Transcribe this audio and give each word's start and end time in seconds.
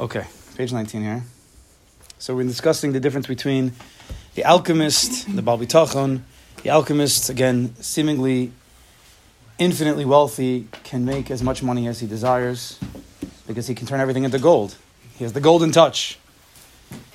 Okay, 0.00 0.24
page 0.56 0.72
19 0.72 1.02
here. 1.02 1.22
So 2.18 2.34
we're 2.34 2.46
discussing 2.46 2.92
the 2.92 3.00
difference 3.00 3.26
between 3.26 3.72
the 4.34 4.44
alchemist, 4.44 5.36
the 5.36 5.42
Baal 5.42 5.58
Bitachon. 5.58 6.22
The 6.62 6.70
alchemist, 6.70 7.28
again, 7.28 7.74
seemingly 7.82 8.50
infinitely 9.58 10.06
wealthy, 10.06 10.68
can 10.84 11.04
make 11.04 11.30
as 11.30 11.42
much 11.42 11.62
money 11.62 11.86
as 11.86 12.00
he 12.00 12.06
desires 12.06 12.80
because 13.46 13.66
he 13.66 13.74
can 13.74 13.86
turn 13.86 14.00
everything 14.00 14.24
into 14.24 14.38
gold. 14.38 14.74
He 15.18 15.24
has 15.24 15.34
the 15.34 15.40
golden 15.42 15.70
touch. 15.70 16.18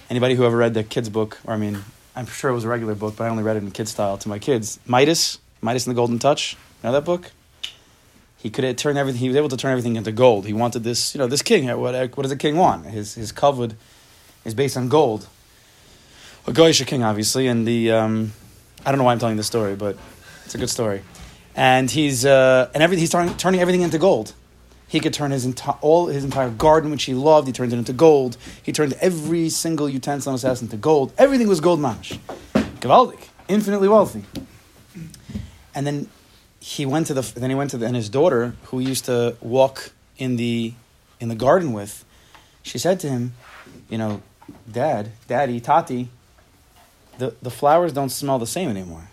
Anybody 0.07 0.35
who 0.35 0.45
ever 0.45 0.55
read 0.55 0.75
the 0.75 0.83
kids' 0.83 1.09
book, 1.09 1.39
or 1.43 1.55
I 1.55 1.57
mean, 1.57 1.79
I'm 2.15 2.27
sure 2.27 2.51
it 2.51 2.53
was 2.53 2.65
a 2.65 2.69
regular 2.69 2.93
book, 2.93 3.15
but 3.15 3.23
I 3.23 3.29
only 3.29 3.41
read 3.41 3.57
it 3.57 3.63
in 3.63 3.71
kid 3.71 3.87
style 3.87 4.19
to 4.19 4.29
my 4.29 4.37
kids. 4.37 4.79
Midas, 4.85 5.39
Midas 5.59 5.87
and 5.87 5.95
the 5.95 5.99
Golden 5.99 6.19
Touch. 6.19 6.53
You 6.53 6.89
know 6.89 6.91
that 6.91 7.03
book? 7.03 7.31
He 8.45 8.51
could 8.51 8.77
turn 8.77 8.95
everything. 8.95 9.21
He 9.21 9.27
was 9.27 9.37
able 9.37 9.49
to 9.49 9.57
turn 9.57 9.71
everything 9.71 9.95
into 9.95 10.11
gold. 10.11 10.45
He 10.45 10.53
wanted 10.53 10.83
this. 10.83 11.15
You 11.15 11.17
know, 11.17 11.25
this 11.25 11.41
king. 11.41 11.65
What, 11.79 11.95
what 12.15 12.21
does 12.21 12.31
a 12.31 12.35
king 12.35 12.57
want? 12.57 12.85
His 12.85 13.15
his 13.15 13.31
kavod 13.31 13.73
is 14.45 14.53
based 14.53 14.77
on 14.77 14.87
gold. 14.87 15.27
A 16.45 16.51
Goyish 16.51 16.85
king, 16.85 17.01
obviously, 17.03 17.47
and 17.47 17.67
the 17.67 17.91
um, 17.91 18.33
I 18.85 18.91
don't 18.91 18.99
know 18.99 19.03
why 19.03 19.13
I'm 19.13 19.17
telling 19.17 19.37
this 19.37 19.47
story, 19.47 19.75
but 19.75 19.97
it's 20.45 20.53
a 20.53 20.59
good 20.59 20.69
story. 20.69 21.01
And 21.55 21.89
he's 21.89 22.23
uh, 22.23 22.69
and 22.75 22.83
every, 22.83 22.97
he's 22.97 23.09
turning, 23.09 23.35
turning 23.35 23.61
everything 23.61 23.81
into 23.81 23.97
gold. 23.97 24.35
He 24.87 24.99
could 24.99 25.15
turn 25.15 25.31
his 25.31 25.43
entire 25.43 25.79
all 25.81 26.05
his 26.05 26.23
entire 26.23 26.51
garden, 26.51 26.91
which 26.91 27.05
he 27.05 27.15
loved, 27.15 27.47
he 27.47 27.51
turned 27.51 27.73
it 27.73 27.79
into 27.79 27.93
gold. 27.93 28.37
He 28.61 28.71
turned 28.71 28.93
every 29.01 29.49
single 29.49 29.89
utensil 29.89 30.29
in 30.29 30.33
his 30.35 30.43
house 30.43 30.61
into 30.61 30.77
gold. 30.77 31.13
Everything 31.17 31.47
was 31.47 31.61
gold 31.61 31.79
mamish. 31.79 32.19
Gavaldik, 32.53 33.27
infinitely 33.47 33.87
wealthy. 33.87 34.23
And 35.73 35.87
then 35.87 36.09
he 36.65 36.83
went 36.85 37.05
to 37.07 37.13
the 37.13 37.21
then 37.39 37.51
he 37.51 37.55
went 37.55 37.69
to 37.69 37.77
the, 37.77 37.85
and 37.85 37.95
his 37.95 38.09
daughter 38.09 38.55
who 38.65 38.79
used 38.79 39.05
to 39.05 39.35
walk 39.39 39.91
in 40.17 40.35
the 40.35 40.73
in 41.19 41.29
the 41.29 41.35
garden 41.35 41.73
with 41.73 42.03
she 42.63 42.79
said 42.79 42.99
to 42.99 43.07
him 43.07 43.33
you 43.89 43.97
know 43.97 44.21
dad 44.71 45.11
daddy 45.27 45.59
tati 45.59 46.09
the, 47.17 47.33
the 47.41 47.49
flowers 47.49 47.93
don't 47.93 48.09
smell 48.09 48.39
the 48.39 48.47
same 48.47 48.69
anymore. 48.69 49.07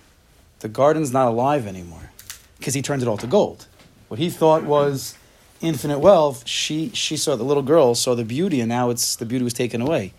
The 0.60 0.68
garden's 0.68 1.12
not 1.12 1.28
alive 1.28 1.66
anymore. 1.66 2.10
Because 2.58 2.74
he 2.74 2.82
turned 2.82 3.02
it 3.02 3.08
all 3.08 3.16
to 3.18 3.26
gold. 3.26 3.66
What 4.08 4.18
he 4.18 4.30
thought 4.30 4.64
was 4.64 5.16
infinite 5.60 6.00
wealth 6.00 6.42
she 6.44 6.90
she 6.92 7.16
saw 7.16 7.36
the 7.36 7.44
little 7.44 7.62
girl 7.62 7.94
saw 7.94 8.16
the 8.16 8.24
beauty 8.24 8.58
and 8.60 8.68
now 8.68 8.90
it's 8.90 9.14
the 9.14 9.24
beauty 9.24 9.44
was 9.44 9.54
taken 9.54 9.80
away. 9.80 10.12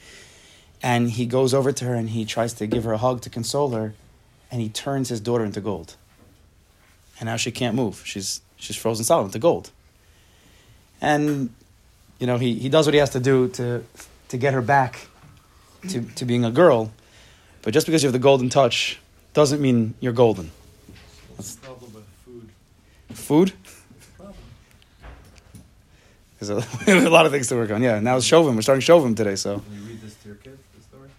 And 0.82 1.12
he 1.12 1.26
goes 1.26 1.54
over 1.54 1.72
to 1.72 1.86
her 1.86 1.94
and 1.94 2.10
he 2.10 2.26
tries 2.26 2.54
to 2.54 2.68
give 2.68 2.84
her 2.86 2.94
a 2.94 2.98
hug 2.98 3.22
to 3.22 3.30
console 3.30 3.72
her 3.72 3.94
and 4.52 4.62
he 4.62 4.70
turns 4.70 5.10
his 5.10 5.20
daughter 5.20 5.46
into 5.46 5.62
gold 5.62 5.96
and 7.20 7.28
now 7.28 7.36
she 7.38 7.52
can't 7.52 7.76
move. 7.76 8.02
She's 8.06 8.42
she's 8.58 8.76
frozen 8.76 9.06
solid 9.06 9.32
to 9.34 9.40
gold. 9.40 9.72
And 11.02 11.50
you 12.20 12.28
know, 12.28 12.38
he, 12.38 12.56
he 12.56 12.70
does 12.70 12.86
what 12.86 12.94
he 12.94 13.00
has 13.00 13.10
to 13.12 13.20
do 13.20 13.50
to 13.50 13.84
to 14.30 14.38
get 14.38 14.54
her 14.54 14.62
back 14.62 15.08
to, 15.90 16.02
to 16.02 16.26
being 16.26 16.46
a 16.46 16.52
girl. 16.52 16.92
But 17.62 17.74
just 17.74 17.86
because 17.86 18.04
you 18.04 18.08
have 18.08 18.14
the 18.14 18.20
golden 18.20 18.50
touch 18.50 19.00
doesn't 19.34 19.62
mean 19.62 19.94
you're 20.00 20.14
golden. 20.14 20.52
What's 21.36 21.56
the 21.56 21.66
problem 21.66 21.94
with 21.94 22.06
food? 22.26 22.50
Food? 23.16 23.54
There's 26.40 26.50
a, 26.50 27.08
a 27.08 27.10
lot 27.10 27.26
of 27.26 27.32
things 27.32 27.48
to 27.48 27.56
work 27.56 27.72
on. 27.72 27.82
Yeah, 27.82 28.00
now 28.00 28.18
it's 28.18 28.30
Shovavim. 28.30 28.56
We're 28.56 28.62
starting 28.62 28.82
Shovavim 28.82 29.16
today, 29.16 29.36
so 29.36 29.56
Will 29.56 29.78
you 29.78 29.88
read 29.88 30.02
this 30.02 30.16
to 30.16 30.28
your 30.28 30.36
kids, 30.38 30.60
the 30.76 30.84
story? 30.84 31.10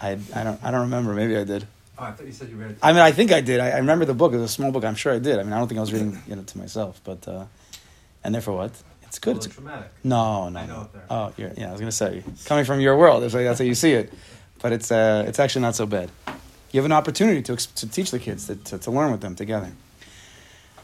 I, 0.00 0.18
I 0.38 0.44
don't 0.44 0.64
I 0.64 0.70
don't 0.70 0.82
remember. 0.82 1.14
Maybe 1.14 1.36
I 1.36 1.44
did. 1.44 1.66
Oh, 2.00 2.04
I 2.04 2.12
thought 2.12 2.24
you 2.24 2.32
said 2.32 2.48
you 2.48 2.56
read 2.56 2.70
it. 2.70 2.78
I 2.82 2.92
mean, 2.92 3.02
I 3.02 3.12
think 3.12 3.30
I 3.30 3.42
did. 3.42 3.60
I, 3.60 3.72
I 3.72 3.76
remember 3.76 4.06
the 4.06 4.14
book. 4.14 4.32
It 4.32 4.38
was 4.38 4.50
a 4.50 4.54
small 4.54 4.72
book. 4.72 4.84
I'm 4.86 4.94
sure 4.94 5.12
I 5.12 5.18
did. 5.18 5.38
I 5.38 5.42
mean, 5.42 5.52
I 5.52 5.58
don't 5.58 5.68
think 5.68 5.76
I 5.76 5.82
was 5.82 5.92
reading 5.92 6.18
it 6.26 6.46
to 6.46 6.58
myself, 6.58 6.98
but 7.04 7.28
uh, 7.28 7.44
and 8.24 8.34
therefore 8.34 8.56
what? 8.56 8.72
It's 9.02 9.18
good. 9.18 9.36
It's 9.36 9.46
traumatic. 9.48 9.90
no, 10.02 10.48
no. 10.48 10.60
I 10.60 10.66
know 10.66 10.76
no. 10.76 10.82
it 10.82 10.92
there. 10.94 11.04
Oh, 11.10 11.32
yeah. 11.36 11.68
I 11.68 11.72
was 11.72 11.80
gonna 11.80 11.92
say 11.92 12.24
coming 12.46 12.64
from 12.64 12.80
your 12.80 12.96
world. 12.96 13.22
That's, 13.22 13.34
that's 13.34 13.58
how 13.58 13.66
you 13.66 13.74
see 13.74 13.92
it, 13.92 14.10
but 14.62 14.72
it's 14.72 14.90
uh, 14.90 15.24
it's 15.28 15.38
actually 15.38 15.60
not 15.62 15.74
so 15.74 15.84
bad. 15.84 16.10
You 16.72 16.78
have 16.78 16.86
an 16.86 16.92
opportunity 16.92 17.42
to 17.42 17.56
to 17.56 17.86
teach 17.86 18.12
the 18.12 18.18
kids 18.18 18.46
to, 18.46 18.56
to, 18.56 18.78
to 18.78 18.90
learn 18.90 19.12
with 19.12 19.20
them 19.20 19.34
together. 19.34 19.70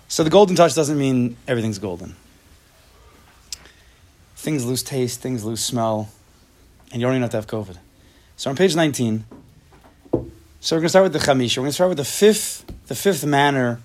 So 0.08 0.22
the 0.22 0.30
golden 0.30 0.54
touch 0.54 0.74
doesn't 0.74 0.98
mean 0.98 1.38
everything's 1.48 1.78
golden. 1.78 2.14
Things 4.34 4.66
lose 4.66 4.82
taste. 4.82 5.22
Things 5.22 5.44
lose 5.44 5.64
smell, 5.64 6.10
and 6.92 7.00
you 7.00 7.06
don't 7.06 7.14
even 7.14 7.22
have 7.22 7.30
to 7.30 7.38
have 7.38 7.46
COVID. 7.46 7.78
So 8.36 8.50
on 8.50 8.56
page 8.56 8.76
nineteen. 8.76 9.24
So 10.66 10.74
we're 10.74 10.80
going 10.80 10.86
to 10.86 10.88
start 10.88 11.02
with 11.04 11.12
the 11.12 11.20
chamisha. 11.20 11.58
We're 11.58 11.62
going 11.62 11.70
to 11.70 11.74
start 11.74 11.88
with 11.90 11.98
the 11.98 12.04
fifth, 12.04 12.64
the 12.88 12.96
fifth 12.96 13.24
manner 13.24 13.78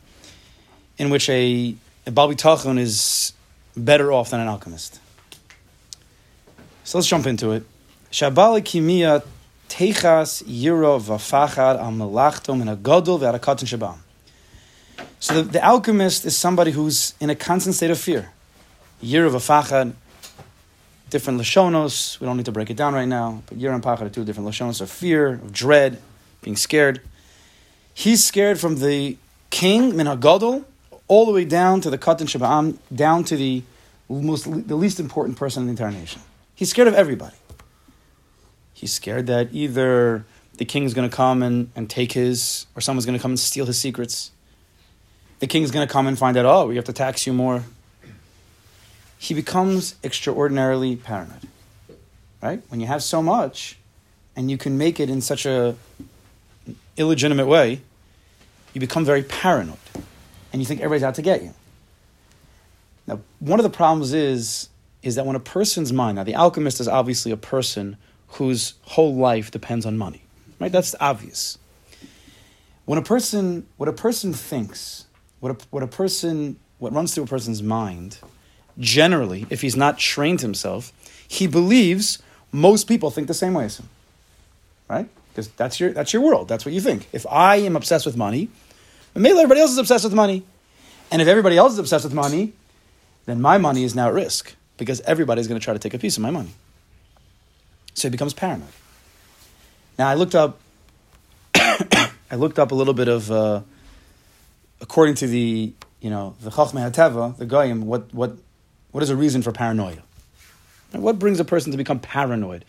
in 0.98 1.12
which 1.12 1.30
a, 1.30 1.76
a 2.08 2.12
Baal 2.12 2.28
Bitachon 2.28 2.80
is 2.80 3.34
better 3.78 4.12
off 4.12 4.32
than 4.32 4.40
an 4.40 4.48
alchemist. 4.48 5.00
So 6.84 6.98
let's 6.98 7.08
jump 7.08 7.28
into 7.28 7.52
it. 7.52 7.66
Shabali 8.12 8.64
kimia 8.64 9.24
techas 9.70 10.44
yiro 10.46 11.00
v'fachad 11.00 11.78
al 11.78 11.92
melachtom 11.92 12.62
and 12.62 12.70
a 12.72 12.76
shabam. 12.76 13.98
So 15.20 15.44
the, 15.44 15.52
the 15.52 15.64
alchemist 15.64 16.26
is 16.26 16.36
somebody 16.36 16.72
who's 16.72 17.14
in 17.20 17.30
a 17.30 17.36
constant 17.36 17.76
state 17.76 17.92
of 17.92 18.00
fear. 18.00 18.32
Yiro 19.04 19.30
v'fachad, 19.30 19.94
different 21.12 21.40
lashonos. 21.40 22.20
We 22.20 22.26
don't 22.26 22.38
need 22.38 22.48
to 22.48 22.52
break 22.52 22.72
it 22.72 22.76
down 22.76 22.96
right 22.96 23.08
now, 23.08 23.44
but 23.46 23.60
yiro 23.60 23.76
and 23.76 23.84
pachad 23.84 24.02
are 24.02 24.10
two 24.10 24.26
different 24.26 24.50
lashonos 24.50 24.82
of 24.82 24.90
fear, 24.90 25.34
of 25.34 25.54
dread, 25.54 26.02
being 26.42 26.56
scared. 26.56 27.02
He's 27.94 28.24
scared 28.24 28.60
from 28.60 28.78
the 28.78 29.18
king, 29.50 29.96
Min 29.96 30.08
HaGadol, 30.08 30.66
all 31.08 31.26
the 31.26 31.32
way 31.32 31.46
down 31.46 31.82
to 31.82 31.90
the 31.90 31.98
Katan 31.98 32.28
Shabam, 32.28 32.78
down 32.94 33.24
to 33.26 33.36
the 33.36 33.64
most 34.10 34.46
the 34.68 34.76
least 34.76 35.00
important 35.00 35.38
person 35.38 35.64
in 35.64 35.68
the 35.68 35.72
entire 35.72 35.92
nation. 35.92 36.22
He's 36.56 36.70
scared 36.70 36.88
of 36.88 36.94
everybody. 36.94 37.36
He's 38.74 38.94
scared 38.94 39.28
that 39.28 39.50
either 39.52 40.26
the 40.58 40.66
king's 40.66 40.94
going 40.94 41.10
to 41.10 41.16
come 41.16 41.44
and, 41.44 41.70
and 41.76 41.90
take 41.90 42.14
his, 42.14 42.66
or 42.76 42.82
someone's 42.82 43.06
going 43.06 43.18
to 43.18 43.22
come 43.22 43.32
and 43.32 43.40
steal 43.40 43.66
his 43.66 43.78
secrets. 43.78 44.32
The 45.40 45.48
king's 45.48 45.72
going 45.72 45.88
to 45.88 45.92
come 45.92 46.08
and 46.08 46.18
find 46.18 46.38
out, 46.38 46.46
oh, 46.46 46.68
we 46.68 46.76
have 46.76 46.86
to 46.86 46.94
tax 46.94 47.26
you 47.26 47.34
more. 47.34 47.64
He 49.18 49.34
becomes 49.34 49.96
extraordinarily 50.04 50.96
paranoid. 50.96 51.48
Right? 52.42 52.62
When 52.70 52.80
you 52.80 52.88
have 52.88 53.04
so 53.04 53.22
much, 53.22 53.78
and 54.36 54.50
you 54.50 54.58
can 54.58 54.78
make 54.78 55.00
it 55.00 55.10
in 55.10 55.22
such 55.22 55.46
a 55.46 55.76
illegitimate 56.98 57.48
way, 57.48 57.82
you 58.74 58.82
become 58.82 59.06
very 59.06 59.24
paranoid 59.24 59.78
and 60.54 60.62
you 60.62 60.66
think 60.66 60.82
everybody's 60.82 61.04
out 61.04 61.16
to 61.16 61.22
get 61.22 61.44
you. 61.44 61.54
Now, 63.08 63.20
one 63.40 63.60
of 63.60 63.64
the 63.64 63.70
problems 63.70 64.14
is, 64.14 64.70
is 65.02 65.16
that 65.16 65.26
when 65.26 65.36
a 65.36 65.40
person's 65.40 65.92
mind, 65.92 66.18
now 66.18 66.24
the 66.24 66.36
alchemist 66.36 66.80
is 66.80 66.88
obviously 66.88 67.32
a 67.32 67.38
person 67.38 67.98
whose 68.28 68.76
whole 68.84 69.16
life 69.16 69.52
depends 69.52 69.86
on 69.86 69.98
money, 69.98 70.22
right? 70.60 70.72
That's 70.72 70.96
obvious. 71.00 71.58
When 72.86 72.98
a 72.98 73.02
person, 73.02 73.68
what 73.78 73.90
a 73.90 73.94
person 73.94 74.34
thinks, 74.34 75.06
what 75.40 75.52
a, 75.52 75.66
what 75.72 75.84
a 75.84 75.88
person, 75.88 76.58
what 76.80 76.94
runs 76.94 77.14
through 77.14 77.26
a 77.26 77.28
person's 77.28 77.62
mind, 77.64 78.20
generally, 78.80 79.46
if 79.50 79.62
he's 79.62 79.76
not 79.76 79.98
trained 79.98 80.42
himself, 80.42 80.94
he 81.28 81.48
believes 81.48 82.20
most 82.52 82.88
people 82.88 83.12
think 83.12 83.28
the 83.28 83.34
same 83.34 83.54
way 83.54 83.66
as 83.66 83.80
him, 83.80 83.90
right? 84.90 85.10
Because 85.32 85.50
that's 85.50 85.80
your 85.80 85.94
that's 85.94 86.14
your 86.14 86.22
world. 86.22 86.48
That's 86.48 86.66
what 86.66 86.74
you 86.74 86.82
think. 86.82 87.08
If 87.14 87.26
I 87.28 87.58
am 87.58 87.76
obsessed 87.76 88.06
with 88.06 88.18
money, 88.18 88.50
maybe 89.16 89.38
everybody 89.38 89.62
else 89.62 89.72
is 89.72 89.78
obsessed 89.78 90.04
with 90.04 90.14
money. 90.14 90.44
And 91.12 91.22
if 91.22 91.28
everybody 91.28 91.58
else 91.58 91.74
is 91.74 91.80
obsessed 91.80 92.04
with 92.04 92.14
money, 92.14 92.54
then 93.26 93.42
my 93.42 93.58
money 93.58 93.84
is 93.84 93.96
now 93.96 94.08
at 94.08 94.14
risk 94.14 94.56
because 94.78 95.02
everybody's 95.02 95.48
going 95.48 95.60
to 95.60 95.64
try 95.64 95.74
to 95.74 95.80
take 95.80 95.94
a 95.94 96.00
piece 96.00 96.18
of 96.18 96.24
my 96.24 96.32
money. 96.32 96.52
So 97.94 98.08
it 98.08 98.12
becomes 98.12 98.34
paranoid. 98.34 98.70
Now 99.98 100.08
I 100.10 100.16
looked 100.16 100.36
up. 100.36 100.60
I 101.56 102.36
looked 102.36 102.60
up 102.60 102.72
a 102.72 102.76
little 102.76 102.94
bit 102.94 103.10
of, 103.10 103.30
uh, 103.30 103.62
according 104.80 105.16
to 105.16 105.28
the 105.28 105.74
you 106.00 106.10
know 106.10 106.36
the 106.42 106.50
Chachmei 106.50 106.90
Hateva, 106.90 107.38
the 107.38 107.46
Goyim, 107.46 107.86
what 107.86 108.14
what 108.14 108.36
what 108.92 109.04
is 109.04 109.10
a 109.10 109.16
reason 109.16 109.42
for 109.42 109.52
paranoia? 109.52 110.04
What 110.92 111.20
brings 111.20 111.40
a 111.40 111.46
person 111.46 111.72
to 111.72 111.78
become 111.78 112.00
paranoid? 112.00 112.66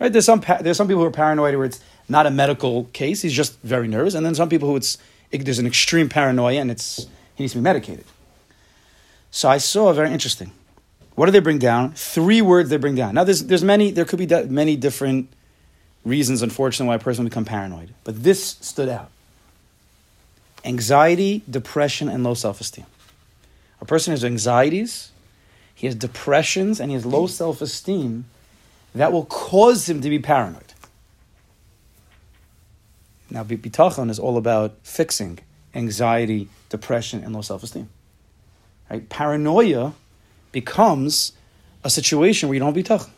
Right? 0.00 0.12
There's 0.12 0.24
some 0.24 0.40
pa- 0.40 0.62
there's 0.62 0.76
some 0.76 0.86
people 0.86 1.02
who 1.02 1.08
are 1.08 1.12
paranoid 1.12 1.54
where 1.56 1.64
it's 1.66 1.80
not 2.08 2.26
a 2.26 2.30
medical 2.30 2.84
case; 2.92 3.22
he's 3.22 3.32
just 3.32 3.58
very 3.60 3.88
nervous, 3.88 4.14
and 4.14 4.24
then 4.24 4.34
some 4.34 4.48
people 4.48 4.68
who 4.68 4.76
it's 4.76 4.98
it, 5.30 5.44
there's 5.44 5.58
an 5.58 5.66
extreme 5.66 6.08
paranoia 6.08 6.60
and 6.60 6.70
it's 6.70 7.06
he 7.34 7.44
needs 7.44 7.52
to 7.52 7.58
be 7.58 7.62
medicated. 7.62 8.04
So 9.30 9.48
I 9.48 9.58
saw 9.58 9.88
a 9.88 9.94
very 9.94 10.10
interesting. 10.10 10.52
What 11.14 11.26
do 11.26 11.32
they 11.32 11.40
bring 11.40 11.58
down? 11.58 11.92
Three 11.92 12.40
words 12.40 12.70
they 12.70 12.76
bring 12.76 12.94
down. 12.94 13.14
Now 13.14 13.24
there's 13.24 13.44
there's 13.44 13.64
many 13.64 13.90
there 13.90 14.04
could 14.04 14.18
be 14.18 14.26
many 14.46 14.76
different 14.76 15.28
reasons, 16.04 16.42
unfortunately, 16.42 16.88
why 16.88 16.94
a 16.94 16.98
person 16.98 17.24
become 17.24 17.44
paranoid, 17.44 17.92
but 18.04 18.22
this 18.22 18.56
stood 18.60 18.88
out: 18.88 19.10
anxiety, 20.64 21.42
depression, 21.50 22.08
and 22.08 22.24
low 22.24 22.34
self 22.34 22.60
esteem. 22.60 22.86
A 23.80 23.84
person 23.84 24.12
has 24.12 24.24
anxieties, 24.24 25.10
he 25.74 25.86
has 25.86 25.94
depressions, 25.94 26.80
and 26.80 26.90
he 26.90 26.94
has 26.94 27.04
low 27.04 27.26
self 27.26 27.60
esteem 27.60 28.24
that 28.94 29.12
will 29.12 29.26
cause 29.26 29.88
him 29.88 30.00
to 30.00 30.08
be 30.08 30.18
paranoid. 30.18 30.67
Now, 33.30 33.44
bitachon 33.44 34.10
is 34.10 34.18
all 34.18 34.36
about 34.36 34.74
fixing 34.82 35.40
anxiety, 35.74 36.48
depression, 36.68 37.22
and 37.22 37.34
low 37.34 37.42
self 37.42 37.62
esteem. 37.62 37.88
Right? 38.90 39.08
Paranoia 39.08 39.94
becomes 40.52 41.32
a 41.84 41.90
situation 41.90 42.48
where 42.48 42.54
you 42.54 42.60
don't 42.60 42.74
have 42.74 42.84
bitachon. 42.84 43.10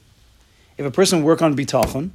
if 0.76 0.84
a 0.84 0.90
person 0.90 1.22
work 1.22 1.42
on 1.42 1.56
bitachon, 1.56 2.10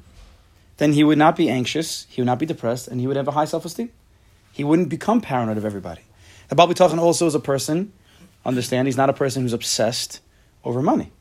then 0.77 0.93
he 0.93 1.03
would 1.03 1.17
not 1.17 1.35
be 1.35 1.49
anxious, 1.49 2.05
he 2.09 2.21
would 2.21 2.25
not 2.25 2.39
be 2.39 2.45
depressed, 2.45 2.87
and 2.87 2.99
he 2.99 3.07
would 3.07 3.15
have 3.15 3.27
a 3.27 3.31
high 3.31 3.45
self-esteem. 3.45 3.89
He 4.51 4.63
wouldn't 4.63 4.89
become 4.89 5.21
paranoid 5.21 5.57
of 5.57 5.65
everybody. 5.65 6.01
The 6.49 6.55
Baal 6.55 6.67
bitachon 6.67 6.99
also 6.99 7.27
is 7.27 7.35
a 7.35 7.39
person, 7.39 7.93
understand, 8.45 8.87
he's 8.87 8.97
not 8.97 9.09
a 9.09 9.13
person 9.13 9.43
who's 9.43 9.53
obsessed 9.53 10.19
over 10.63 10.81
money. 10.81 11.11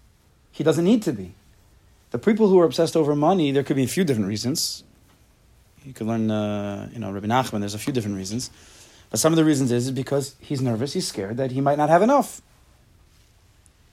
He 0.50 0.64
doesn't 0.64 0.84
need 0.84 1.02
to 1.02 1.12
be. 1.12 1.34
The 2.10 2.18
people 2.18 2.48
who 2.48 2.58
are 2.60 2.64
obsessed 2.64 2.96
over 2.96 3.14
money, 3.16 3.50
there 3.50 3.62
could 3.62 3.76
be 3.76 3.84
a 3.84 3.88
few 3.88 4.04
different 4.04 4.28
reasons. 4.28 4.84
You 5.84 5.92
could 5.92 6.06
learn, 6.06 6.30
uh, 6.30 6.88
you 6.92 6.98
know, 6.98 7.12
Rabbi 7.12 7.26
Nachman, 7.26 7.60
there's 7.60 7.74
a 7.74 7.78
few 7.78 7.92
different 7.92 8.16
reasons. 8.16 8.50
But 9.10 9.20
some 9.20 9.32
of 9.32 9.36
the 9.36 9.44
reasons 9.44 9.70
is, 9.70 9.90
because 9.90 10.34
he's 10.40 10.60
nervous, 10.62 10.94
he's 10.94 11.06
scared 11.06 11.36
that 11.36 11.52
he 11.52 11.60
might 11.60 11.76
not 11.76 11.90
have 11.90 12.02
enough. 12.02 12.40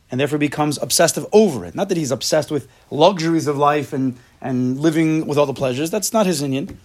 And 0.09 0.19
therefore 0.19 0.39
becomes 0.39 0.77
obsessive 0.81 1.25
over 1.31 1.65
it. 1.65 1.75
Not 1.75 1.89
that 1.89 1.97
he's 1.97 2.11
obsessed 2.11 2.49
with 2.49 2.67
luxuries 2.89 3.47
of 3.47 3.57
life 3.57 3.93
and, 3.93 4.17
and 4.41 4.79
living 4.79 5.27
with 5.27 5.37
all 5.37 5.45
the 5.45 5.53
pleasures. 5.53 5.89
That's 5.89 6.11
not 6.11 6.25
his 6.25 6.41
opinion. 6.41 6.79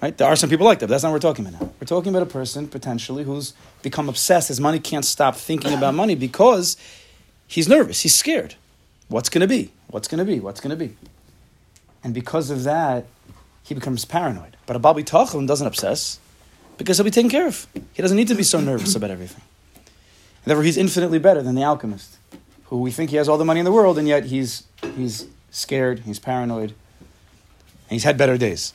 Right? 0.00 0.16
There 0.16 0.28
are 0.28 0.36
some 0.36 0.48
people 0.48 0.66
like 0.66 0.78
that, 0.78 0.86
but 0.86 0.92
that's 0.92 1.02
not 1.02 1.10
what 1.10 1.16
we're 1.16 1.30
talking 1.30 1.46
about 1.46 1.60
now. 1.60 1.72
We're 1.80 1.86
talking 1.86 2.10
about 2.10 2.22
a 2.22 2.30
person 2.30 2.68
potentially 2.68 3.24
who's 3.24 3.52
become 3.82 4.08
obsessed. 4.08 4.48
His 4.48 4.60
money 4.60 4.78
can't 4.78 5.04
stop 5.04 5.34
thinking 5.34 5.74
about 5.74 5.94
money 5.94 6.14
because 6.14 6.76
he's 7.48 7.68
nervous, 7.68 8.00
he's 8.02 8.14
scared. 8.14 8.54
What's 9.08 9.28
going 9.28 9.40
to 9.40 9.48
be? 9.48 9.72
What's 9.88 10.06
going 10.06 10.18
to 10.18 10.24
be? 10.24 10.38
What's 10.38 10.60
going 10.60 10.70
to 10.70 10.76
be? 10.76 10.96
And 12.04 12.14
because 12.14 12.50
of 12.50 12.62
that, 12.64 13.06
he 13.68 13.74
becomes 13.74 14.06
paranoid. 14.06 14.56
But 14.64 14.76
a 14.76 14.78
Baal 14.78 14.94
bitachon 14.94 15.46
doesn't 15.46 15.66
obsess 15.66 16.18
because 16.78 16.96
he'll 16.96 17.04
be 17.04 17.10
taken 17.10 17.30
care 17.30 17.46
of. 17.46 17.66
He 17.92 18.00
doesn't 18.00 18.16
need 18.16 18.28
to 18.28 18.34
be 18.34 18.42
so 18.42 18.60
nervous 18.60 18.94
about 18.94 19.10
everything. 19.10 19.42
And 19.76 20.46
therefore, 20.46 20.64
he's 20.64 20.78
infinitely 20.78 21.18
better 21.18 21.42
than 21.42 21.54
the 21.54 21.64
alchemist, 21.64 22.16
who 22.64 22.80
we 22.80 22.90
think 22.90 23.10
he 23.10 23.16
has 23.16 23.28
all 23.28 23.36
the 23.36 23.44
money 23.44 23.60
in 23.60 23.64
the 23.64 23.72
world, 23.72 23.98
and 23.98 24.08
yet 24.08 24.24
he's, 24.24 24.64
he's 24.96 25.26
scared, 25.50 26.00
he's 26.00 26.18
paranoid, 26.18 26.70
and 26.70 27.90
he's 27.90 28.04
had 28.04 28.16
better 28.16 28.38
days. 28.38 28.72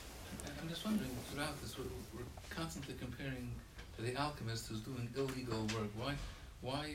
I'm 0.62 0.68
just 0.68 0.84
wondering, 0.84 1.10
throughout 1.32 1.60
this, 1.60 1.76
we're, 1.76 1.84
we're 2.16 2.24
constantly 2.50 2.94
comparing 2.94 3.50
to 3.96 4.02
the 4.02 4.14
alchemist 4.16 4.68
who's 4.68 4.80
doing 4.80 5.08
illegal 5.16 5.62
work. 5.76 5.90
Why, 5.98 6.14
why 6.60 6.94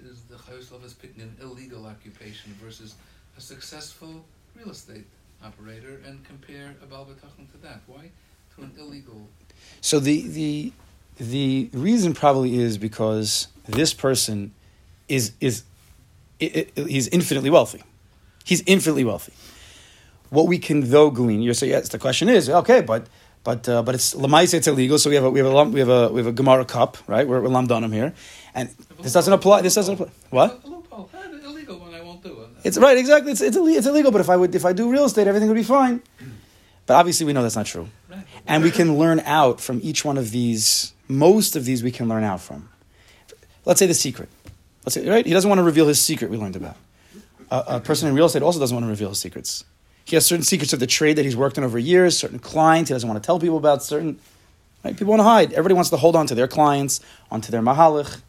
is 0.00 0.22
the 0.22 0.36
Chayyus 0.36 0.98
picking 1.00 1.22
an 1.22 1.34
illegal 1.40 1.86
occupation 1.86 2.52
versus 2.62 2.96
a 3.38 3.40
successful 3.40 4.24
real 4.54 4.70
estate 4.70 5.06
operator 5.44 6.00
and 6.06 6.24
compare 6.24 6.74
a 6.82 6.86
Baal 6.86 7.06
bitachon 7.06 7.50
to 7.52 7.58
that? 7.62 7.80
Why 7.86 8.10
to 8.56 8.62
an 8.62 8.72
illegal? 8.78 9.28
So 9.80 10.00
the, 10.00 10.26
the, 10.28 10.72
the 11.18 11.70
reason 11.72 12.14
probably 12.14 12.58
is 12.58 12.78
because 12.78 13.48
this 13.66 13.92
person 13.92 14.52
is, 15.08 15.32
is 15.40 15.64
i 16.40 16.66
i 16.76 16.80
he's 16.82 17.08
infinitely 17.08 17.50
wealthy. 17.50 17.82
He's 18.44 18.62
infinitely 18.66 19.04
wealthy. 19.04 19.32
What 20.30 20.46
we 20.46 20.58
can 20.58 20.90
though 20.90 21.10
glean, 21.10 21.42
you 21.42 21.54
say 21.54 21.68
yes. 21.68 21.88
The 21.88 21.98
question 21.98 22.28
is 22.28 22.48
okay, 22.48 22.80
but 22.80 23.06
but 23.44 23.68
uh, 23.68 23.82
but 23.82 23.94
it's 23.94 24.14
lamaisa, 24.14 24.54
it's 24.54 24.66
illegal. 24.66 24.98
So 24.98 25.10
we 25.10 25.16
have 25.16 25.24
a 25.24 25.30
we 25.30 25.40
have 25.40 25.48
a 25.48 25.64
we 25.64 25.80
have 25.80 25.88
a 25.88 26.08
we 26.12 26.20
have 26.20 26.26
a 26.26 26.32
gemara 26.32 26.64
cup, 26.64 26.98
right? 27.06 27.26
We're, 27.26 27.40
we're 27.40 27.48
lamdanim 27.48 27.92
here, 27.92 28.14
and 28.54 28.68
this 29.00 29.12
doesn't 29.12 29.32
apply. 29.32 29.62
This 29.62 29.74
doesn't 29.74 29.94
apply. 29.94 30.08
What? 30.30 30.60
A 30.64 30.68
loophole. 30.68 31.08
Eh, 31.14 31.28
the 31.28 31.44
illegal 31.44 31.78
one 31.78 31.94
I 31.94 32.02
won't 32.02 32.22
do. 32.22 32.38
It's 32.64 32.78
right, 32.78 32.96
exactly. 32.96 33.32
It's 33.32 33.40
it's, 33.40 33.56
it's 33.56 33.86
illegal. 33.86 34.10
But 34.10 34.20
if 34.20 34.30
I 34.30 34.36
would 34.36 34.54
if 34.54 34.64
I 34.64 34.72
do 34.72 34.90
real 34.90 35.04
estate, 35.04 35.26
everything 35.26 35.48
would 35.48 35.54
be 35.54 35.62
fine. 35.62 36.02
But 36.86 36.94
obviously, 36.94 37.26
we 37.26 37.32
know 37.32 37.42
that's 37.42 37.56
not 37.56 37.66
true, 37.66 37.88
and 38.46 38.62
we 38.62 38.70
can 38.70 38.98
learn 38.98 39.20
out 39.20 39.60
from 39.60 39.80
each 39.82 40.04
one 40.04 40.16
of 40.16 40.30
these. 40.30 40.92
Most 41.06 41.56
of 41.56 41.64
these 41.64 41.82
we 41.82 41.90
can 41.90 42.08
learn 42.08 42.24
out 42.24 42.40
from. 42.40 42.68
Let's 43.64 43.78
say 43.78 43.86
the 43.86 43.94
secret. 43.94 44.28
Let's 44.84 44.94
say 44.94 45.08
right. 45.08 45.24
He 45.24 45.32
doesn't 45.32 45.48
want 45.48 45.58
to 45.58 45.62
reveal 45.62 45.86
his 45.86 46.00
secret. 46.00 46.30
We 46.30 46.36
learned 46.36 46.56
about. 46.56 46.76
A, 47.50 47.64
a 47.76 47.80
person 47.80 48.08
in 48.08 48.14
real 48.14 48.26
estate 48.26 48.42
also 48.42 48.58
doesn't 48.58 48.74
want 48.74 48.84
to 48.84 48.90
reveal 48.90 49.10
his 49.10 49.18
secrets. 49.18 49.64
He 50.04 50.16
has 50.16 50.24
certain 50.24 50.44
secrets 50.44 50.72
of 50.72 50.80
the 50.80 50.86
trade 50.86 51.16
that 51.16 51.26
he's 51.26 51.36
worked 51.36 51.58
on 51.58 51.64
over 51.64 51.78
years. 51.78 52.16
Certain 52.16 52.38
clients 52.38 52.88
he 52.88 52.94
doesn't 52.94 53.08
want 53.08 53.22
to 53.22 53.26
tell 53.26 53.38
people 53.38 53.58
about. 53.58 53.82
Certain 53.82 54.18
right? 54.82 54.96
people 54.96 55.10
want 55.10 55.20
to 55.20 55.24
hide. 55.24 55.52
Everybody 55.52 55.74
wants 55.74 55.90
to 55.90 55.98
hold 55.98 56.16
on 56.16 56.26
to 56.28 56.34
their 56.34 56.48
clients, 56.48 57.00
onto 57.30 57.52
their 57.52 57.60
mahalich. 57.60 58.22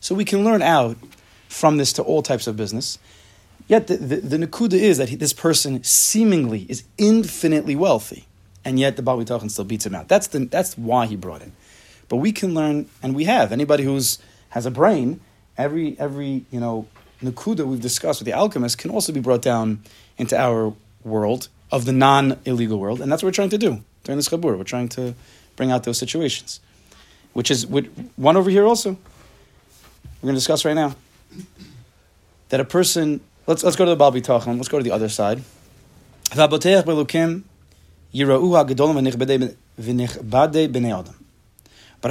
So 0.00 0.14
we 0.14 0.26
can 0.26 0.44
learn 0.44 0.60
out 0.60 0.98
from 1.48 1.78
this 1.78 1.94
to 1.94 2.02
all 2.02 2.22
types 2.22 2.46
of 2.46 2.56
business. 2.56 2.98
Yet 3.72 3.86
the, 3.86 3.96
the, 3.96 4.16
the 4.16 4.36
nakuda 4.36 4.74
is 4.74 4.98
that 4.98 5.08
he, 5.08 5.16
this 5.16 5.32
person 5.32 5.82
seemingly 5.82 6.66
is 6.68 6.84
infinitely 6.98 7.74
wealthy, 7.74 8.26
and 8.66 8.78
yet 8.78 8.96
the 8.96 9.02
Baal 9.02 9.16
Bitachon 9.16 9.50
still 9.50 9.64
beats 9.64 9.86
him 9.86 9.94
out. 9.94 10.08
That's, 10.08 10.26
the, 10.26 10.40
that's 10.40 10.76
why 10.76 11.06
he 11.06 11.16
brought 11.16 11.40
it. 11.40 11.52
But 12.10 12.16
we 12.18 12.32
can 12.32 12.52
learn, 12.52 12.90
and 13.02 13.14
we 13.14 13.24
have, 13.24 13.50
anybody 13.50 13.84
who's 13.84 14.18
has 14.50 14.66
a 14.66 14.70
brain, 14.70 15.22
every, 15.56 15.98
every 15.98 16.44
you 16.50 16.60
know, 16.60 16.86
nakuda 17.22 17.64
we've 17.64 17.80
discussed 17.80 18.20
with 18.20 18.26
the 18.26 18.34
alchemist 18.34 18.76
can 18.76 18.90
also 18.90 19.10
be 19.10 19.20
brought 19.20 19.40
down 19.40 19.82
into 20.18 20.38
our 20.38 20.74
world 21.02 21.48
of 21.70 21.86
the 21.86 21.92
non-illegal 21.94 22.78
world, 22.78 23.00
and 23.00 23.10
that's 23.10 23.22
what 23.22 23.28
we're 23.28 23.40
trying 23.40 23.48
to 23.48 23.56
do 23.56 23.82
during 24.04 24.18
this 24.18 24.28
chabur. 24.28 24.58
We're 24.58 24.64
trying 24.64 24.90
to 24.90 25.14
bring 25.56 25.70
out 25.70 25.84
those 25.84 25.96
situations, 25.96 26.60
which 27.32 27.50
is 27.50 27.66
which, 27.66 27.86
one 28.16 28.36
over 28.36 28.50
here 28.50 28.66
also. 28.66 28.98
We're 30.20 30.26
going 30.26 30.34
to 30.34 30.40
discuss 30.40 30.66
right 30.66 30.74
now 30.74 30.94
that 32.50 32.60
a 32.60 32.66
person. 32.66 33.22
Let's 33.46 33.64
let's 33.64 33.76
go 33.76 33.84
to 33.84 33.90
the 33.90 33.96
Baal 33.96 34.12
Bitachon. 34.12 34.56
Let's 34.56 34.68
go 34.68 34.78
to 34.78 34.84
the 34.84 34.92
other 34.92 35.08
side. 35.08 35.42
But 36.30 36.38
a 36.40 36.48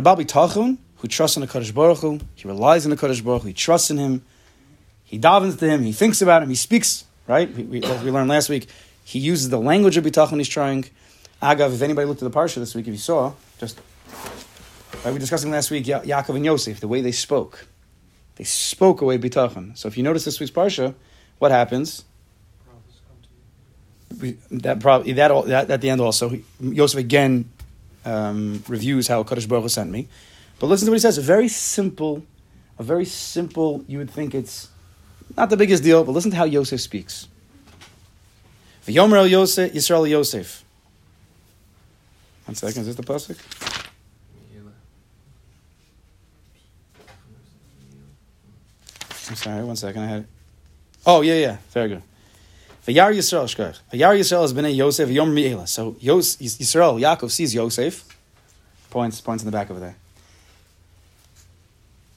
Baal 0.01 0.17
Bitachon 0.17 0.77
who 0.97 1.07
trusts 1.07 1.37
in 1.37 1.41
the 1.41 1.47
Kadosh 1.47 1.73
Baruch 1.73 1.97
Hu, 1.99 2.19
he 2.35 2.47
relies 2.47 2.85
on 2.85 2.91
the 2.91 2.97
Kadosh 2.97 3.23
Baruch 3.23 3.41
Hu, 3.41 3.47
he 3.47 3.53
trusts 3.53 3.89
in 3.89 3.97
him, 3.97 4.23
he 5.03 5.17
davens 5.17 5.57
to 5.57 5.67
him, 5.67 5.81
he 5.81 5.91
thinks 5.91 6.21
about 6.21 6.43
him, 6.43 6.49
he 6.49 6.55
speaks. 6.55 7.05
Right? 7.27 7.53
We, 7.55 7.63
we, 7.63 7.79
we 7.79 8.11
learned 8.11 8.29
last 8.29 8.49
week, 8.49 8.67
he 9.03 9.19
uses 9.19 9.49
the 9.49 9.59
language 9.59 9.95
of 9.95 10.03
Bitachon. 10.03 10.37
He's 10.37 10.49
trying. 10.49 10.85
Agav, 11.41 11.73
if 11.73 11.81
anybody 11.81 12.07
looked 12.07 12.21
at 12.21 12.31
the 12.31 12.37
parsha 12.37 12.55
this 12.55 12.75
week, 12.75 12.87
if 12.87 12.93
you 12.93 12.99
saw, 12.99 13.33
just 13.57 13.79
right, 14.95 15.05
we 15.05 15.13
were 15.13 15.19
discussing 15.19 15.49
last 15.49 15.71
week 15.71 15.87
Ya- 15.87 16.01
Yaakov 16.01 16.35
and 16.35 16.45
Yosef, 16.45 16.79
the 16.79 16.87
way 16.87 17.01
they 17.01 17.11
spoke. 17.11 17.65
They 18.35 18.43
spoke 18.43 19.01
away 19.01 19.17
bitachon. 19.17 19.77
So 19.77 19.87
if 19.87 19.97
you 19.97 20.03
notice 20.03 20.25
this 20.25 20.39
week's 20.39 20.51
parsha, 20.51 20.93
what 21.41 21.49
happens? 21.49 22.05
That 24.51 24.79
probably 24.79 25.13
that, 25.13 25.29
that 25.47 25.71
at 25.71 25.81
the 25.81 25.89
end 25.89 25.99
also. 25.99 26.39
Yosef 26.59 26.99
again 26.99 27.49
um, 28.05 28.63
reviews 28.67 29.07
how 29.07 29.23
Kadosh 29.23 29.49
Baruch 29.49 29.63
Hu 29.63 29.69
sent 29.69 29.89
me, 29.89 30.07
but 30.59 30.67
listen 30.67 30.85
to 30.85 30.91
what 30.91 30.97
he 30.97 30.99
says. 30.99 31.17
A 31.17 31.21
very 31.21 31.47
simple, 31.47 32.21
a 32.77 32.83
very 32.83 33.05
simple. 33.05 33.83
You 33.87 33.97
would 33.97 34.11
think 34.11 34.35
it's 34.35 34.69
not 35.35 35.49
the 35.49 35.57
biggest 35.57 35.81
deal, 35.81 36.03
but 36.03 36.11
listen 36.11 36.29
to 36.29 36.37
how 36.37 36.43
Yosef 36.43 36.79
speaks. 36.79 37.27
V'yomer 38.85 39.17
el 39.17 39.27
Yosef 39.27 39.73
Yisrael 39.73 40.07
Yosef. 40.07 40.63
One 42.45 42.53
second, 42.53 42.81
is 42.81 42.87
this 42.87 42.95
the 42.97 43.03
pasuk? 43.03 43.39
I'm 49.27 49.35
sorry, 49.35 49.63
one 49.63 49.75
second. 49.75 50.03
I 50.03 50.07
had. 50.07 50.27
Oh 51.05 51.21
yeah, 51.21 51.35
yeah, 51.35 51.57
very 51.71 51.89
good. 51.89 52.03
Vayar 52.85 53.13
Yisrael 53.13 53.45
shkach. 53.45 53.79
Vayar 53.93 54.17
Yisrael 54.17 54.41
has 54.41 54.53
been 54.53 54.65
a 54.65 54.69
Yosef 54.69 55.09
Yom 55.09 55.33
Mi'ela. 55.33 55.67
So 55.67 55.95
Yos, 55.99 56.37
Yisrael, 56.37 56.99
Yaakov 56.99 57.31
sees 57.31 57.53
Yosef. 57.53 58.05
Points 58.89 59.21
points 59.21 59.43
in 59.43 59.49
the 59.49 59.51
back 59.51 59.71
over 59.71 59.79
there. 59.79 59.95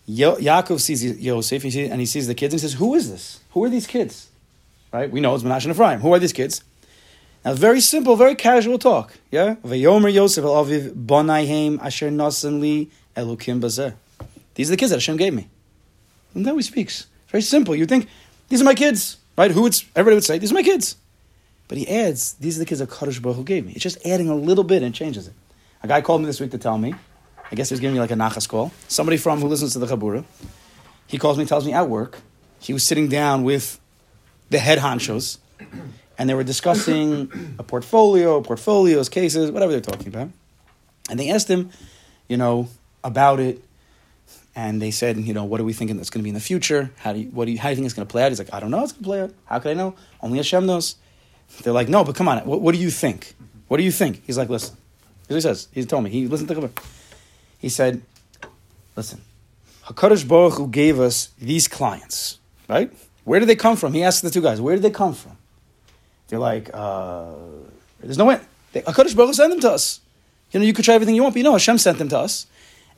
Yo, 0.07 0.37
Yaakov 0.37 0.81
sees 0.81 1.05
Yosef 1.05 1.62
he 1.62 1.87
and 1.87 2.00
he 2.00 2.07
sees 2.07 2.26
the 2.26 2.35
kids 2.35 2.53
and 2.53 2.61
he 2.61 2.67
says, 2.69 2.79
"Who 2.79 2.95
is 2.95 3.11
this? 3.11 3.41
Who 3.53 3.64
are 3.64 3.71
these 3.71 3.87
kids?" 3.87 4.29
Right? 4.93 5.11
We 5.11 5.21
know 5.21 5.35
it's 5.35 5.45
Menashe 5.45 5.64
and 5.64 5.75
Ephraim. 5.75 6.00
Who 6.00 6.12
are 6.12 6.19
these 6.19 6.33
kids? 6.33 6.62
Now, 7.45 7.53
very 7.55 7.81
simple, 7.81 8.17
very 8.17 8.35
casual 8.35 8.79
talk. 8.79 9.14
Yeah. 9.31 9.57
Vayomer 9.57 10.12
Yosef 10.12 10.45
el 10.45 10.64
Aviv 10.64 10.93
Bonaihem 10.95 11.79
Asher 11.83 12.11
Nasan 12.11 12.61
Li 12.61 12.91
Elukim. 13.17 13.61
These 14.55 14.71
are 14.71 14.73
the 14.73 14.76
kids 14.76 14.91
that 14.91 14.97
Hashem 14.97 15.17
gave 15.17 15.35
me. 15.35 15.49
And 16.35 16.47
then 16.47 16.55
he 16.57 16.62
speaks. 16.62 17.07
Very 17.29 17.43
simple. 17.43 17.75
You 17.75 17.85
think, 17.85 18.09
these 18.54 18.61
are 18.61 18.66
my 18.66 18.75
kids, 18.76 19.16
right? 19.37 19.50
Who 19.50 19.62
would, 19.62 19.75
everybody 19.96 20.14
would 20.14 20.23
say, 20.23 20.38
these 20.38 20.52
are 20.52 20.54
my 20.54 20.62
kids. 20.62 20.96
But 21.66 21.76
he 21.76 21.88
adds, 21.88 22.34
these 22.34 22.56
are 22.56 22.61
the 22.61 22.66
kids 22.66 22.80
of 22.80 22.88
Kadosh 22.88 23.20
Baruch 23.20 23.38
Hu 23.38 23.42
gave 23.42 23.66
me. 23.66 23.73
It's 23.73 23.82
just 23.82 24.06
adding 24.06 24.28
a 24.28 24.34
little 24.37 24.62
bit 24.62 24.84
and 24.84 24.94
changes 24.94 25.26
it. 25.26 25.34
A 25.82 25.88
guy 25.88 26.02
called 26.02 26.20
me 26.20 26.28
this 26.28 26.38
week 26.38 26.52
to 26.52 26.58
tell 26.58 26.78
me, 26.78 26.94
I 27.50 27.56
guess 27.56 27.68
he 27.68 27.73
was 27.73 27.80
giving 27.80 27.94
me 27.94 28.00
like 28.00 28.12
a 28.12 28.14
nachas 28.14 28.49
call. 28.49 28.70
Somebody 28.87 29.16
from 29.16 29.40
who 29.40 29.49
listens 29.49 29.73
to 29.73 29.80
the 29.80 29.87
Chabura. 29.87 30.25
He 31.08 31.18
calls 31.18 31.37
me, 31.37 31.46
tells 31.46 31.66
me 31.66 31.73
at 31.73 31.88
work, 31.88 32.18
he 32.61 32.73
was 32.73 32.87
sitting 32.87 33.08
down 33.08 33.42
with 33.42 33.80
the 34.50 34.61
head 34.61 34.78
honchos, 34.78 35.38
and 36.16 36.30
they 36.30 36.34
were 36.34 36.44
discussing 36.44 37.56
a 37.58 37.64
portfolio, 37.64 38.40
portfolios, 38.40 39.08
cases, 39.08 39.50
whatever 39.50 39.73
they're 39.73 39.80
talking 39.80 40.06
about. 40.06 40.30
And 41.11 41.18
they 41.18 41.28
asked 41.30 41.49
him, 41.49 41.70
you 42.28 42.37
know, 42.37 42.68
about 43.02 43.40
it, 43.40 43.64
and 44.56 44.80
they 44.80 44.90
said, 44.90 45.16
you 45.18 45.34
know, 45.34 45.44
what 45.44 45.61
are 45.61 45.64
we 45.64 45.73
thinking 45.73 45.96
that's 45.96 46.11
going 46.11 46.20
to 46.20 46.25
be 46.25 46.30
in 46.30 46.34
the 46.34 46.40
future? 46.40 46.90
How 46.99 47.12
do 47.12 47.20
you, 47.20 47.26
what 47.28 47.46
do 47.46 47.52
you, 47.52 47.58
how 47.58 47.68
do 47.68 47.70
you 47.70 47.76
think 47.76 47.87
it's 47.87 47.94
going 47.94 48.06
to 48.06 48.11
play 48.11 48.23
out? 48.23 48.30
He's 48.30 48.38
like, 48.38 48.52
I 48.52 48.61
don't 48.61 48.70
know, 48.70 48.78
how 48.78 48.84
it's 48.84 48.92
going 48.92 49.02
to 49.02 49.08
play 49.08 49.20
out. 49.23 49.34
How 49.46 49.58
could 49.58 49.73
I 49.73 49.75
know? 49.75 49.94
Only 50.20 50.38
Hashem 50.38 50.66
knows. 50.66 50.96
They're 51.62 51.73
like, 51.73 51.88
no, 51.88 52.04
but 52.04 52.14
come 52.14 52.28
on, 52.28 52.38
what, 52.46 52.61
what 52.61 52.75
do 52.75 52.80
you 52.80 52.90
think? 52.90 53.34
What 53.68 53.78
do 53.78 53.82
you 53.82 53.90
think? 53.90 54.23
He's 54.26 54.38
like, 54.38 54.49
listen. 54.49 54.76
He 55.28 55.40
says. 55.40 55.68
He 55.73 55.84
told 55.84 56.04
me. 56.04 56.11
He 56.11 56.26
listened 56.26 56.49
to 56.49 56.54
the 56.54 56.70
He 57.58 57.68
said, 57.68 58.02
listen, 58.94 59.23
Hakadosh 59.87 60.26
Baruch 60.26 60.54
Hu 60.54 60.68
gave 60.68 61.00
us 61.00 61.30
these 61.38 61.66
clients, 61.66 62.38
right? 62.68 62.92
Where 63.25 63.40
did 63.40 63.49
they 63.49 63.56
come 63.56 63.76
from? 63.76 63.92
He 63.94 64.02
asked 64.02 64.23
the 64.23 64.30
two 64.30 64.42
guys, 64.42 64.61
where 64.61 64.75
did 64.75 64.82
they 64.82 64.90
come 64.90 65.14
from? 65.14 65.37
They're 66.28 66.38
like, 66.38 66.70
uh, 66.73 67.32
there's 68.00 68.18
no 68.18 68.26
way. 68.26 68.40
They, 68.73 68.82
HaKadosh 68.82 69.16
Baruch 69.16 69.30
Hu 69.30 69.34
sent 69.34 69.50
them 69.50 69.61
to 69.61 69.73
us. 69.73 70.00
You 70.52 70.61
know, 70.61 70.66
you 70.66 70.73
could 70.73 70.84
try 70.84 70.94
everything 70.94 71.14
you 71.14 71.23
want, 71.23 71.34
but 71.34 71.38
you 71.38 71.44
know 71.44 71.52
Hashem 71.52 71.78
sent 71.78 71.99
them 71.99 72.08
to 72.11 72.18
us. 72.18 72.46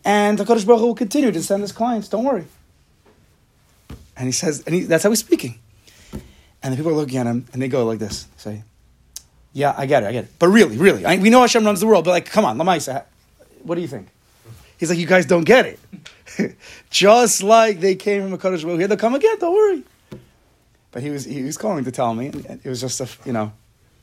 And 0.06 0.38
HaKadosh 0.38 0.64
Baruch 0.64 0.80
Hu 0.80 0.86
will 0.86 0.94
continue 0.94 1.32
to 1.32 1.42
send 1.42 1.62
his 1.62 1.72
clients. 1.72 2.08
Don't 2.08 2.22
worry. 2.22 2.44
And 4.16 4.26
he 4.26 4.32
says, 4.32 4.62
and 4.64 4.72
he, 4.72 4.82
that's 4.82 5.02
how 5.02 5.10
he's 5.10 5.18
speaking. 5.18 5.58
And 6.62 6.72
the 6.72 6.76
people 6.76 6.92
are 6.92 6.94
looking 6.94 7.18
at 7.18 7.26
him, 7.26 7.44
and 7.52 7.60
they 7.60 7.66
go 7.66 7.84
like 7.84 7.98
this. 7.98 8.22
They 8.22 8.38
say, 8.38 8.62
yeah, 9.52 9.74
I 9.76 9.86
get 9.86 10.04
it, 10.04 10.06
I 10.06 10.12
get 10.12 10.24
it. 10.24 10.30
But 10.38 10.48
really, 10.48 10.78
really, 10.78 11.04
I, 11.04 11.16
we 11.16 11.28
know 11.28 11.40
Hashem 11.40 11.64
runs 11.64 11.80
the 11.80 11.88
world, 11.88 12.04
but 12.04 12.12
like, 12.12 12.30
come 12.30 12.44
on, 12.44 12.56
Lamaisa, 12.56 13.02
what 13.64 13.74
do 13.74 13.80
you 13.80 13.88
think? 13.88 14.06
He's 14.78 14.90
like, 14.90 14.98
you 14.98 15.06
guys 15.06 15.26
don't 15.26 15.44
get 15.44 15.66
it. 15.66 16.56
Just 16.90 17.42
like 17.42 17.80
they 17.80 17.96
came 17.96 18.22
from 18.22 18.32
a 18.32 18.38
Kadosh 18.38 18.62
Baruch 18.62 18.80
Hu, 18.80 18.86
they'll 18.86 18.96
come 18.96 19.16
again, 19.16 19.38
don't 19.40 19.54
worry. 19.54 19.82
But 20.92 21.02
he 21.02 21.10
was, 21.10 21.24
he 21.24 21.42
was 21.42 21.58
calling 21.58 21.84
to 21.84 21.90
tell 21.90 22.14
me, 22.14 22.28
and 22.28 22.60
it 22.62 22.68
was 22.68 22.80
just 22.80 23.00
a, 23.00 23.08
you 23.26 23.32
know, 23.32 23.52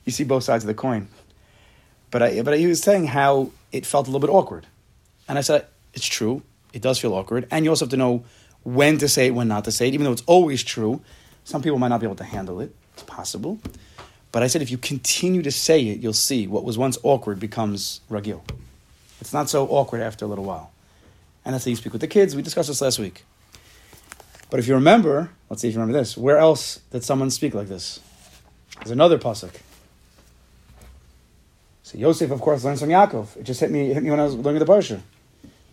you 0.04 0.12
see 0.12 0.26
both 0.26 0.44
sides 0.44 0.64
of 0.64 0.68
the 0.68 0.74
coin. 0.74 1.08
But, 2.12 2.22
I, 2.22 2.42
but 2.42 2.60
he 2.60 2.68
was 2.68 2.82
saying 2.82 3.08
how 3.08 3.52
it 3.72 3.86
felt 3.86 4.08
a 4.08 4.12
little 4.12 4.28
bit 4.28 4.32
awkward. 4.32 4.68
And 5.28 5.38
I 5.38 5.42
said, 5.42 5.66
it's 5.94 6.06
true, 6.06 6.42
it 6.74 6.82
does 6.82 7.00
feel 7.00 7.14
awkward, 7.14 7.48
and 7.52 7.66
you 7.66 7.72
also 7.72 7.86
have 7.86 7.92
to 7.92 7.98
know 7.98 8.24
when 8.64 8.98
to 8.98 9.10
say 9.10 9.28
it, 9.28 9.32
when 9.32 9.48
not 9.48 9.66
to 9.66 9.72
say 9.72 9.88
it, 9.88 9.94
even 9.94 10.06
though 10.06 10.12
it's 10.12 10.24
always 10.26 10.64
true. 10.64 11.02
Some 11.44 11.62
people 11.62 11.78
might 11.78 11.90
not 11.90 12.00
be 12.00 12.06
able 12.06 12.16
to 12.16 12.24
handle 12.24 12.62
it. 12.62 12.74
It's 12.94 13.04
possible. 13.04 13.60
But 14.32 14.44
I 14.44 14.48
said 14.48 14.62
if 14.62 14.72
you 14.72 14.78
continue 14.78 15.42
to 15.44 15.52
say 15.52 15.86
it, 15.88 16.00
you'll 16.00 16.14
see 16.14 16.48
what 16.48 16.64
was 16.64 16.78
once 16.78 16.98
awkward 17.04 17.40
becomes 17.40 18.02
ragil. 18.10 18.42
It's 19.22 19.34
not 19.34 19.50
so 19.50 19.68
awkward 19.68 20.02
after 20.02 20.26
a 20.26 20.28
little 20.28 20.46
while. 20.46 20.72
And 21.46 21.54
that's 21.54 21.66
how 21.66 21.70
you 21.70 21.76
speak 21.76 21.94
with 21.94 22.02
the 22.02 22.08
kids. 22.08 22.36
We 22.36 22.42
discussed 22.42 22.70
this 22.70 22.82
last 22.82 23.00
week. 23.00 23.26
But 24.50 24.60
if 24.60 24.68
you 24.68 24.76
remember, 24.76 25.32
let's 25.50 25.62
see 25.62 25.68
if 25.68 25.74
you 25.74 25.80
remember 25.80 26.00
this. 26.00 26.18
Where 26.18 26.38
else 26.38 26.80
did 26.92 27.04
someone 27.04 27.30
speak 27.32 27.54
like 27.54 27.68
this? 27.68 28.00
There's 28.78 28.92
another 28.92 29.18
pasuk. 29.18 29.54
So 31.84 31.98
Yosef, 31.98 32.32
of 32.32 32.40
course, 32.40 32.64
learns 32.64 32.80
from 32.80 32.90
Yaakov. 32.90 33.38
It 33.38 33.44
just 33.44 33.60
hit 33.60 33.70
me, 33.70 33.94
hit 33.94 34.02
me 34.02 34.10
when 34.10 34.20
I 34.20 34.24
was 34.24 34.36
learning 34.36 34.60
the 34.60 34.66
parsha. 34.66 35.02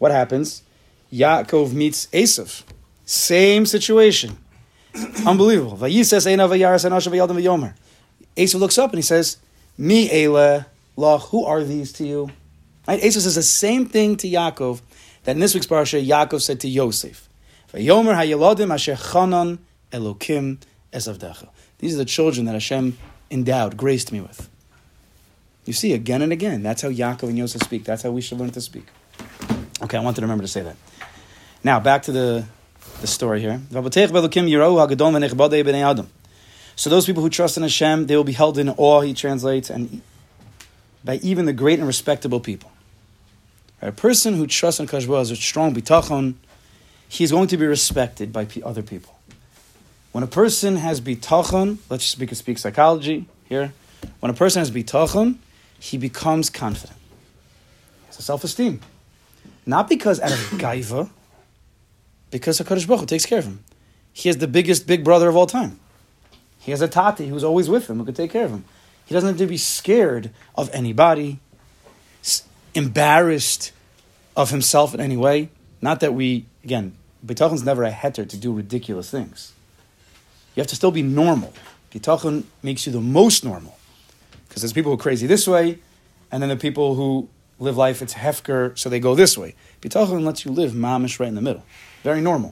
What 0.00 0.11
happens? 0.12 0.62
Yaakov 1.12 1.75
meets 1.75 2.07
Esav. 2.07 2.62
Same 3.04 3.66
situation. 3.66 4.38
Unbelievable. 5.26 5.76
Esav 5.76 6.25
looks 8.59 8.78
up 8.78 8.90
and 8.92 8.99
he 8.99 9.02
says, 9.02 9.37
Mi 9.76 10.09
Eile 10.09 10.64
Lach, 10.97 11.28
who 11.28 11.45
are 11.45 11.62
these 11.62 11.92
to 11.92 12.07
you? 12.07 12.30
Right? 12.88 12.99
Esav 13.02 13.21
says 13.21 13.35
the 13.35 13.42
same 13.42 13.85
thing 13.87 14.16
to 14.16 14.26
Yaakov 14.26 14.80
that 15.25 15.33
in 15.33 15.38
this 15.40 15.52
week's 15.52 15.66
parsha 15.66 16.02
Yaakov 16.02 16.40
said 16.40 16.61
to 16.61 16.69
Yosef. 16.69 17.28
These 17.73 17.90
are 21.95 21.99
the 21.99 22.04
children 22.07 22.47
that 22.47 22.52
Hashem 22.52 22.99
endowed, 23.30 23.76
graced 23.76 24.12
me 24.12 24.23
with. 24.23 24.49
You 25.66 25.75
see, 25.75 25.92
again 25.92 26.23
and 26.23 26.33
again, 26.33 26.62
that's 26.62 26.80
how 26.80 26.88
Yaakov 26.88 27.25
and 27.25 27.37
Yosef 27.37 27.61
speak. 27.62 27.85
That's 27.85 28.02
how 28.02 28.12
we 28.12 28.23
should 28.23 28.38
learn 28.38 28.50
to 28.52 28.62
speak. 28.62 28.87
Okay, 29.82 29.96
I 29.96 30.00
wanted 30.00 30.16
to 30.16 30.22
remember 30.22 30.42
to 30.42 30.49
say 30.49 30.62
that. 30.62 30.76
Now, 31.64 31.80
back 31.80 32.02
to 32.02 32.12
the, 32.12 32.44
the 33.00 33.06
story 33.06 33.40
here. 33.40 33.60
So 36.76 36.90
those 36.90 37.06
people 37.06 37.22
who 37.22 37.30
trust 37.30 37.56
in 37.56 37.62
Hashem, 37.62 38.06
they 38.06 38.16
will 38.16 38.25
be 38.25 38.32
held 38.32 38.58
in 38.58 38.68
awe, 38.70 39.00
he 39.00 39.14
translates, 39.14 39.70
and 39.70 40.02
by 41.04 41.16
even 41.16 41.46
the 41.46 41.52
great 41.52 41.78
and 41.78 41.87
respectable 41.87 42.40
people. 42.40 42.70
A 43.82 43.92
person 43.92 44.34
who 44.34 44.46
trusts 44.46 44.80
in 44.80 44.87
Kashba 44.87 45.18
has 45.18 45.30
a 45.30 45.37
strong 45.37 45.75
bitachon, 45.75 46.34
he's 47.08 47.30
going 47.32 47.49
to 47.49 47.56
be 47.56 47.66
respected 47.66 48.32
by 48.32 48.46
other 48.64 48.82
people. 48.82 49.18
When 50.12 50.22
a 50.25 50.26
person 50.26 50.76
has 50.76 51.00
bitachon, 51.00 51.78
let's 51.88 52.04
speak, 52.04 52.34
speak 52.34 52.58
psychology 52.58 53.26
here. 53.49 53.72
When 54.20 54.28
a 54.30 54.34
person 54.34 54.60
has 54.60 54.70
bitachon, 54.70 55.37
he 55.78 55.96
becomes 55.96 56.50
confident. 56.50 56.99
He 58.00 58.06
has 58.08 58.18
a 58.18 58.22
self-esteem. 58.22 58.80
Not 59.67 59.88
because 59.88 60.21
out 60.21 60.33
of 60.33 60.38
gaiva, 60.59 61.11
because 62.31 62.61
HaKadosh 62.61 62.87
Baruch 62.87 63.00
Hu 63.00 63.07
takes 63.07 63.26
care 63.26 63.38
of 63.38 63.45
him. 63.45 63.64
He 64.12 64.29
has 64.29 64.38
the 64.38 64.49
biggest 64.49 64.87
big 64.87 65.05
brother 65.05 65.29
of 65.29 65.37
all 65.37 65.47
time. 65.47 65.79
He 66.59 66.71
has 66.73 66.81
a 66.81 66.88
tati 66.88 67.29
who's 67.29 67.45
always 67.45 67.69
with 67.69 67.88
him 67.88 67.99
who 67.99 68.05
could 68.05 68.17
take 68.17 68.31
care 68.31 68.45
of 68.45 68.50
him. 68.50 68.64
He 69.07 69.14
doesn't 69.14 69.29
have 69.29 69.38
to 69.38 69.47
be 69.47 69.57
scared 69.57 70.31
of 70.55 70.71
anybody, 70.73 71.40
embarrassed 72.75 73.73
of 74.37 74.50
himself 74.50 74.95
in 74.95 75.00
any 75.00 75.17
way. 75.17 75.49
Not 75.83 76.00
that 76.00 76.14
we, 76.14 76.47
again, 76.62 76.97
Bitachon's 77.25 77.64
never 77.64 77.85
a 77.85 77.90
heter 77.90 78.29
to 78.29 78.37
do 78.37 78.52
ridiculous 78.52 79.11
things. 79.11 79.52
You 80.55 80.61
have 80.61 80.69
to 80.69 80.76
still 80.76 80.90
be 80.90 81.02
normal. 81.02 81.52
Bitachon 81.90 82.45
makes 82.62 82.87
you 82.87 82.93
the 82.93 83.00
most 83.00 83.45
normal. 83.45 83.76
Because 84.49 84.62
there's 84.62 84.73
people 84.73 84.93
who 84.93 84.99
are 84.99 85.02
crazy 85.02 85.26
this 85.26 85.47
way, 85.47 85.79
and 86.31 86.43
then 86.43 86.49
the 86.49 86.57
people 86.57 86.95
who 86.95 87.29
live 87.61 87.76
life, 87.76 88.02
it's 88.02 88.14
hefker, 88.14 88.76
so 88.76 88.88
they 88.88 88.99
go 88.99 89.14
this 89.14 89.38
way. 89.38 89.55
Bitachon 89.81 90.25
lets 90.25 90.45
you 90.45 90.50
live 90.50 90.73
mamish 90.73 91.21
right 91.21 91.29
in 91.29 91.35
the 91.35 91.43
middle. 91.43 91.62
Very 92.02 92.21
normal. 92.21 92.50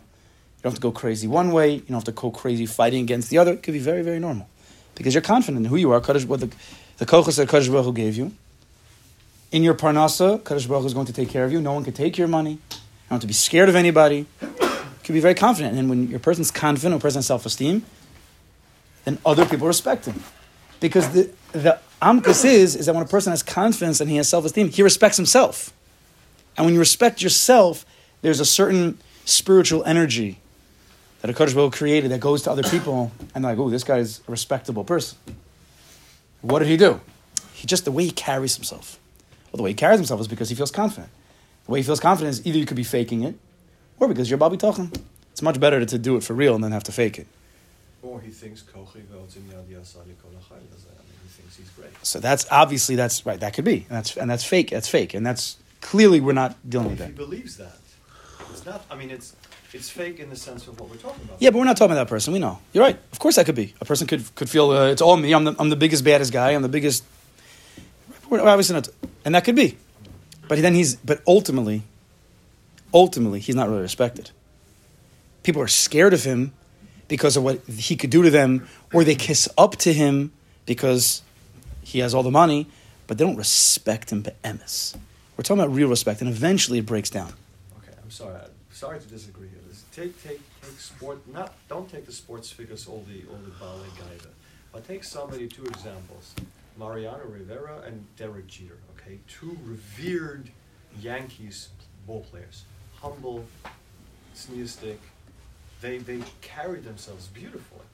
You 0.59 0.63
don't 0.65 0.73
have 0.73 0.79
to 0.79 0.83
go 0.83 0.93
crazy 0.93 1.27
one 1.27 1.51
way. 1.53 1.75
You 1.75 1.81
don't 1.81 1.97
have 1.97 2.05
to 2.05 2.13
go 2.13 2.31
crazy 2.31 2.67
fighting 2.67 3.03
against 3.03 3.31
the 3.31 3.39
other. 3.39 3.55
It 3.55 3.63
could 3.63 3.73
be 3.73 3.81
very, 3.81 4.03
very 4.03 4.19
normal. 4.19 4.49
Because 4.95 5.15
you're 5.15 5.23
confident 5.23 5.65
in 5.65 5.71
who 5.71 5.77
you 5.77 5.93
are, 5.93 6.01
Kaddish, 6.01 6.25
what 6.25 6.41
the, 6.41 6.51
the 6.99 7.07
kochas 7.07 7.37
that 7.37 7.49
Kadosh 7.49 7.71
Baruch 7.71 7.85
Hu 7.87 7.93
gave 7.93 8.17
you. 8.17 8.33
In 9.51 9.63
your 9.63 9.75
parnasa, 9.75 10.41
Kadosh 10.41 10.69
Baruch 10.69 10.83
Hu 10.83 10.87
is 10.87 10.95
going 10.95 11.07
to 11.07 11.13
take 11.13 11.31
care 11.31 11.45
of 11.45 11.53
you. 11.53 11.61
No 11.61 11.73
one 11.73 11.85
can 11.85 11.95
take 11.95 12.19
your 12.19 12.29
money. 12.29 12.53
You 12.53 12.59
don't 13.09 13.17
have 13.17 13.21
to 13.21 13.27
be 13.27 13.33
scared 13.33 13.69
of 13.69 13.77
anybody. 13.77 14.27
You 14.43 14.49
can 15.05 15.15
be 15.15 15.21
very 15.21 15.35
confident. 15.35 15.79
And 15.79 15.89
when 15.89 16.09
your 16.09 16.19
person's 16.19 16.51
confident, 16.51 16.95
a 16.95 16.99
person 16.99 17.19
has 17.19 17.27
self-esteem, 17.27 17.85
then 19.05 19.19
other 19.25 19.47
people 19.47 19.67
respect 19.67 20.05
him. 20.05 20.23
Because 20.81 21.09
the, 21.11 21.31
the 21.53 21.79
amkus 22.01 22.45
is, 22.45 22.77
is 22.77 22.87
that 22.87 22.95
when 22.95 23.05
a 23.05 23.09
person 23.09 23.33
has 23.33 23.43
confidence 23.43 24.01
and 24.01 24.11
he 24.11 24.17
has 24.17 24.29
self-esteem, 24.29 24.69
he 24.71 24.83
respects 24.83 25.17
himself. 25.17 25.73
And 26.57 26.65
when 26.65 26.75
you 26.75 26.81
respect 26.81 27.23
yourself, 27.23 27.87
there's 28.23 28.41
a 28.41 28.45
certain 28.45 28.99
spiritual 29.25 29.85
energy 29.85 30.39
that 31.21 31.31
a 31.31 31.55
Baruch 31.55 31.73
created 31.73 32.11
that 32.11 32.21
goes 32.21 32.43
to 32.43 32.51
other 32.51 32.63
people, 32.63 33.11
and 33.35 33.45
they're 33.45 33.53
like, 33.53 33.59
oh, 33.59 33.71
this 33.71 33.85
guy's 33.85 34.21
a 34.27 34.31
respectable 34.31 34.85
person. 34.85 35.19
What 36.43 36.61
did 36.61 36.69
he 36.69 36.77
do? 36.77 37.01
He 37.53 37.67
just, 37.67 37.85
the 37.85 37.93
way 37.93 38.05
he 38.05 38.11
carries 38.11 38.55
himself. 38.55 38.99
Well, 39.51 39.59
the 39.59 39.63
way 39.65 39.71
he 39.71 39.75
carries 39.75 39.99
himself 39.99 40.21
is 40.21 40.29
because 40.29 40.49
he 40.49 40.55
feels 40.55 40.71
confident. 40.71 41.11
The 41.67 41.73
way 41.73 41.81
he 41.81 41.83
feels 41.83 42.01
confident 42.01 42.31
is 42.31 42.47
either 42.47 42.59
you 42.59 42.67
could 42.67 42.77
be 42.77 42.85
faking 42.85 43.25
it, 43.25 43.35
or 43.99 44.07
because 44.07 44.31
you're 44.31 44.39
Baal 44.39 44.51
Bitachon. 44.51 44.95
It's 45.33 45.43
much 45.43 45.59
better 45.59 45.85
to 45.85 45.99
do 45.99 46.17
it 46.17 46.23
for 46.23 46.35
real 46.35 46.55
and 46.55 46.63
then 46.63 46.73
have 46.73 46.85
to 46.85 46.93
fake 46.93 47.19
it. 47.19 47.27
Or 48.03 48.21
he 48.21 48.31
thinks 48.31 48.63
So 52.03 52.21
that's 52.21 52.47
obviously 52.51 52.97
that's 52.97 53.27
right. 53.27 53.39
That 53.39 53.55
could 53.55 53.65
be, 53.65 53.87
and 53.89 53.99
that's 53.99 54.17
and 54.17 54.31
that's 54.31 54.45
fake. 54.45 54.71
That's 54.71 54.89
fake, 54.89 55.15
and 55.15 55.27
that's 55.27 55.57
clearly 55.81 56.21
we're 56.21 56.33
not 56.33 56.57
dealing 56.69 56.91
with 56.91 56.99
that. 56.99 57.09
he 57.09 57.13
believes 57.13 57.57
that, 57.59 57.77
it's 58.51 58.65
not. 58.65 58.85
I 58.91 58.97
mean, 58.97 59.11
it's 59.11 59.37
it's 59.73 59.91
fake 59.91 60.19
in 60.19 60.31
the 60.31 60.37
sense 60.37 60.67
of 60.67 60.81
what 60.81 60.89
we're 60.89 60.97
talking 60.97 61.23
about. 61.25 61.37
Yeah, 61.41 61.51
but 61.51 61.59
we're 61.59 61.65
not 61.65 61.77
talking 61.77 61.93
about 61.93 62.05
that 62.05 62.09
person. 62.09 62.33
We 62.33 62.39
know. 62.39 62.59
You're 62.73 62.85
right. 62.85 62.99
Of 63.13 63.19
course, 63.19 63.37
that 63.37 63.47
could 63.47 63.55
be. 63.55 63.75
A 63.81 63.85
person 63.85 64.07
could 64.07 64.35
could 64.35 64.49
feel 64.49 64.71
uh, 64.71 64.87
it's 64.87 65.03
all 65.03 65.17
me. 65.17 65.33
I'm 65.35 65.45
the, 65.45 65.55
I'm 65.59 65.69
the 65.69 65.77
biggest 65.77 66.05
baddest 66.05 66.33
guy. 66.33 66.53
I'm 66.53 66.63
the 66.63 66.69
biggest. 66.69 67.05
We're 68.31 68.41
obviously 68.41 68.75
not, 68.75 68.89
and 69.25 69.35
that 69.35 69.45
could 69.45 69.57
be. 69.57 69.77
But 70.49 70.61
then 70.63 70.75
he's. 70.75 70.97
But 70.97 71.21
ultimately, 71.27 71.83
ultimately, 72.95 73.41
he's 73.41 73.57
not 73.57 73.69
really 73.69 73.83
respected. 73.83 74.31
People 75.43 75.61
are 75.63 75.69
scared 75.69 76.15
of 76.15 76.25
him 76.25 76.53
because 77.09 77.37
of 77.37 77.43
what 77.43 77.65
he 77.67 77.97
could 77.97 78.11
do 78.11 78.23
to 78.23 78.31
them, 78.31 78.67
or 78.93 79.05
they 79.05 79.15
kiss 79.15 79.49
up 79.59 79.77
to 79.77 79.93
him 79.93 80.33
because 80.67 81.23
he 81.89 82.01
has 82.01 82.15
all 82.15 82.23
the 82.23 82.31
money, 82.31 82.67
but 83.07 83.17
they 83.19 83.25
don't 83.25 83.37
respect 83.37 84.11
him. 84.13 84.23
But 84.23 84.41
emes, 84.43 84.95
we're 85.37 85.43
talking 85.45 85.63
about 85.63 85.75
real 85.75 85.89
respect, 85.89 86.21
and 86.21 86.29
eventually 86.31 86.79
it 86.79 86.87
breaks 86.87 87.11
down. 87.11 87.33
Okay, 87.79 87.97
I'm 88.03 88.11
sorry. 88.11 88.35
I'm 88.37 88.75
sorry 88.75 89.01
to 89.01 89.07
disagree 89.07 89.49
here. 89.49 89.59
Take 89.93 90.23
take 90.23 90.41
take 90.63 90.79
sport. 90.79 91.19
Not 91.27 91.55
don't 91.69 91.91
take 91.91 92.07
the 92.07 92.13
sports 92.13 92.51
figures 92.53 92.87
all 92.87 93.05
the 93.09 93.25
all 93.31 93.39
the 93.45 93.51
ballet 93.59 93.89
guide, 93.99 94.21
but 94.73 94.87
take 94.87 95.03
somebody. 95.03 95.49
Two 95.49 95.65
examples: 95.65 96.35
Mariano 96.77 97.25
Rivera 97.27 97.81
and 97.87 98.05
Derek 98.17 98.47
Jeter. 98.47 98.79
Okay, 98.95 99.19
two 99.27 99.59
revered 99.65 100.51
Yankees 101.01 101.71
ball 102.07 102.21
players. 102.31 102.65
Humble, 103.01 103.45
sneerstic. 104.37 104.99
They 105.81 105.99
they 105.99 106.21
carry 106.43 106.79
themselves 106.81 107.27
beautifully, 107.29 107.87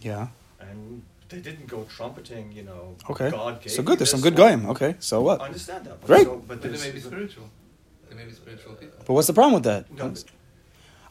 Yeah. 0.00 0.28
and 0.60 1.02
they 1.32 1.40
didn't 1.48 1.66
go 1.74 1.80
trumpeting. 1.96 2.44
You 2.58 2.64
know, 2.70 2.82
Okay. 3.12 3.30
God 3.30 3.60
gave 3.62 3.72
So 3.72 3.82
good. 3.82 3.98
There's 3.98 4.10
some 4.16 4.20
good 4.26 4.38
one. 4.38 4.42
goyim. 4.60 4.62
Okay. 4.72 4.92
So 5.00 5.14
what? 5.26 5.40
I 5.40 5.46
understand 5.46 5.84
that. 5.86 6.00
But 6.00 6.06
Great. 6.06 6.26
So, 6.26 6.36
but 6.36 6.60
But 6.60 6.62
they 6.62 6.78
may 6.86 6.92
be 6.98 7.00
spiritual. 7.00 7.46
They 8.08 8.16
may 8.20 8.24
be 8.30 8.32
spiritual 8.42 8.74
people. 8.74 8.98
But 9.06 9.12
what's 9.14 9.26
the 9.26 9.32
problem 9.40 9.54
with 9.54 9.64
that? 9.64 9.82
No, 9.98 10.08
but- 10.10 10.24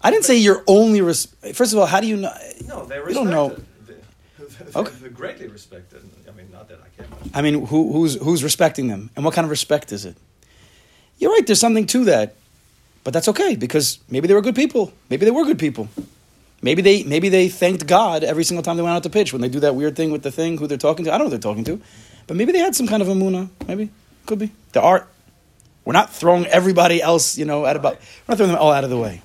I 0.04 0.10
didn't 0.12 0.26
say 0.26 0.36
you're 0.38 0.64
only. 0.68 1.02
Res- 1.02 1.28
First 1.54 1.74
of 1.74 1.80
all, 1.80 1.86
how 1.94 2.00
do 2.04 2.08
you 2.08 2.18
know? 2.18 2.34
No, 2.68 2.86
they're 2.86 3.08
You 3.08 3.14
don't 3.20 3.30
know. 3.38 3.50
They- 3.50 3.96
Okay. 4.80 4.92
They're 5.02 5.10
greatly 5.24 5.48
respected. 5.48 6.02
I 6.30 6.32
mean, 6.38 6.48
not 6.52 6.66
that 6.70 6.80
I 6.86 6.90
care. 6.96 7.08
I 7.38 7.42
mean, 7.46 7.66
who, 7.72 7.80
who's 7.94 8.14
who's 8.26 8.42
respecting 8.44 8.88
them, 8.88 9.10
and 9.16 9.26
what 9.26 9.34
kind 9.36 9.46
of 9.46 9.52
respect 9.52 9.92
is 9.92 10.06
it? 10.06 10.16
You're 11.20 11.32
right. 11.36 11.46
There's 11.48 11.60
something 11.60 11.88
to 11.88 12.06
that, 12.06 12.28
but 13.04 13.12
that's 13.14 13.28
okay 13.34 13.56
because 13.56 14.00
maybe 14.10 14.28
they 14.28 14.34
were 14.34 14.42
good 14.50 14.56
people. 14.64 14.84
Maybe 15.10 15.24
they 15.26 15.32
were 15.32 15.46
good 15.46 15.60
people. 15.60 15.88
Maybe 16.62 16.82
they 16.82 17.04
maybe 17.04 17.30
they 17.30 17.50
thanked 17.50 17.88
God 17.88 18.24
every 18.24 18.44
single 18.44 18.62
time 18.62 18.78
they 18.78 18.84
went 18.84 18.96
out 18.96 19.04
to 19.04 19.10
pitch 19.10 19.34
when 19.34 19.42
they 19.42 19.50
do 19.50 19.60
that 19.62 19.76
weird 19.76 19.96
thing 19.96 20.12
with 20.12 20.22
the 20.22 20.32
thing 20.32 20.58
who 20.58 20.68
they're 20.68 20.78
talking 20.78 21.06
to. 21.06 21.14
I 21.14 21.18
don't 21.18 21.26
know 21.26 21.32
who 21.32 21.38
they're 21.38 21.52
talking 21.52 21.64
to, 21.66 21.82
but 22.28 22.38
maybe 22.38 22.52
they 22.52 22.60
had 22.60 22.76
some 22.76 22.88
kind 22.88 23.02
of 23.02 23.08
amuna. 23.08 23.50
Maybe 23.68 23.90
could 24.28 24.40
be. 24.40 24.52
There 24.74 24.84
are. 24.84 25.08
We're 25.84 25.94
not 25.94 26.14
throwing 26.14 26.46
everybody 26.46 27.02
else, 27.02 27.38
you 27.38 27.46
know, 27.46 27.66
out 27.66 27.76
about. 27.76 27.94
We're 27.94 28.34
not 28.34 28.38
throwing 28.38 28.52
them 28.52 28.62
all 28.62 28.72
out 28.72 28.84
of 28.84 28.92
the 28.92 28.98
way. 28.98 29.24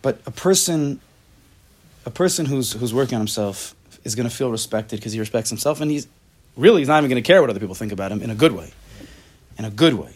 But 0.00 0.20
a 0.24 0.30
person, 0.30 1.00
a 2.06 2.10
person 2.10 2.46
who's 2.46 2.72
who's 2.72 2.94
working 2.94 3.16
on 3.16 3.20
himself 3.20 3.74
is 4.04 4.14
going 4.14 4.28
to 4.28 4.34
feel 4.34 4.50
respected 4.50 5.00
because 5.00 5.12
he 5.12 5.20
respects 5.20 5.50
himself, 5.50 5.82
and 5.82 5.90
he's 5.90 6.08
really 6.56 6.80
he's 6.80 6.88
not 6.88 6.96
even 6.98 7.10
going 7.10 7.22
to 7.22 7.26
care 7.26 7.42
what 7.42 7.50
other 7.50 7.60
people 7.60 7.74
think 7.74 7.92
about 7.92 8.10
him 8.10 8.22
in 8.22 8.30
a 8.30 8.34
good 8.34 8.52
way, 8.52 8.72
in 9.58 9.66
a 9.66 9.70
good 9.70 9.92
way. 9.92 10.14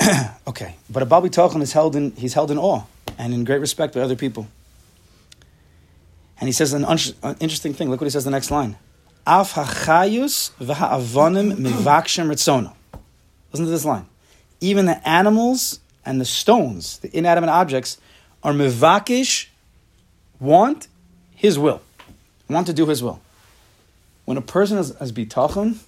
okay, 0.46 0.76
but 0.88 1.02
a 1.02 1.06
Baal 1.06 1.20
Bitachon 1.20 1.60
is 1.60 1.74
held 1.74 1.96
in 1.96 2.12
he's 2.12 2.32
held 2.32 2.50
in 2.50 2.56
awe 2.56 2.84
and 3.18 3.34
in 3.34 3.44
great 3.44 3.60
respect 3.60 3.94
by 3.94 4.00
other 4.00 4.16
people. 4.16 4.48
And 6.40 6.48
he 6.48 6.52
says 6.52 6.72
an, 6.72 6.84
un- 6.84 6.98
an 7.22 7.36
interesting 7.40 7.74
thing. 7.74 7.90
Look 7.90 8.00
what 8.00 8.06
he 8.06 8.10
says 8.10 8.24
the 8.24 8.30
next 8.30 8.50
line. 8.50 8.76
Af 9.26 9.52
hachayus 9.54 10.50
v'ha'avonim 10.60 11.56
mivakshem 11.56 12.28
ritzona. 12.28 12.74
Listen 13.52 13.66
to 13.66 13.70
this 13.70 13.84
line. 13.84 14.06
Even 14.60 14.86
the 14.86 15.08
animals 15.08 15.80
and 16.04 16.20
the 16.20 16.24
stones, 16.24 16.98
the 16.98 17.16
inanimate 17.16 17.50
objects, 17.50 17.98
are 18.42 18.52
mivakish, 18.52 19.46
want 20.40 20.88
his 21.34 21.58
will, 21.58 21.80
want 22.48 22.66
to 22.66 22.72
do 22.72 22.86
his 22.86 23.02
will. 23.02 23.20
When 24.24 24.36
a 24.36 24.42
person 24.42 24.76
has, 24.76 24.90
as 24.92 25.12
bitachon, 25.12 25.78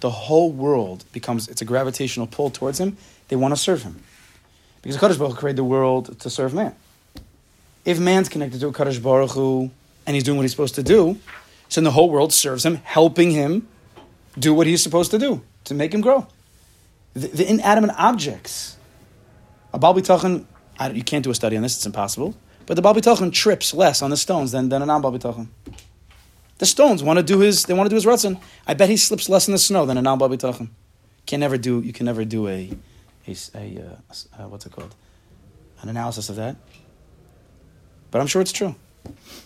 the 0.00 0.10
whole 0.10 0.52
world 0.52 1.04
becomes, 1.12 1.48
it's 1.48 1.62
a 1.62 1.64
gravitational 1.64 2.26
pull 2.26 2.50
towards 2.50 2.80
him. 2.80 2.96
They 3.28 3.36
want 3.36 3.52
to 3.52 3.56
serve 3.56 3.82
him. 3.82 4.02
Because 4.86 5.00
Kadosh 5.00 5.18
Baruch 5.18 5.32
Hu 5.32 5.38
created 5.38 5.56
the 5.56 5.64
world 5.64 6.20
to 6.20 6.30
serve 6.30 6.54
man. 6.54 6.72
If 7.84 7.98
man's 7.98 8.28
connected 8.28 8.60
to 8.60 8.68
a 8.68 8.72
Kadosh 8.72 9.02
Baruch 9.02 9.32
Hu 9.32 9.70
and 10.06 10.14
he's 10.14 10.22
doing 10.22 10.38
what 10.38 10.42
he's 10.42 10.52
supposed 10.52 10.76
to 10.76 10.82
do, 10.84 11.18
so 11.68 11.80
then 11.80 11.84
the 11.84 11.90
whole 11.90 12.08
world 12.08 12.32
serves 12.32 12.64
him, 12.64 12.76
helping 12.84 13.32
him 13.32 13.66
do 14.38 14.54
what 14.54 14.68
he's 14.68 14.82
supposed 14.82 15.10
to 15.10 15.18
do 15.18 15.42
to 15.64 15.74
make 15.74 15.92
him 15.92 16.00
grow. 16.00 16.28
The, 17.14 17.26
the 17.26 17.50
inanimate 17.50 17.96
objects, 17.98 18.76
a 19.72 19.78
Baal 19.78 19.92
Bitachon, 19.92 20.44
you 20.92 21.02
can't 21.02 21.24
do 21.24 21.30
a 21.30 21.34
study 21.34 21.56
on 21.56 21.64
this, 21.64 21.76
it's 21.76 21.86
impossible, 21.86 22.36
but 22.66 22.74
the 22.74 22.82
Baal 22.82 22.94
Bitachon 22.94 23.32
trips 23.32 23.74
less 23.74 24.02
on 24.02 24.10
the 24.10 24.16
stones 24.16 24.52
than, 24.52 24.68
than 24.68 24.82
a 24.82 24.86
non-Baal 24.86 25.12
Bitachon. 25.12 25.48
The 26.58 26.66
stones 26.66 27.02
want 27.02 27.18
to 27.18 27.24
do 27.24 27.40
his, 27.40 27.64
they 27.64 27.74
want 27.74 27.86
to 27.86 27.90
do 27.90 27.96
his 27.96 28.06
ratzon. 28.06 28.40
I 28.66 28.74
bet 28.74 28.88
he 28.88 28.96
slips 28.96 29.28
less 29.28 29.48
in 29.48 29.52
the 29.52 29.58
snow 29.58 29.84
than 29.84 29.98
a 29.98 30.02
B'tachan. 30.02 30.68
Can 31.26 31.40
never 31.40 31.58
do, 31.58 31.80
you 31.80 31.92
can 31.92 32.06
never 32.06 32.24
do 32.24 32.46
a, 32.48 32.70
a, 33.26 33.34
a 33.54 33.82
uh, 33.82 34.42
uh, 34.42 34.48
what's 34.48 34.66
it 34.66 34.72
called? 34.72 34.94
An 35.82 35.88
analysis 35.88 36.28
of 36.28 36.36
that. 36.36 36.56
But 38.10 38.20
I'm 38.20 38.26
sure 38.26 38.40
it's 38.40 38.52
true. 38.52 38.74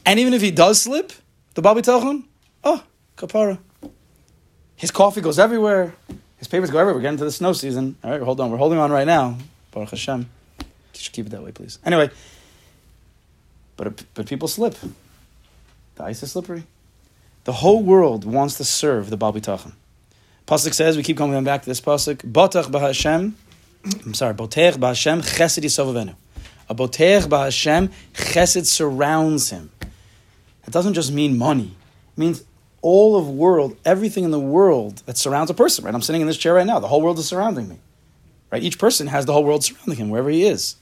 And 0.06 0.18
even 0.18 0.34
if 0.34 0.42
he 0.42 0.50
does 0.50 0.80
slip, 0.80 1.12
the 1.54 1.62
Baal 1.62 1.74
Bitachon, 1.74 2.24
oh, 2.64 2.82
kapara. 3.16 3.58
His 4.76 4.90
coffee 4.90 5.20
goes 5.20 5.38
everywhere. 5.38 5.94
His 6.38 6.48
papers 6.48 6.70
go 6.70 6.78
everywhere. 6.78 6.94
We're 6.94 7.02
getting 7.02 7.18
to 7.18 7.24
the 7.24 7.32
snow 7.32 7.52
season. 7.52 7.96
All 8.02 8.10
right, 8.10 8.22
hold 8.22 8.40
on. 8.40 8.50
We're 8.50 8.56
holding 8.56 8.78
on 8.78 8.90
right 8.90 9.06
now. 9.06 9.36
Baruch 9.72 9.90
Hashem. 9.90 10.28
Should 10.94 11.12
keep 11.12 11.26
it 11.26 11.30
that 11.30 11.42
way, 11.42 11.52
please. 11.52 11.78
Anyway, 11.84 12.10
but, 13.76 14.04
but 14.14 14.26
people 14.26 14.48
slip. 14.48 14.76
The 15.96 16.04
ice 16.04 16.22
is 16.22 16.32
slippery. 16.32 16.64
The 17.44 17.52
whole 17.52 17.82
world 17.82 18.24
wants 18.24 18.56
to 18.56 18.64
serve 18.64 19.10
the 19.10 19.16
Baal 19.16 19.32
Bitachon. 19.32 19.72
Pasuk 20.46 20.74
says, 20.74 20.96
we 20.96 21.02
keep 21.02 21.16
coming 21.16 21.42
back 21.44 21.62
to 21.62 21.68
this 21.68 21.80
Pasuk, 21.80 22.16
Botach 22.18 22.70
B'Hashem, 22.70 23.32
I'm 23.84 24.14
sorry, 24.14 24.34
Botech 24.34 24.74
B'Hashem 24.74 25.22
Chesed 25.22 25.62
Yisovavenu. 25.62 26.14
A 26.68 26.74
Botech 26.74 27.22
B'Hashem 27.22 27.90
Chesed 28.12 28.66
surrounds 28.66 29.50
him. 29.50 29.70
It 30.66 30.70
doesn't 30.70 30.94
just 30.94 31.12
mean 31.12 31.38
money. 31.38 31.74
It 32.16 32.20
means 32.20 32.44
all 32.82 33.16
of 33.16 33.28
world, 33.28 33.76
everything 33.84 34.24
in 34.24 34.30
the 34.30 34.40
world 34.40 34.98
that 35.06 35.16
surrounds 35.16 35.50
a 35.50 35.54
person, 35.54 35.84
right? 35.84 35.94
I'm 35.94 36.02
sitting 36.02 36.20
in 36.20 36.26
this 36.26 36.36
chair 36.36 36.54
right 36.54 36.66
now. 36.66 36.78
The 36.78 36.88
whole 36.88 37.00
world 37.00 37.18
is 37.18 37.26
surrounding 37.26 37.68
me. 37.68 37.78
Right? 38.50 38.62
Each 38.62 38.78
person 38.78 39.06
has 39.06 39.26
the 39.26 39.32
whole 39.32 39.44
world 39.44 39.64
surrounding 39.64 39.96
him, 39.96 40.10
wherever 40.10 40.28
he 40.28 40.44
is. 40.44 40.76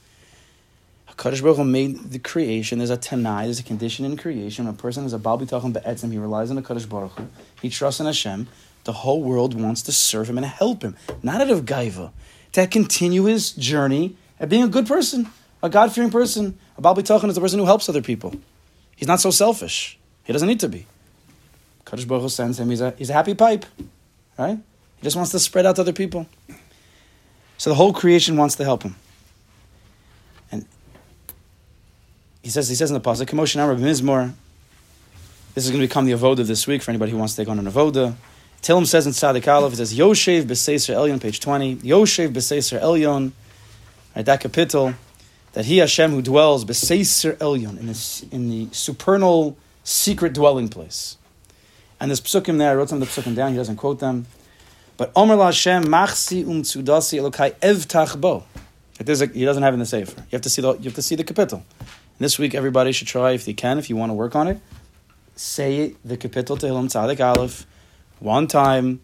HaKadosh 1.09 1.41
Baruch 1.41 1.57
Hu 1.57 1.63
made 1.63 2.11
the 2.11 2.19
creation. 2.19 2.79
There's 2.79 2.89
a 2.89 2.97
tanai, 2.97 3.45
there's 3.45 3.59
a 3.59 3.63
condition 3.63 4.05
in 4.05 4.17
creation. 4.17 4.65
When 4.65 4.73
a 4.73 4.77
person 4.77 5.05
is 5.05 5.13
a 5.13 5.19
Baal 5.19 5.39
B'tachon 5.39 5.73
Be'etzim, 5.73 6.11
he 6.11 6.17
relies 6.17 6.49
on 6.49 6.55
the 6.57 6.61
Kadosh 6.61 6.87
Baruch 6.87 7.11
Hu. 7.11 7.27
He 7.61 7.69
trusts 7.69 7.99
in 7.99 8.05
Hashem. 8.05 8.47
The 8.83 8.93
whole 8.93 9.21
world 9.21 9.59
wants 9.59 9.81
to 9.83 9.91
serve 9.91 10.29
him 10.29 10.37
and 10.37 10.45
help 10.45 10.81
him. 10.81 10.95
Not 11.21 11.41
out 11.41 11.49
of 11.49 11.65
gaiva. 11.65 12.11
To 12.53 12.67
continue 12.67 13.25
his 13.25 13.51
journey 13.51 14.15
at 14.39 14.49
being 14.49 14.63
a 14.63 14.67
good 14.67 14.87
person, 14.87 15.29
a 15.61 15.69
God-fearing 15.69 16.11
person. 16.11 16.57
A 16.77 16.81
Baal 16.81 16.95
B'tachon 16.95 17.29
is 17.29 17.35
the 17.35 17.41
person 17.41 17.59
who 17.59 17.65
helps 17.65 17.89
other 17.89 18.01
people. 18.01 18.33
He's 18.95 19.07
not 19.07 19.19
so 19.19 19.31
selfish. 19.31 19.99
He 20.23 20.33
doesn't 20.33 20.47
need 20.47 20.59
to 20.61 20.69
be. 20.69 20.85
Kadosh 21.85 22.07
Baruch 22.07 22.23
Hu 22.23 22.29
sends 22.29 22.59
him. 22.59 22.69
He's 22.69 22.81
a, 22.81 22.93
he's 22.97 23.09
a 23.09 23.13
happy 23.13 23.33
pipe. 23.33 23.65
Right? 24.37 24.57
He 24.97 25.03
just 25.03 25.15
wants 25.15 25.31
to 25.31 25.39
spread 25.39 25.65
out 25.65 25.75
to 25.75 25.81
other 25.81 25.93
people. 25.93 26.27
So 27.57 27.69
the 27.69 27.75
whole 27.75 27.93
creation 27.93 28.37
wants 28.37 28.55
to 28.55 28.63
help 28.63 28.83
him. 28.83 28.95
And 30.51 30.65
he 32.41 32.49
says, 32.49 32.69
he 32.69 32.75
says 32.75 32.89
in 32.89 32.93
the 32.93 33.01
pasuk, 33.01 33.27
"Commotion 33.27 33.61
Rabbi 33.61 33.81
Mizmor." 33.81 34.33
This 35.55 35.65
is 35.65 35.71
going 35.71 35.81
to 35.81 35.87
become 35.87 36.05
the 36.05 36.13
avoda 36.13 36.45
this 36.45 36.67
week 36.67 36.81
for 36.81 36.91
anybody 36.91 37.11
who 37.11 37.17
wants 37.17 37.35
to 37.35 37.41
take 37.41 37.49
on 37.49 37.59
an 37.59 37.65
avoda. 37.65 38.15
Tillim 38.61 38.85
says 38.85 39.07
in 39.07 39.13
Tzadik 39.13 39.47
Aleph, 39.47 39.73
it 39.73 39.77
says 39.77 39.97
Yoshev 39.97 40.43
b'Seiser 40.43 40.95
Elyon, 40.95 41.21
page 41.21 41.39
twenty. 41.39 41.77
Yoshev 41.77 42.33
b'Seiser 42.33 42.81
Elyon, 42.81 43.31
right? 44.15 44.25
That 44.25 44.41
kapitel 44.41 44.95
that 45.53 45.65
He 45.65 45.77
Hashem 45.77 46.11
who 46.11 46.21
dwells 46.21 46.65
b'Seiser 46.65 47.35
Elyon 47.37 47.79
in 47.79 47.87
in 48.31 48.49
the 48.49 48.67
supernal 48.73 49.57
secret 49.83 50.33
dwelling 50.33 50.67
place. 50.67 51.17
And 51.99 52.11
there's 52.11 52.21
psukim 52.21 52.57
there. 52.57 52.71
I 52.71 52.75
wrote 52.75 52.89
some 52.89 53.01
of 53.01 53.13
the 53.13 53.21
psukim 53.21 53.35
down. 53.35 53.51
He 53.51 53.57
doesn't 53.57 53.77
quote 53.77 53.99
them. 53.99 54.27
But 54.97 55.11
Omer 55.15 55.35
La 55.35 55.45
Hashem 55.47 55.85
machsi 55.85 56.45
um 56.45 56.61
tzudasi 56.61 57.19
elokai 57.19 57.55
evtach 57.61 58.19
bo. 58.19 58.43
There's 58.97 59.21
a, 59.21 59.27
he 59.27 59.45
doesn't 59.45 59.63
have 59.63 59.73
it 59.73 59.75
in 59.75 59.79
the 59.79 59.85
sefer. 59.85 60.19
You 60.19 60.33
have 60.33 60.41
to 60.41 60.49
see 60.49 60.61
the 60.61 60.73
you 60.73 60.83
have 60.83 60.95
to 60.95 61.01
see 61.01 61.15
the 61.15 61.23
kapitel. 61.23 61.63
And 61.79 62.25
this 62.25 62.37
week, 62.37 62.53
everybody 62.53 62.91
should 62.91 63.07
try 63.07 63.31
if 63.31 63.45
they 63.45 63.53
can, 63.53 63.79
if 63.79 63.89
you 63.89 63.95
want 63.95 64.09
to 64.09 64.13
work 64.13 64.35
on 64.35 64.49
it. 64.49 64.59
Say 65.37 65.95
the 66.03 66.17
kapitel 66.17 66.59
Tehillim 66.59 66.87
Tzadik 66.87 67.21
Aleph 67.25 67.65
one 68.19 68.47
time, 68.47 69.01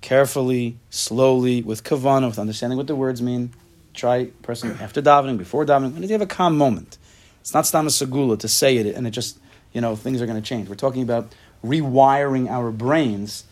carefully, 0.00 0.76
slowly, 0.90 1.62
with 1.62 1.84
kavana, 1.84 2.28
with 2.28 2.38
understanding 2.38 2.76
what 2.76 2.86
the 2.86 2.96
words 2.96 3.22
mean. 3.22 3.52
Try 3.94 4.26
person 4.42 4.76
after 4.80 5.00
davening, 5.02 5.38
before 5.38 5.64
davening, 5.64 5.94
when 5.94 6.02
you 6.02 6.08
have 6.10 6.20
a 6.20 6.26
calm 6.26 6.56
moment. 6.56 6.98
It's 7.40 7.54
not 7.54 7.64
stam 7.64 7.86
segula 7.86 8.38
to 8.40 8.48
say 8.48 8.76
it 8.76 8.96
and 8.96 9.06
it 9.06 9.12
just 9.12 9.38
you 9.72 9.80
know 9.80 9.94
things 9.94 10.20
are 10.20 10.26
going 10.26 10.40
to 10.40 10.46
change. 10.46 10.68
We're 10.68 10.74
talking 10.74 11.02
about 11.02 11.32
rewiring 11.64 12.50
our 12.50 12.72
brains. 12.72 13.44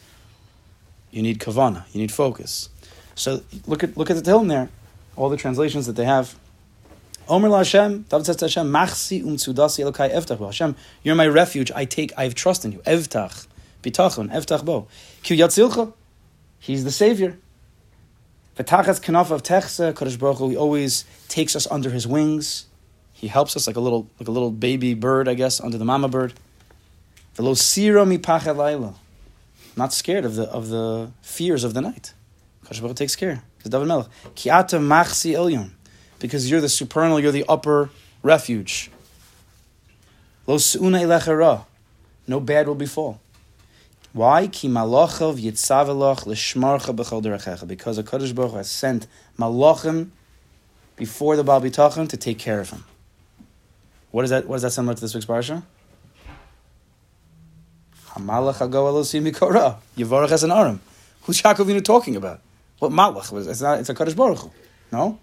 You 1.12 1.22
need 1.22 1.38
kavana. 1.38 1.84
You 1.92 2.00
need 2.00 2.10
focus. 2.10 2.70
So 3.14 3.42
look 3.66 3.84
at 3.84 3.96
look 3.96 4.10
at 4.10 4.16
the 4.16 4.22
Tehillim 4.22 4.48
there, 4.48 4.68
all 5.14 5.28
the 5.28 5.36
translations 5.36 5.86
that 5.86 5.92
they 5.92 6.06
have. 6.06 6.36
Omer 7.28 7.48
Hashem, 7.56 8.06
David 8.08 8.26
says 8.26 8.36
to 8.36 8.46
Hashem, 8.46 8.66
Machsi 8.70 9.22
um 9.22 9.36
tzudasi 9.36 9.84
elokai 9.84 10.12
evtach 10.12 10.44
Hashem, 10.44 10.76
you're 11.02 11.14
my 11.14 11.26
refuge. 11.26 11.70
I 11.72 11.84
take, 11.86 12.12
I 12.18 12.24
have 12.24 12.34
trust 12.34 12.64
in 12.64 12.72
you. 12.72 12.78
Evtach, 12.80 13.46
bitachon, 13.84 14.32
evtach 14.32 14.64
bo. 14.64 14.88
Ki 15.22 15.36
yatzilcha, 15.36 15.92
he's 16.58 16.84
the 16.84 16.90
savior. 16.90 17.38
V'tachas 18.56 19.00
kanaf 19.00 19.30
of 19.30 19.42
techse, 19.42 19.78
Kodesh 19.94 20.18
Baruch 20.18 20.38
Hu, 20.38 20.50
he 20.50 20.56
always 20.56 21.04
takes 21.28 21.54
us 21.54 21.66
under 21.70 21.90
his 21.90 22.06
wings. 22.06 22.66
He 23.12 23.28
helps 23.28 23.56
us 23.56 23.66
like 23.66 23.76
a 23.76 23.80
little, 23.80 24.08
like 24.18 24.28
a 24.28 24.30
little 24.30 24.50
baby 24.50 24.94
bird, 24.94 25.28
I 25.28 25.34
guess, 25.34 25.60
under 25.60 25.78
the 25.78 25.84
mama 25.84 26.08
bird. 26.08 26.34
V'lo 27.36 27.56
sira 27.56 28.06
mi 28.06 28.18
pachet 28.18 28.54
Not 29.76 29.92
scared 29.92 30.24
of 30.24 30.36
the 30.36 30.44
of 30.44 30.68
the 30.68 31.10
fears 31.22 31.64
of 31.64 31.74
the 31.74 31.80
night. 31.80 32.14
Kodesh 32.64 32.80
Baruch 32.80 32.96
takes 32.96 33.16
care. 33.16 33.42
It's 33.60 33.68
David 33.68 33.88
Melech. 33.88 34.06
Ki 34.34 34.50
ata 34.50 34.78
machsi 34.78 35.32
elyon 35.34 35.70
because 36.18 36.50
you're 36.50 36.60
the 36.60 36.68
supernal, 36.68 37.20
you're 37.20 37.32
the 37.32 37.44
upper 37.48 37.90
refuge. 38.22 38.90
Lo 40.46 40.56
su'una 40.56 41.00
ilechara. 41.02 41.66
No 42.26 42.40
bad 42.40 42.66
will 42.66 42.74
befall. 42.74 43.20
Why? 44.14 44.46
Because 44.46 44.62
a 44.62 44.70
Kadosh 48.04 48.32
Baruch 48.32 48.52
has 48.52 48.70
sent 48.70 49.08
malachim 49.36 50.10
before 50.94 51.34
the 51.34 51.42
Baal 51.42 51.60
Bitachon 51.60 52.08
to 52.08 52.16
take 52.16 52.38
care 52.38 52.60
of 52.60 52.70
him. 52.70 52.84
What 54.12 54.24
is 54.24 54.30
that? 54.30 54.46
What 54.46 54.54
is 54.54 54.62
that 54.62 54.70
similar 54.70 54.94
to 54.94 55.00
this 55.00 55.14
week's 55.14 55.26
parsha? 55.26 55.64
Hamalach 58.10 58.58
hago 58.58 58.86
elosim 58.88 59.28
mikora. 59.28 59.78
Yivarach 59.96 60.44
an 60.44 60.52
aram. 60.52 60.80
Who's 61.22 61.42
Yaakov 61.42 61.82
talking 61.82 62.14
about? 62.14 62.40
What 62.78 62.92
malach 62.92 63.32
was? 63.32 63.48
It's 63.48 63.62
not. 63.62 63.80
It's 63.80 63.88
a 63.88 63.94
Kadosh 63.94 64.14
Baruch. 64.14 64.48
No. 64.92 65.18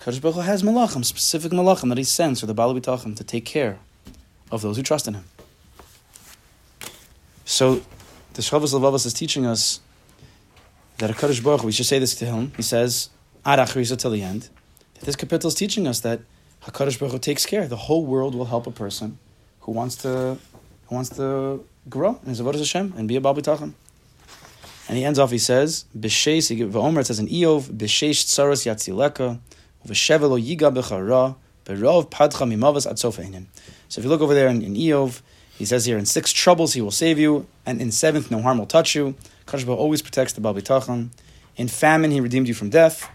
Kadosh 0.00 0.22
Baruch 0.22 0.42
has 0.46 0.62
malachim, 0.62 1.04
specific 1.04 1.52
malachim 1.52 1.90
that 1.90 1.98
he 1.98 2.04
sends 2.04 2.40
for 2.40 2.46
the 2.46 2.54
Baal 2.54 2.74
Bitachon 2.74 3.14
to 3.14 3.24
take 3.24 3.44
care 3.44 3.78
of 4.50 4.62
those 4.62 4.78
who 4.78 4.82
trust 4.82 5.06
in 5.06 5.12
him. 5.12 5.24
So, 7.50 7.82
the 8.34 8.42
Chovos 8.42 8.72
HaLevavos 8.72 9.06
is 9.06 9.12
teaching 9.12 9.44
us 9.44 9.80
that 10.98 11.10
a 11.10 11.14
Kadosh 11.14 11.42
Baruch 11.42 11.64
we 11.64 11.72
should 11.72 11.84
say 11.84 11.98
this 11.98 12.14
to 12.14 12.24
him, 12.24 12.52
he 12.56 12.62
says, 12.62 13.10
Ad 13.44 13.58
Achrisa 13.58 13.98
till 13.98 14.12
the 14.12 14.22
end, 14.22 14.48
this 15.00 15.16
kapitel 15.16 15.46
is 15.46 15.56
teaching 15.56 15.88
us 15.88 15.98
that 16.02 16.20
Hakadosh 16.62 17.00
Baruch 17.00 17.14
Hu 17.14 17.18
takes 17.18 17.44
care. 17.44 17.66
The 17.66 17.74
whole 17.74 18.06
world 18.06 18.36
will 18.36 18.44
help 18.44 18.68
a 18.68 18.70
person 18.70 19.18
who 19.62 19.72
wants 19.72 19.96
to 19.96 20.38
who 20.86 20.94
wants 20.94 21.10
to 21.16 21.64
grow 21.88 22.20
in 22.22 22.28
his 22.28 22.40
avodas 22.40 22.58
Hashem 22.58 22.94
and 22.96 23.08
be 23.08 23.16
a 23.16 23.20
bal 23.20 23.34
bitachon. 23.34 23.72
And 24.88 24.96
he 24.96 25.04
ends 25.04 25.18
off. 25.18 25.32
He 25.32 25.38
says, 25.38 25.86
"B'sheish." 25.98 26.56
V'omer 26.70 27.00
it 27.00 27.06
says 27.06 27.18
in 27.18 27.26
Iyov, 27.26 27.62
"B'sheish 27.64 28.26
tsaros 28.26 28.64
yatzileka, 28.64 29.40
v'shevelo 29.88 30.40
yiga 30.40 30.72
b'chara, 30.72 31.34
b'rov 31.64 32.10
padcha 32.10 32.46
mimavas 32.46 32.88
ad 32.88 32.94
einin." 32.96 33.46
So 33.88 33.98
if 33.98 34.04
you 34.04 34.08
look 34.08 34.20
over 34.20 34.34
there 34.34 34.46
in, 34.46 34.62
in 34.62 34.74
Iyov, 34.74 35.22
he 35.60 35.66
says 35.66 35.84
here, 35.84 35.98
"In 35.98 36.06
six 36.06 36.32
troubles 36.32 36.72
he 36.72 36.80
will 36.80 36.90
save 36.90 37.18
you, 37.18 37.46
and 37.64 37.80
in 37.80 37.92
seventh 37.92 38.30
no 38.30 38.40
harm 38.42 38.58
will 38.58 38.66
touch 38.66 38.96
you." 38.96 39.14
Hu 39.48 39.72
always 39.72 40.02
protects 40.02 40.32
the 40.32 40.40
bal 40.40 40.54
Tachan. 40.54 41.10
In 41.56 41.68
famine 41.68 42.10
he 42.10 42.20
redeemed 42.20 42.48
you 42.48 42.54
from 42.54 42.70
death, 42.70 43.08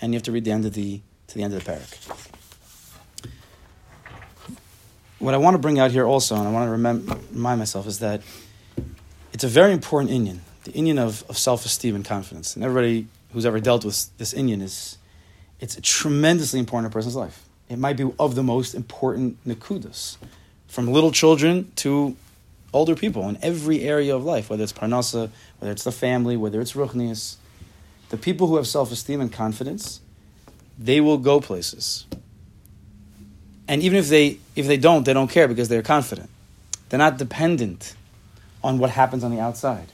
and 0.00 0.12
you 0.12 0.16
have 0.16 0.24
to 0.24 0.32
read 0.32 0.44
the 0.44 0.52
end 0.52 0.64
of 0.66 0.74
the 0.74 1.00
to 1.28 1.34
the 1.34 1.42
end 1.42 1.54
of 1.54 1.64
the 1.64 1.72
perek 1.72 2.26
what 5.18 5.34
I 5.34 5.38
want 5.38 5.54
to 5.54 5.58
bring 5.58 5.78
out 5.78 5.90
here 5.90 6.06
also, 6.06 6.36
and 6.36 6.46
I 6.46 6.50
want 6.50 6.66
to 6.66 7.18
remind 7.32 7.58
myself, 7.58 7.86
is 7.86 8.00
that 8.00 8.22
it's 9.32 9.44
a 9.44 9.48
very 9.48 9.72
important 9.72 10.10
inyan, 10.10 10.40
the 10.64 10.72
inyan 10.72 10.98
of, 10.98 11.24
of 11.28 11.38
self-esteem 11.38 11.94
and 11.94 12.04
confidence. 12.04 12.54
And 12.54 12.64
everybody 12.64 13.06
who's 13.32 13.46
ever 13.46 13.60
dealt 13.60 13.84
with 13.84 14.16
this 14.18 14.34
inyan 14.34 14.62
is, 14.62 14.98
it's 15.58 15.78
tremendously 15.82 16.60
important 16.60 16.86
in 16.86 16.92
a 16.92 16.94
person's 16.94 17.16
life. 17.16 17.44
It 17.68 17.78
might 17.78 17.96
be 17.96 18.10
of 18.18 18.34
the 18.34 18.42
most 18.42 18.74
important 18.74 19.42
nakudas, 19.46 20.16
from 20.76 20.86
little 20.86 21.10
children 21.10 21.72
to 21.74 22.14
older 22.72 22.94
people 22.94 23.28
in 23.28 23.36
every 23.42 23.80
area 23.80 24.14
of 24.14 24.24
life, 24.24 24.48
whether 24.48 24.62
it's 24.62 24.72
parnasa, 24.72 25.30
whether 25.58 25.72
it's 25.72 25.82
the 25.82 25.90
family, 25.90 26.36
whether 26.36 26.60
it's 26.60 26.74
ruchnias. 26.74 27.36
The 28.10 28.16
people 28.16 28.46
who 28.46 28.56
have 28.56 28.68
self-esteem 28.68 29.20
and 29.20 29.32
confidence, 29.32 30.00
they 30.78 31.00
will 31.00 31.18
go 31.18 31.40
places 31.40 32.06
and 33.68 33.82
even 33.82 33.98
if 33.98 34.08
they 34.08 34.38
if 34.54 34.66
they 34.66 34.76
don't, 34.76 35.04
they 35.04 35.12
don't 35.12 35.30
care 35.30 35.48
because 35.48 35.68
they're 35.68 35.82
confident. 35.82 36.30
They're 36.88 36.98
not 36.98 37.18
dependent 37.18 37.94
on 38.62 38.78
what 38.78 38.90
happens 38.90 39.24
on 39.24 39.32
the 39.32 39.40
outside. 39.40 39.88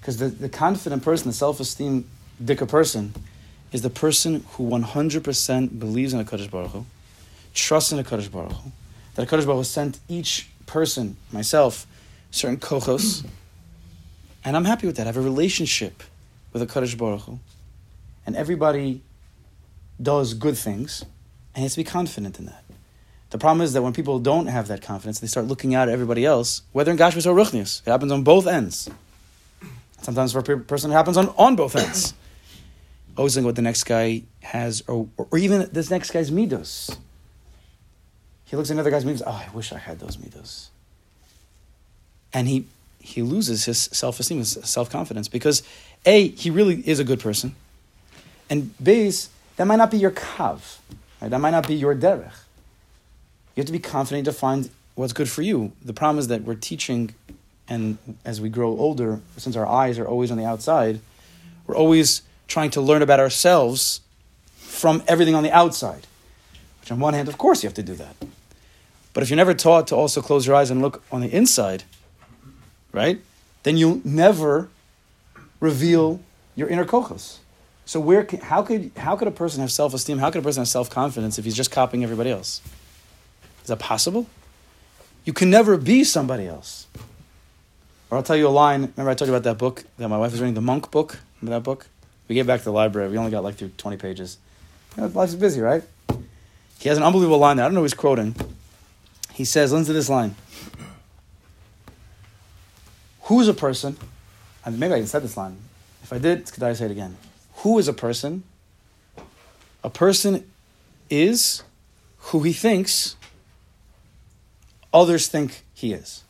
Because 0.00 0.18
the, 0.18 0.28
the 0.28 0.48
confident 0.48 1.02
person, 1.02 1.28
the 1.28 1.34
self-esteem 1.34 2.08
dicker 2.44 2.66
person, 2.66 3.14
is 3.72 3.82
the 3.82 3.90
person 3.90 4.44
who 4.52 4.68
100% 4.68 5.78
believes 5.78 6.12
in 6.12 6.20
a 6.20 6.24
Kadosh 6.24 6.50
Baruch 6.50 6.70
Hu, 6.70 6.86
trusts 7.54 7.92
in 7.92 7.98
a 7.98 8.04
Kadosh 8.04 8.30
Baruch 8.30 8.52
Hu, 8.52 8.72
that 9.18 9.32
a 9.32 9.36
Kadosh 9.36 9.46
Baruch 9.46 9.58
Hu 9.58 9.64
sent 9.64 9.98
each 10.08 10.48
person, 10.66 11.16
myself, 11.32 11.88
certain 12.30 12.56
kochos, 12.56 13.26
and 14.44 14.56
I'm 14.56 14.64
happy 14.64 14.86
with 14.86 14.96
that. 14.96 15.02
I 15.02 15.06
have 15.06 15.16
a 15.16 15.20
relationship 15.20 16.04
with 16.52 16.62
a 16.62 16.66
Kadosh 16.66 16.96
Baruch 16.96 17.22
Hu, 17.22 17.40
and 18.24 18.36
everybody 18.36 19.02
does 20.00 20.34
good 20.34 20.56
things, 20.56 21.02
and 21.52 21.56
he 21.56 21.62
has 21.62 21.72
to 21.72 21.80
be 21.80 21.84
confident 21.84 22.38
in 22.38 22.46
that. 22.46 22.62
The 23.30 23.38
problem 23.38 23.62
is 23.62 23.72
that 23.72 23.82
when 23.82 23.92
people 23.92 24.20
don't 24.20 24.46
have 24.46 24.68
that 24.68 24.82
confidence, 24.82 25.18
they 25.18 25.26
start 25.26 25.46
looking 25.46 25.74
out 25.74 25.88
at 25.88 25.92
everybody 25.92 26.24
else, 26.24 26.62
whether 26.70 26.92
in 26.92 26.96
Gashmis 26.96 27.26
or 27.26 27.34
Ruchnius. 27.34 27.82
It 27.84 27.90
happens 27.90 28.12
on 28.12 28.22
both 28.22 28.46
ends. 28.46 28.88
Sometimes 30.00 30.30
for 30.30 30.38
a 30.38 30.58
person, 30.60 30.92
it 30.92 30.94
happens 30.94 31.16
on, 31.16 31.34
on 31.36 31.56
both 31.56 31.74
ends. 31.74 32.14
Always 33.16 33.34
think 33.34 33.46
what 33.46 33.56
the 33.56 33.62
next 33.62 33.82
guy 33.82 34.22
has, 34.42 34.84
or, 34.86 35.08
or 35.16 35.36
even 35.38 35.68
this 35.72 35.90
next 35.90 36.12
guy's 36.12 36.30
midos. 36.30 36.96
He 38.48 38.56
looks 38.56 38.70
at 38.70 38.74
another 38.74 38.90
guy's 38.90 39.04
midos. 39.04 39.22
Oh, 39.26 39.30
I 39.30 39.54
wish 39.54 39.72
I 39.72 39.78
had 39.78 40.00
those 40.00 40.16
midos. 40.16 40.68
And 42.32 42.48
he 42.48 42.66
he 42.98 43.22
loses 43.22 43.64
his 43.64 43.78
self 43.78 44.18
esteem, 44.20 44.38
his 44.38 44.58
self 44.64 44.90
confidence, 44.90 45.28
because 45.28 45.62
a 46.04 46.28
he 46.28 46.50
really 46.50 46.86
is 46.88 46.98
a 46.98 47.04
good 47.04 47.20
person, 47.20 47.54
and 48.50 48.76
b 48.82 49.12
that 49.56 49.66
might 49.66 49.76
not 49.76 49.90
be 49.90 49.98
your 49.98 50.10
kav. 50.10 50.78
Right? 51.20 51.30
That 51.30 51.40
might 51.40 51.50
not 51.50 51.66
be 51.66 51.74
your 51.74 51.94
derech. 51.94 52.32
You 53.54 53.62
have 53.62 53.66
to 53.66 53.72
be 53.72 53.78
confident 53.78 54.24
to 54.26 54.32
find 54.32 54.70
what's 54.94 55.12
good 55.12 55.28
for 55.28 55.42
you. 55.42 55.72
The 55.84 55.92
problem 55.92 56.18
is 56.18 56.28
that 56.28 56.42
we're 56.42 56.54
teaching, 56.54 57.14
and 57.68 57.98
as 58.24 58.40
we 58.40 58.48
grow 58.48 58.68
older, 58.68 59.20
since 59.36 59.56
our 59.56 59.66
eyes 59.66 59.98
are 59.98 60.06
always 60.06 60.30
on 60.30 60.38
the 60.38 60.44
outside, 60.44 61.00
we're 61.66 61.76
always 61.76 62.22
trying 62.46 62.70
to 62.70 62.80
learn 62.80 63.02
about 63.02 63.20
ourselves 63.20 64.00
from 64.56 65.02
everything 65.06 65.34
on 65.34 65.42
the 65.42 65.52
outside. 65.52 66.06
Which, 66.80 66.92
on 66.92 67.00
one 67.00 67.14
hand, 67.14 67.28
of 67.28 67.36
course, 67.36 67.62
you 67.62 67.66
have 67.66 67.74
to 67.74 67.82
do 67.82 67.94
that. 67.96 68.14
But 69.18 69.24
if 69.24 69.30
you're 69.30 69.36
never 69.36 69.52
taught 69.52 69.88
to 69.88 69.96
also 69.96 70.22
close 70.22 70.46
your 70.46 70.54
eyes 70.54 70.70
and 70.70 70.80
look 70.80 71.02
on 71.10 71.22
the 71.22 71.28
inside, 71.28 71.82
right, 72.92 73.20
then 73.64 73.76
you'll 73.76 74.00
never 74.04 74.68
reveal 75.58 76.20
your 76.54 76.68
inner 76.68 76.84
kochos. 76.84 77.38
So 77.84 77.98
where 77.98 78.28
how 78.44 78.62
could 78.62 78.92
how 78.96 79.16
could 79.16 79.26
a 79.26 79.32
person 79.32 79.60
have 79.60 79.72
self 79.72 79.92
esteem? 79.92 80.18
How 80.18 80.30
could 80.30 80.38
a 80.38 80.44
person 80.44 80.60
have 80.60 80.68
self 80.68 80.88
confidence 80.88 81.36
if 81.36 81.44
he's 81.44 81.56
just 81.56 81.72
copying 81.72 82.04
everybody 82.04 82.30
else? 82.30 82.62
Is 83.62 83.66
that 83.66 83.80
possible? 83.80 84.28
You 85.24 85.32
can 85.32 85.50
never 85.50 85.76
be 85.76 86.04
somebody 86.04 86.46
else. 86.46 86.86
Or 88.10 88.18
I'll 88.18 88.22
tell 88.22 88.36
you 88.36 88.46
a 88.46 88.50
line. 88.50 88.82
Remember 88.82 89.10
I 89.10 89.14
told 89.14 89.28
you 89.28 89.34
about 89.34 89.42
that 89.50 89.58
book 89.58 89.82
that 89.96 90.08
my 90.08 90.16
wife 90.16 90.30
was 90.30 90.40
reading, 90.40 90.54
the 90.54 90.60
Monk 90.60 90.92
book. 90.92 91.18
Remember 91.42 91.58
that 91.58 91.64
book? 91.64 91.88
We 92.28 92.36
gave 92.36 92.46
back 92.46 92.60
to 92.60 92.66
the 92.66 92.72
library. 92.72 93.08
We 93.08 93.18
only 93.18 93.32
got 93.32 93.42
like 93.42 93.56
through 93.56 93.72
twenty 93.78 93.96
pages. 93.96 94.38
You 94.96 95.02
know, 95.02 95.08
life's 95.08 95.34
busy, 95.34 95.60
right? 95.60 95.82
He 96.78 96.88
has 96.88 96.98
an 96.98 97.02
unbelievable 97.02 97.38
line 97.38 97.56
there. 97.56 97.66
I 97.66 97.68
don't 97.68 97.74
know 97.74 97.80
who 97.80 97.86
he's 97.86 97.94
quoting. 97.94 98.36
He 99.38 99.44
says, 99.44 99.70
listen 99.70 99.86
to 99.86 99.92
this 99.92 100.08
line. 100.08 100.34
Who's 103.22 103.46
a 103.46 103.54
person? 103.54 103.96
And 104.64 104.80
maybe 104.80 104.94
I 104.94 105.04
said 105.04 105.22
this 105.22 105.36
line. 105.36 105.56
If 106.02 106.12
I 106.12 106.18
did, 106.18 106.50
could 106.50 106.64
I 106.64 106.72
say 106.72 106.86
it 106.86 106.90
again? 106.90 107.16
Who 107.58 107.78
is 107.78 107.86
a 107.86 107.92
person? 107.92 108.42
A 109.84 109.90
person 109.90 110.44
is 111.08 111.62
who 112.18 112.42
he 112.42 112.52
thinks 112.52 113.14
others 114.92 115.28
think 115.28 115.62
he 115.72 115.92
is. 115.92 116.24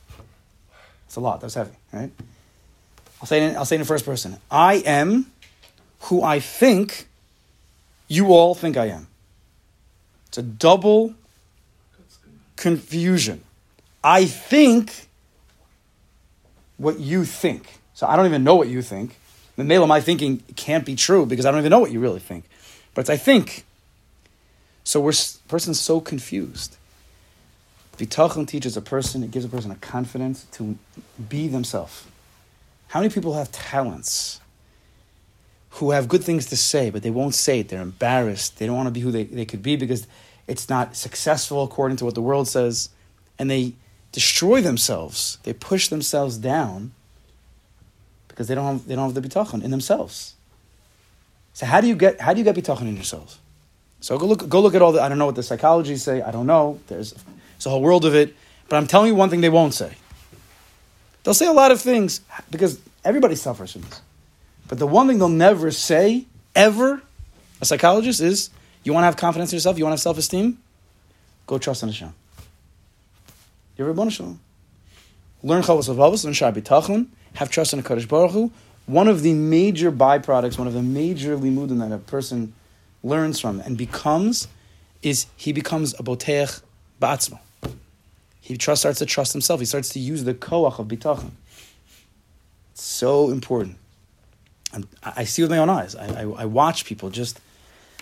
It's 1.06 1.16
a 1.16 1.20
lot. 1.20 1.40
That's 1.40 1.54
heavy, 1.54 1.72
right? 1.94 2.10
I'll 3.22 3.26
say 3.26 3.42
it 3.42 3.48
in, 3.48 3.56
I'll 3.56 3.64
say 3.64 3.76
it 3.76 3.80
in 3.80 3.86
first 3.86 4.04
person. 4.04 4.36
I 4.50 4.82
am 4.84 5.32
who 6.00 6.22
I 6.22 6.40
think 6.40 7.08
you 8.06 8.34
all 8.34 8.54
think 8.54 8.76
I 8.76 8.88
am. 8.88 9.06
It's 10.26 10.36
a 10.36 10.42
double 10.42 11.14
confusion. 12.58 13.42
I 14.04 14.26
think 14.26 15.08
what 16.76 17.00
you 17.00 17.24
think. 17.24 17.80
So 17.94 18.06
I 18.06 18.16
don't 18.16 18.26
even 18.26 18.44
know 18.44 18.56
what 18.56 18.68
you 18.68 18.82
think. 18.82 19.16
The 19.56 19.82
of 19.82 19.88
my 19.88 20.00
thinking 20.00 20.42
can't 20.54 20.84
be 20.84 20.94
true 20.94 21.26
because 21.26 21.46
I 21.46 21.50
don't 21.50 21.60
even 21.60 21.70
know 21.70 21.80
what 21.80 21.90
you 21.90 21.98
really 21.98 22.20
think. 22.20 22.44
But 22.94 23.02
it's 23.02 23.10
I 23.10 23.16
think. 23.16 23.64
So 24.84 25.00
we're 25.00 25.12
person's 25.48 25.80
so 25.80 26.00
confused. 26.00 26.76
Bitachon 27.96 28.46
teaches 28.46 28.76
a 28.76 28.80
person, 28.80 29.24
it 29.24 29.32
gives 29.32 29.44
a 29.44 29.48
person 29.48 29.72
a 29.72 29.76
confidence 29.76 30.44
to 30.52 30.78
be 31.28 31.48
themselves. 31.48 32.04
How 32.88 33.00
many 33.00 33.12
people 33.12 33.34
have 33.34 33.50
talents 33.50 34.40
who 35.70 35.90
have 35.90 36.08
good 36.08 36.22
things 36.22 36.46
to 36.46 36.56
say, 36.56 36.90
but 36.90 37.02
they 37.02 37.10
won't 37.10 37.34
say 37.34 37.60
it? 37.60 37.68
They're 37.68 37.82
embarrassed. 37.82 38.58
They 38.58 38.66
don't 38.66 38.76
want 38.76 38.86
to 38.86 38.92
be 38.92 39.00
who 39.00 39.10
they, 39.10 39.24
they 39.24 39.44
could 39.44 39.62
be 39.62 39.74
because 39.74 40.06
it's 40.48 40.68
not 40.68 40.96
successful 40.96 41.62
according 41.62 41.98
to 41.98 42.04
what 42.04 42.14
the 42.14 42.22
world 42.22 42.48
says. 42.48 42.88
And 43.38 43.50
they 43.50 43.74
destroy 44.10 44.60
themselves. 44.60 45.38
They 45.44 45.52
push 45.52 45.88
themselves 45.88 46.38
down 46.38 46.92
because 48.26 48.48
they 48.48 48.54
don't 48.54 48.64
have, 48.64 48.88
they 48.88 48.96
don't 48.96 49.12
have 49.12 49.22
the 49.22 49.28
bitachon 49.28 49.62
in 49.62 49.70
themselves. 49.70 50.34
So 51.52 51.66
how 51.66 51.80
do 51.80 51.86
you 51.86 51.94
get 51.94 52.20
how 52.20 52.32
do 52.32 52.38
you 52.38 52.44
get 52.44 52.56
bitachon 52.56 52.82
in 52.82 52.94
yourselves? 52.94 53.38
So 54.00 54.16
go 54.18 54.26
look 54.26 54.48
go 54.48 54.60
look 54.60 54.74
at 54.74 54.82
all 54.82 54.92
the 54.92 55.02
I 55.02 55.08
don't 55.08 55.18
know 55.18 55.26
what 55.26 55.34
the 55.34 55.42
psychology 55.42 55.96
say. 55.96 56.22
I 56.22 56.30
don't 56.30 56.46
know. 56.46 56.80
There's 56.86 57.12
there's 57.12 57.66
a 57.66 57.70
whole 57.70 57.82
world 57.82 58.04
of 58.04 58.14
it. 58.14 58.34
But 58.68 58.76
I'm 58.76 58.86
telling 58.86 59.08
you 59.08 59.14
one 59.14 59.30
thing 59.30 59.40
they 59.40 59.48
won't 59.48 59.74
say. 59.74 59.96
They'll 61.24 61.34
say 61.34 61.46
a 61.46 61.52
lot 61.52 61.72
of 61.72 61.80
things 61.80 62.20
because 62.50 62.80
everybody 63.04 63.34
suffers 63.34 63.72
from 63.72 63.82
this. 63.82 64.00
But 64.68 64.78
the 64.78 64.86
one 64.86 65.08
thing 65.08 65.18
they'll 65.18 65.28
never 65.28 65.70
say, 65.70 66.26
ever, 66.54 67.02
a 67.60 67.64
psychologist, 67.64 68.20
is 68.20 68.50
you 68.88 68.94
want 68.94 69.02
to 69.02 69.06
have 69.06 69.16
confidence 69.16 69.52
in 69.52 69.56
yourself, 69.56 69.76
you 69.76 69.84
want 69.84 69.92
to 69.92 69.98
have 69.98 70.02
self 70.02 70.16
esteem? 70.16 70.58
Go 71.46 71.58
trust 71.58 71.82
in 71.82 71.90
Hashem. 71.90 72.14
You're 73.76 73.90
a 73.90 74.10
Shalom. 74.10 74.40
Learn 75.42 75.62
Chovos 75.62 75.94
HaLevavos, 75.94 76.24
learn 76.24 76.32
Shar 76.32 76.52
B'tachon, 76.52 77.06
have 77.34 77.50
trust 77.50 77.74
in 77.74 77.78
a 77.78 77.82
Kadosh 77.82 78.08
Baruch 78.08 78.32
Hu. 78.32 78.50
One 78.86 79.06
of 79.06 79.20
the 79.20 79.34
major 79.34 79.92
byproducts, 79.92 80.58
one 80.58 80.66
of 80.66 80.72
the 80.72 80.82
major 80.82 81.36
limudim 81.36 81.78
that 81.80 81.92
a 81.92 81.98
person 81.98 82.54
learns 83.04 83.38
from 83.38 83.60
and 83.60 83.76
becomes 83.76 84.48
is 85.02 85.26
he 85.36 85.52
becomes 85.52 85.92
a 85.94 86.02
boteach 86.02 86.62
ba'atzmo. 87.00 87.38
He 88.40 88.56
trust, 88.56 88.80
starts 88.80 89.00
to 89.00 89.06
trust 89.06 89.34
himself. 89.34 89.60
He 89.60 89.66
starts 89.66 89.90
to 89.90 90.00
use 90.00 90.24
the 90.24 90.32
koach 90.32 90.78
of 90.78 90.88
bitachon. 90.88 91.32
It's 92.72 92.82
so 92.82 93.28
important. 93.28 93.76
And 94.72 94.88
I 95.02 95.24
see 95.24 95.42
with 95.42 95.50
my 95.50 95.58
own 95.58 95.68
eyes. 95.68 95.94
I, 95.94 96.22
I, 96.22 96.22
I 96.22 96.44
watch 96.46 96.86
people 96.86 97.10
just 97.10 97.38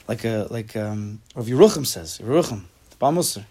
like 0.08 0.24
a 0.24 0.46
like 0.50 0.76
um, 0.76 1.20
Rav 1.34 1.46
Yerucham 1.46 1.86
says. 1.86 2.18
Yerucham, 2.22 2.62
the 2.90 2.96
Balmusar. 2.96 3.44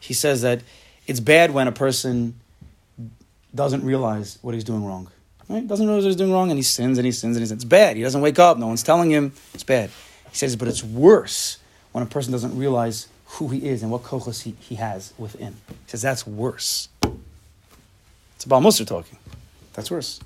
He 0.00 0.14
says 0.14 0.42
that 0.42 0.62
it's 1.06 1.20
bad 1.20 1.52
when 1.52 1.68
a 1.68 1.72
person 1.72 2.38
doesn't 3.54 3.84
realize 3.84 4.38
what 4.42 4.54
he's 4.54 4.64
doing 4.64 4.84
wrong. 4.84 5.10
Right? 5.48 5.66
Doesn't 5.66 5.86
realize 5.86 6.04
what 6.04 6.08
he's 6.08 6.16
doing 6.16 6.32
wrong, 6.32 6.50
and 6.50 6.58
he 6.58 6.62
sins 6.62 6.98
and 6.98 7.04
he 7.04 7.12
sins 7.12 7.36
and 7.36 7.42
he 7.42 7.46
sins. 7.46 7.62
It's 7.62 7.64
bad. 7.64 7.96
He 7.96 8.02
doesn't 8.02 8.20
wake 8.20 8.38
up. 8.38 8.58
No 8.58 8.66
one's 8.66 8.82
telling 8.82 9.10
him. 9.10 9.32
It's 9.52 9.64
bad. 9.64 9.90
He 10.30 10.36
says, 10.36 10.56
but 10.56 10.68
it's 10.68 10.82
worse 10.82 11.58
when 11.92 12.02
a 12.02 12.06
person 12.06 12.32
doesn't 12.32 12.58
realize 12.58 13.08
who 13.26 13.48
he 13.48 13.68
is 13.68 13.82
and 13.82 13.90
what 13.90 14.02
kochos 14.02 14.42
he, 14.42 14.54
he 14.58 14.76
has 14.76 15.12
within. 15.18 15.54
He 15.68 15.74
says 15.90 16.02
that's 16.02 16.26
worse. 16.26 16.88
It's 18.36 18.44
about 18.44 18.62
Musar 18.62 18.86
talking. 18.86 19.18
That's 19.74 19.90
worse. 19.90 20.20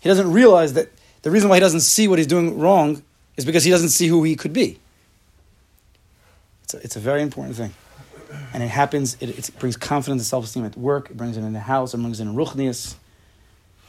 He 0.00 0.08
doesn't 0.08 0.32
realize 0.32 0.74
that 0.74 0.88
the 1.22 1.30
reason 1.30 1.48
why 1.48 1.56
he 1.56 1.60
doesn't 1.60 1.80
see 1.80 2.08
what 2.08 2.18
he's 2.18 2.26
doing 2.26 2.58
wrong 2.58 3.02
is 3.36 3.44
because 3.44 3.64
he 3.64 3.70
doesn't 3.70 3.90
see 3.90 4.08
who 4.08 4.22
he 4.22 4.36
could 4.36 4.52
be. 4.52 4.78
It's 6.70 6.74
a, 6.74 6.84
it's 6.84 6.96
a 6.96 7.00
very 7.00 7.22
important 7.22 7.56
thing. 7.56 7.74
And 8.54 8.62
it 8.62 8.68
happens, 8.68 9.16
it, 9.18 9.30
it 9.30 9.50
brings 9.58 9.76
confidence 9.76 10.22
and 10.22 10.26
self 10.26 10.44
esteem 10.44 10.64
at 10.64 10.76
work, 10.76 11.10
it 11.10 11.16
brings 11.16 11.36
it 11.36 11.40
in 11.42 11.52
the 11.52 11.58
house, 11.58 11.94
it 11.94 11.98
brings 11.98 12.20
it 12.20 12.24
in 12.24 12.34
Ruchnias. 12.34 12.94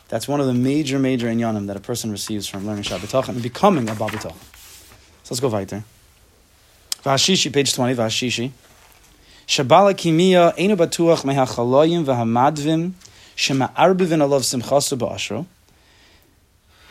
That's 0.08 0.28
one 0.28 0.40
of 0.42 0.48
the 0.48 0.54
major, 0.54 0.98
major 0.98 1.28
inyanim 1.28 1.68
that 1.68 1.78
a 1.78 1.80
person 1.80 2.12
receives 2.12 2.48
from 2.48 2.66
learning 2.66 2.84
Shabbat 2.84 3.30
and 3.30 3.44
becoming 3.44 3.88
a 3.88 3.94
Baal 3.94 4.10
So 4.10 4.34
let's 5.30 5.40
go 5.40 5.50
weiter. 5.50 5.84
Vashishi, 7.04 7.54
page 7.54 7.74
20, 7.74 7.94
Vashishi. 7.94 8.52
Shabala 9.46 9.94
kimia 9.94 10.58
einu 10.58 10.76
batuach 10.76 11.24
mehachaloyim 11.24 12.04
v'hamadvim 12.04 12.94
shema'arbivin 13.36 14.22
alav 14.26 14.42
simchasu 14.42 14.98
ba'ashro. 14.98 15.46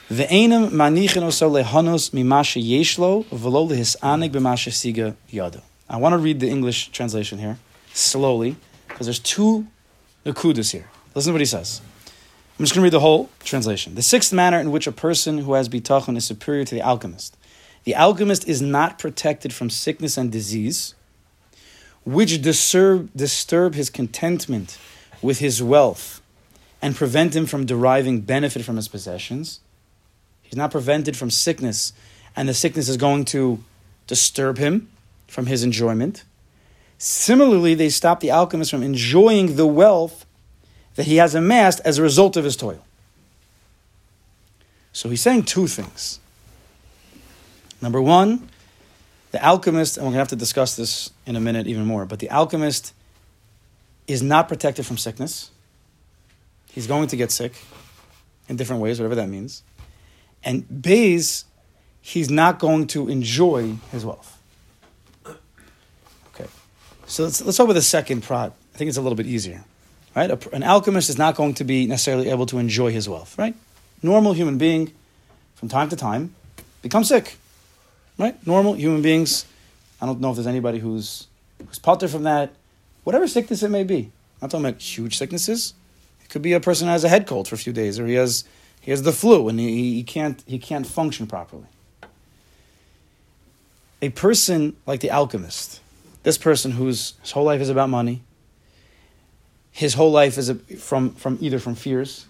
Ve'enim 0.08 0.70
manichin 0.70 1.24
oso 1.24 1.50
lehanos 1.50 2.10
mimasha 2.10 2.62
yeshlo 2.62 3.24
v'lo 3.26 3.68
lehisanig 3.68 4.30
b'masha 4.30 4.70
siga 4.70 5.16
yado. 5.32 5.62
I 5.90 5.96
want 5.96 6.12
to 6.12 6.18
read 6.18 6.38
the 6.38 6.48
English 6.48 6.90
translation 6.90 7.40
here, 7.40 7.58
slowly, 7.92 8.54
because 8.86 9.08
there's 9.08 9.18
two 9.18 9.66
nakudas 10.24 10.70
here. 10.70 10.88
Listen 11.16 11.30
to 11.30 11.34
what 11.34 11.40
he 11.40 11.46
says. 11.46 11.80
I'm 12.06 12.64
just 12.64 12.74
going 12.74 12.82
to 12.82 12.84
read 12.84 12.92
the 12.92 13.00
whole 13.00 13.28
translation. 13.40 13.96
The 13.96 14.02
sixth 14.02 14.32
manner 14.32 14.60
in 14.60 14.70
which 14.70 14.86
a 14.86 14.92
person 14.92 15.38
who 15.38 15.54
has 15.54 15.68
bitachon 15.68 16.16
is 16.16 16.24
superior 16.24 16.64
to 16.64 16.74
the 16.76 16.80
alchemist. 16.80 17.36
The 17.82 17.96
alchemist 17.96 18.46
is 18.46 18.62
not 18.62 19.00
protected 19.00 19.52
from 19.52 19.68
sickness 19.68 20.16
and 20.16 20.30
disease, 20.30 20.94
which 22.04 22.40
disturb, 22.40 23.10
disturb 23.16 23.74
his 23.74 23.90
contentment 23.90 24.78
with 25.20 25.40
his 25.40 25.60
wealth 25.60 26.22
and 26.80 26.94
prevent 26.94 27.34
him 27.34 27.46
from 27.46 27.66
deriving 27.66 28.20
benefit 28.20 28.64
from 28.64 28.76
his 28.76 28.86
possessions. 28.86 29.58
He's 30.40 30.56
not 30.56 30.70
prevented 30.70 31.16
from 31.16 31.30
sickness, 31.30 31.92
and 32.36 32.48
the 32.48 32.54
sickness 32.54 32.88
is 32.88 32.96
going 32.96 33.24
to 33.26 33.64
disturb 34.06 34.58
him 34.58 34.88
from 35.30 35.46
his 35.46 35.62
enjoyment. 35.62 36.24
Similarly, 36.98 37.74
they 37.74 37.88
stop 37.88 38.20
the 38.20 38.30
alchemist 38.30 38.70
from 38.70 38.82
enjoying 38.82 39.56
the 39.56 39.66
wealth 39.66 40.26
that 40.96 41.06
he 41.06 41.16
has 41.16 41.34
amassed 41.34 41.80
as 41.84 41.96
a 41.98 42.02
result 42.02 42.36
of 42.36 42.44
his 42.44 42.56
toil. 42.56 42.84
So 44.92 45.08
he's 45.08 45.22
saying 45.22 45.44
two 45.44 45.66
things. 45.66 46.18
Number 47.80 48.02
one, 48.02 48.48
the 49.30 49.42
alchemist, 49.42 49.96
and 49.96 50.04
we're 50.04 50.08
going 50.10 50.14
to 50.14 50.18
have 50.18 50.28
to 50.28 50.36
discuss 50.36 50.76
this 50.76 51.10
in 51.24 51.36
a 51.36 51.40
minute 51.40 51.68
even 51.68 51.86
more, 51.86 52.04
but 52.04 52.18
the 52.18 52.28
alchemist 52.28 52.92
is 54.08 54.22
not 54.22 54.48
protected 54.48 54.84
from 54.84 54.98
sickness. 54.98 55.50
He's 56.72 56.88
going 56.88 57.06
to 57.08 57.16
get 57.16 57.30
sick 57.30 57.54
in 58.48 58.56
different 58.56 58.82
ways, 58.82 58.98
whatever 58.98 59.14
that 59.14 59.28
means. 59.28 59.62
And 60.42 60.82
Bays, 60.82 61.44
he's 62.00 62.28
not 62.28 62.58
going 62.58 62.88
to 62.88 63.08
enjoy 63.08 63.76
his 63.92 64.04
wealth. 64.04 64.39
So 67.10 67.24
let's, 67.24 67.42
let's 67.42 67.56
start 67.56 67.68
with 67.68 67.76
the 67.76 67.82
second 67.82 68.22
prod. 68.22 68.52
I 68.74 68.78
think 68.78 68.88
it's 68.88 68.96
a 68.96 69.02
little 69.02 69.16
bit 69.16 69.26
easier 69.26 69.64
right? 70.14 70.30
A, 70.30 70.54
an 70.54 70.62
alchemist 70.62 71.08
is 71.08 71.18
not 71.18 71.36
going 71.36 71.54
to 71.54 71.64
be 71.64 71.86
necessarily 71.86 72.30
able 72.30 72.46
to 72.46 72.58
enjoy 72.58 72.90
his 72.90 73.08
wealth, 73.08 73.36
right? 73.38 73.54
Normal 74.02 74.32
human 74.32 74.58
being, 74.58 74.92
from 75.54 75.68
time 75.68 75.88
to 75.90 75.96
time, 75.96 76.34
become 76.82 77.04
sick, 77.04 77.36
right? 78.18 78.34
Normal 78.46 78.74
human 78.74 79.02
beings. 79.02 79.46
I 80.00 80.06
don't 80.06 80.20
know 80.20 80.30
if 80.30 80.36
there's 80.36 80.46
anybody 80.46 80.78
who's 80.78 81.26
who's 81.58 81.78
patur 81.78 82.08
from 82.08 82.22
that. 82.22 82.52
Whatever 83.04 83.28
sickness 83.28 83.62
it 83.62 83.68
may 83.68 83.84
be. 83.84 83.98
I'm 83.98 84.46
not 84.46 84.50
talking 84.50 84.66
about 84.66 84.80
huge 84.80 85.16
sicknesses. 85.18 85.74
It 86.24 86.30
could 86.30 86.42
be 86.42 86.54
a 86.54 86.60
person 86.60 86.88
has 86.88 87.04
a 87.04 87.08
head 87.08 87.26
cold 87.26 87.48
for 87.48 87.54
a 87.54 87.58
few 87.58 87.72
days, 87.72 87.98
or 87.98 88.06
he 88.06 88.14
has 88.14 88.44
he 88.80 88.90
has 88.90 89.02
the 89.02 89.12
flu 89.12 89.48
and 89.48 89.60
he, 89.60 89.94
he 89.94 90.02
can't 90.02 90.42
he 90.46 90.58
can't 90.58 90.86
function 90.86 91.26
properly. 91.26 91.66
A 94.02 94.08
person 94.08 94.76
like 94.86 95.00
the 95.00 95.10
alchemist, 95.10 95.80
this 96.22 96.38
person 96.38 96.72
whose 96.72 97.14
his 97.22 97.30
whole 97.30 97.44
life 97.44 97.60
is 97.60 97.68
about 97.68 97.88
money, 97.88 98.22
his 99.70 99.94
whole 99.94 100.10
life 100.10 100.36
is 100.36 100.48
a, 100.48 100.54
from, 100.54 101.14
from 101.14 101.38
either 101.40 101.58
from 101.58 101.74
fears 101.74 102.26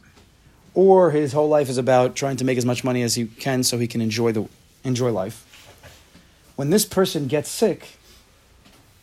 or 0.74 1.10
his 1.10 1.32
whole 1.32 1.48
life 1.48 1.68
is 1.68 1.78
about 1.78 2.14
trying 2.14 2.36
to 2.36 2.44
make 2.44 2.58
as 2.58 2.64
much 2.64 2.84
money 2.84 3.02
as 3.02 3.14
he 3.14 3.26
can 3.26 3.62
so 3.62 3.78
he 3.78 3.86
can 3.86 4.00
enjoy, 4.00 4.32
the, 4.32 4.46
enjoy 4.84 5.10
life. 5.10 5.46
When 6.56 6.70
this 6.70 6.84
person 6.84 7.26
gets 7.26 7.48
sick, 7.48 7.96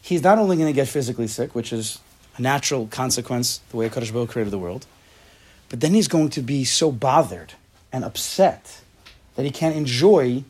he's 0.01 0.23
not 0.23 0.37
only 0.37 0.55
going 0.55 0.67
to 0.67 0.73
get 0.73 0.87
physically 0.87 1.27
sick, 1.27 1.55
which 1.55 1.73
is 1.73 1.99
a 2.37 2.41
natural 2.41 2.87
consequence, 2.87 3.59
the 3.69 3.77
way 3.77 3.89
Kadosh 3.89 4.13
Baruch 4.13 4.29
created 4.29 4.51
the 4.51 4.59
world, 4.59 4.85
but 5.69 5.81
then 5.81 5.93
he's 5.93 6.07
going 6.07 6.29
to 6.29 6.41
be 6.41 6.63
so 6.63 6.91
bothered 6.91 7.53
and 7.91 8.05
upset 8.05 8.81
that 9.35 9.43
he 9.43 9.51
can't 9.51 9.75
enjoy 9.75 10.43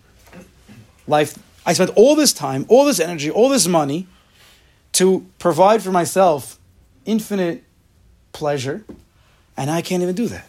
life. 1.08 1.39
I 1.65 1.73
spent 1.73 1.91
all 1.95 2.15
this 2.15 2.34
time, 2.34 2.65
all 2.67 2.86
this 2.86 3.00
energy, 3.00 3.32
all 3.32 3.50
this 3.50 3.67
money 3.67 4.08
to 4.93 5.26
provide 5.39 5.82
for 5.82 5.91
myself 5.91 6.60
infinite 7.06 7.63
pleasure, 8.32 8.84
and 9.56 9.69
I 9.69 9.82
can't 9.82 10.04
even 10.04 10.15
do 10.15 10.28
that. 10.28 10.47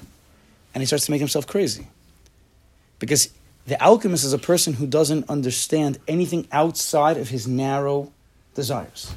And 0.75 0.83
he 0.83 0.87
starts 0.87 1.07
to 1.07 1.11
make 1.11 1.21
himself 1.21 1.47
crazy. 1.47 1.87
Because 2.99 3.31
the 3.67 3.83
alchemist 3.83 4.25
is 4.25 4.33
a 4.33 4.39
person 4.39 4.75
who 4.75 4.87
doesn't 4.87 5.29
understand 5.29 5.99
anything 6.07 6.47
outside 6.53 7.17
of 7.17 7.29
his 7.29 7.47
narrow 7.47 8.13
desires. 8.55 9.13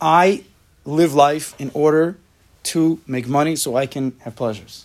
I 0.00 0.44
live 0.84 1.14
life 1.14 1.54
in 1.58 1.70
order 1.74 2.16
to 2.64 3.00
make 3.06 3.26
money 3.26 3.56
so 3.56 3.76
I 3.76 3.86
can 3.86 4.14
have 4.20 4.36
pleasures. 4.36 4.84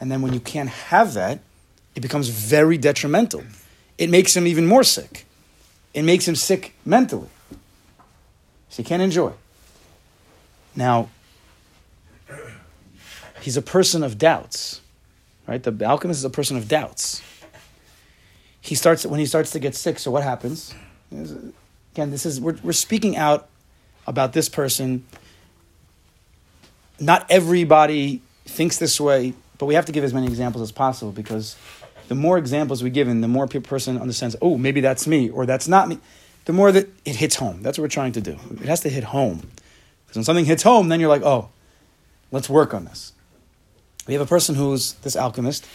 And 0.00 0.10
then 0.10 0.22
when 0.22 0.32
you 0.32 0.40
can't 0.40 0.68
have 0.68 1.14
that, 1.14 1.40
it 1.94 2.00
becomes 2.00 2.28
very 2.28 2.78
detrimental. 2.78 3.44
It 3.98 4.10
makes 4.10 4.36
him 4.36 4.46
even 4.46 4.66
more 4.66 4.84
sick. 4.84 5.25
It 5.96 6.02
makes 6.02 6.28
him 6.28 6.36
sick 6.36 6.74
mentally. 6.84 7.30
So 8.68 8.82
he 8.82 8.84
can't 8.84 9.00
enjoy. 9.00 9.32
Now, 10.76 11.08
he's 13.40 13.56
a 13.56 13.62
person 13.62 14.04
of 14.04 14.18
doubts, 14.18 14.82
right? 15.46 15.62
The 15.62 15.86
alchemist 15.86 16.18
is 16.18 16.24
a 16.24 16.30
person 16.30 16.58
of 16.58 16.68
doubts. 16.68 17.22
He 18.60 18.74
starts 18.74 19.06
when 19.06 19.18
he 19.18 19.24
starts 19.24 19.52
to 19.52 19.58
get 19.58 19.74
sick. 19.74 19.98
So 19.98 20.10
what 20.10 20.22
happens? 20.22 20.74
Again, 21.10 22.10
this 22.10 22.26
is 22.26 22.42
we're, 22.42 22.58
we're 22.62 22.72
speaking 22.72 23.16
out 23.16 23.48
about 24.06 24.34
this 24.34 24.50
person. 24.50 25.06
Not 27.00 27.24
everybody 27.30 28.20
thinks 28.44 28.76
this 28.76 29.00
way, 29.00 29.32
but 29.56 29.64
we 29.64 29.74
have 29.74 29.86
to 29.86 29.92
give 29.92 30.04
as 30.04 30.12
many 30.12 30.26
examples 30.26 30.60
as 30.60 30.72
possible 30.72 31.12
because 31.12 31.56
the 32.08 32.14
more 32.14 32.38
examples 32.38 32.82
we 32.82 32.90
give, 32.90 33.08
and 33.08 33.22
the 33.22 33.28
more 33.28 33.46
person 33.46 34.00
understands, 34.00 34.36
oh, 34.40 34.56
maybe 34.56 34.80
that's 34.80 35.06
me 35.06 35.30
or 35.30 35.46
that's 35.46 35.68
not 35.68 35.88
me, 35.88 35.98
the 36.44 36.52
more 36.52 36.72
that 36.72 36.88
it 37.04 37.16
hits 37.16 37.36
home. 37.36 37.62
That's 37.62 37.78
what 37.78 37.82
we're 37.82 37.88
trying 37.88 38.12
to 38.12 38.20
do. 38.20 38.38
It 38.52 38.66
has 38.66 38.80
to 38.80 38.88
hit 38.88 39.04
home. 39.04 39.38
Because 40.06 40.16
when 40.16 40.24
something 40.24 40.44
hits 40.44 40.62
home, 40.62 40.88
then 40.88 41.00
you're 41.00 41.08
like, 41.08 41.22
oh, 41.22 41.48
let's 42.30 42.48
work 42.48 42.72
on 42.72 42.84
this. 42.84 43.12
We 44.06 44.14
have 44.14 44.22
a 44.22 44.26
person 44.26 44.54
who's 44.54 44.92
this 44.94 45.16
alchemist, 45.16 45.66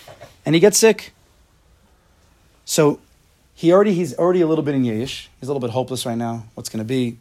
and 0.46 0.56
he 0.56 0.62
gets 0.62 0.78
sick. 0.78 1.13
So 2.63 3.00
he 3.54 3.74
already 3.74 3.94
he's 3.94 4.17
already 4.17 4.41
a 4.41 4.48
little 4.48 4.63
bit 4.63 4.76
in 4.76 4.84
yiush. 4.84 5.28
He's 5.39 5.50
a 5.50 5.54
little 5.54 5.60
bit 5.60 5.72
hopeless 5.72 6.06
right 6.06 6.17
now. 6.17 6.46
What's 6.56 6.70
going 6.70 6.80
to 6.80 6.86
be? 6.86 7.17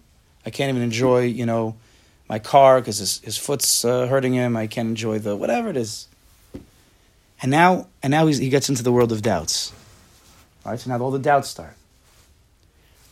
I 0.46 0.50
can't 0.50 0.70
even 0.70 0.82
enjoy, 0.82 1.22
you 1.22 1.44
know, 1.44 1.74
my 2.28 2.38
car 2.38 2.80
because 2.80 2.98
his, 2.98 3.18
his 3.20 3.36
foot's 3.36 3.84
uh, 3.84 4.06
hurting 4.06 4.32
him. 4.32 4.56
I 4.56 4.68
can't 4.68 4.88
enjoy 4.88 5.18
the 5.18 5.34
whatever 5.34 5.68
it 5.68 5.76
is. 5.76 6.06
And 7.42 7.50
now, 7.50 7.88
and 8.02 8.10
now 8.10 8.26
he 8.26 8.48
gets 8.48 8.68
into 8.68 8.82
the 8.82 8.92
world 8.92 9.12
of 9.12 9.22
doubts. 9.22 9.72
All 10.64 10.72
right, 10.72 10.80
so 10.80 10.90
now 10.90 11.02
all 11.02 11.10
the 11.10 11.18
doubts 11.18 11.48
start. 11.48 11.74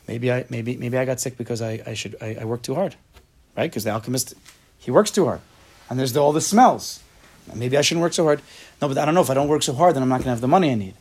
Maybe 0.07 0.31
I, 0.31 0.45
maybe, 0.49 0.77
maybe 0.77 0.99
I 0.99 1.05
got 1.05 1.21
sick 1.21 1.37
because 1.37 1.63
I, 1.63 1.83
I 1.87 1.95
should, 1.95 2.17
I, 2.21 2.37
I 2.41 2.57
too 2.63 2.75
hard 2.75 2.97
right? 3.59 3.69
Because 3.69 3.85
the 3.85 3.91
alchemist, 3.91 4.35
he 4.79 4.91
works 4.91 5.11
too 5.11 5.27
hard. 5.27 5.41
And 5.91 5.99
there's 5.99 6.13
the, 6.13 6.21
all 6.21 6.33
the 6.33 6.41
smells. 6.41 7.03
Maybe 7.55 7.77
I 7.77 7.81
shouldn't 7.81 8.03
work 8.03 8.13
so 8.13 8.25
hard. 8.25 8.41
No, 8.81 8.89
but 8.89 8.99
I 8.99 9.05
don't 9.05 9.15
know. 9.15 9.23
If 9.23 9.31
I 9.31 9.35
don't 9.35 9.49
work 9.49 9.63
so 9.63 9.75
hard, 9.75 9.97
then 9.97 10.03
I'm 10.03 10.09
not 10.09 10.19
going 10.19 10.25
to 10.25 10.31
have 10.31 10.41
the 10.41 10.49
money 10.49 10.71
I 10.71 10.75
need. 10.75 10.95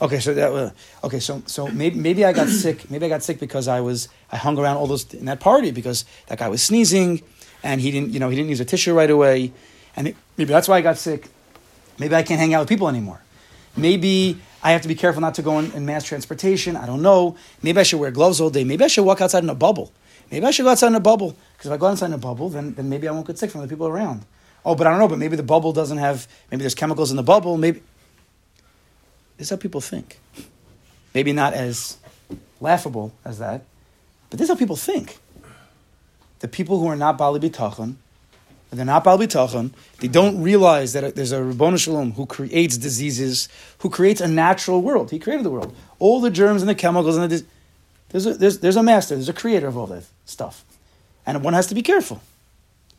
Okay, 0.00 0.20
so 0.20 0.34
that, 0.34 0.52
uh, 0.52 0.70
okay, 1.04 1.18
so 1.20 1.42
so 1.46 1.68
maybe 1.68 1.96
maybe 1.96 2.24
I 2.24 2.32
got 2.32 2.48
sick. 2.48 2.90
Maybe 2.90 3.06
I 3.06 3.08
got 3.08 3.22
sick 3.22 3.38
because 3.38 3.68
I 3.68 3.80
was 3.80 4.08
I 4.30 4.36
hung 4.36 4.58
around 4.58 4.76
all 4.76 4.88
those 4.88 5.14
in 5.14 5.26
that 5.26 5.38
party 5.38 5.70
because 5.70 6.04
that 6.26 6.38
guy 6.38 6.48
was 6.48 6.62
sneezing, 6.62 7.22
and 7.62 7.80
he 7.80 7.92
didn't 7.92 8.10
you 8.10 8.18
know 8.18 8.28
he 8.28 8.34
didn't 8.34 8.50
use 8.50 8.58
a 8.58 8.64
tissue 8.64 8.92
right 8.92 9.08
away, 9.08 9.52
and 9.94 10.08
it, 10.08 10.16
maybe 10.36 10.52
that's 10.52 10.66
why 10.66 10.78
I 10.78 10.80
got 10.80 10.98
sick. 10.98 11.28
Maybe 11.98 12.14
I 12.14 12.22
can't 12.22 12.40
hang 12.40 12.54
out 12.54 12.60
with 12.60 12.68
people 12.68 12.88
anymore. 12.88 13.20
Maybe 13.76 14.38
I 14.62 14.72
have 14.72 14.82
to 14.82 14.88
be 14.88 14.94
careful 14.94 15.20
not 15.20 15.34
to 15.34 15.42
go 15.42 15.58
in, 15.58 15.72
in 15.72 15.84
mass 15.84 16.04
transportation. 16.04 16.76
I 16.76 16.86
don't 16.86 17.02
know. 17.02 17.36
Maybe 17.62 17.78
I 17.80 17.82
should 17.82 18.00
wear 18.00 18.10
gloves 18.10 18.40
all 18.40 18.50
day. 18.50 18.64
Maybe 18.64 18.84
I 18.84 18.88
should 18.88 19.04
walk 19.04 19.20
outside 19.20 19.42
in 19.42 19.50
a 19.50 19.54
bubble. 19.54 19.92
Maybe 20.30 20.46
I 20.46 20.50
should 20.50 20.64
go 20.64 20.70
outside 20.70 20.88
in 20.88 20.94
a 20.94 21.00
bubble. 21.00 21.36
Because 21.52 21.66
if 21.66 21.72
I 21.72 21.76
go 21.76 21.86
outside 21.86 22.06
in 22.06 22.12
a 22.14 22.18
bubble, 22.18 22.48
then, 22.48 22.74
then 22.74 22.88
maybe 22.88 23.06
I 23.06 23.12
won't 23.12 23.26
get 23.26 23.38
sick 23.38 23.50
from 23.50 23.60
the 23.60 23.68
people 23.68 23.86
around. 23.86 24.24
Oh, 24.64 24.74
but 24.74 24.86
I 24.86 24.90
don't 24.90 24.98
know, 24.98 25.08
but 25.08 25.18
maybe 25.18 25.36
the 25.36 25.42
bubble 25.42 25.72
doesn't 25.72 25.98
have, 25.98 26.26
maybe 26.50 26.62
there's 26.62 26.74
chemicals 26.74 27.10
in 27.10 27.16
the 27.16 27.22
bubble. 27.22 27.56
Maybe. 27.56 27.82
This 29.36 29.48
is 29.48 29.50
how 29.50 29.56
people 29.56 29.80
think. 29.80 30.18
Maybe 31.12 31.32
not 31.32 31.52
as 31.52 31.98
laughable 32.60 33.12
as 33.24 33.38
that, 33.38 33.64
But 34.30 34.38
this 34.38 34.48
is 34.48 34.54
how 34.54 34.58
people 34.58 34.76
think. 34.76 35.18
The 36.40 36.48
people 36.48 36.80
who 36.80 36.86
are 36.86 36.96
not 36.96 37.18
Baalei 37.18 37.40
Bitachon, 37.40 37.96
and 38.74 38.78
they're 38.80 38.86
not 38.86 39.04
Baalei 39.04 39.28
Bitachon, 39.28 39.70
they 40.00 40.08
don't 40.08 40.42
realize 40.42 40.94
that 40.94 41.14
there's 41.14 41.30
a 41.30 41.38
Ribono 41.38 41.78
Shel 41.78 41.94
Olam 41.94 42.14
who 42.14 42.26
creates 42.26 42.76
diseases, 42.76 43.48
who 43.78 43.88
creates 43.88 44.20
a 44.20 44.26
natural 44.26 44.82
world. 44.82 45.12
He 45.12 45.20
created 45.20 45.44
the 45.44 45.50
world. 45.50 45.72
All 46.00 46.20
the 46.20 46.28
germs 46.28 46.60
and 46.60 46.68
the 46.68 46.74
chemicals 46.74 47.16
and 47.16 47.30
the 47.30 47.44
there's 48.08 48.26
a, 48.26 48.34
there's, 48.34 48.58
there's 48.58 48.74
a 48.74 48.82
master, 48.82 49.14
there's 49.14 49.28
a 49.28 49.32
creator 49.32 49.68
of 49.68 49.76
all 49.76 49.86
that 49.86 50.02
stuff. 50.24 50.64
And 51.24 51.44
one 51.44 51.54
has 51.54 51.68
to 51.68 51.74
be 51.76 51.82
careful. 51.82 52.20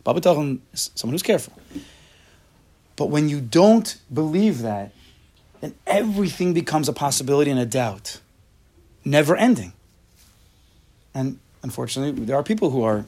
Baalei 0.05 0.19
Bitachon 0.19 0.59
is 0.71 0.91
someone 0.95 1.13
who's 1.13 1.23
careful. 1.23 1.51
But 2.95 3.07
when 3.07 3.27
you 3.27 3.41
don't 3.41 3.97
believe 4.13 4.61
that, 4.61 4.93
then 5.59 5.75
everything 5.85 6.53
becomes 6.53 6.87
a 6.87 6.93
possibility 6.93 7.51
and 7.51 7.59
a 7.59 7.65
doubt, 7.65 8.21
never 9.03 9.35
ending. 9.35 9.73
And 11.13 11.37
unfortunately, 11.63 12.23
there 12.23 12.37
are 12.37 12.43
people 12.43 12.69
who 12.69 12.81
are 12.81 13.03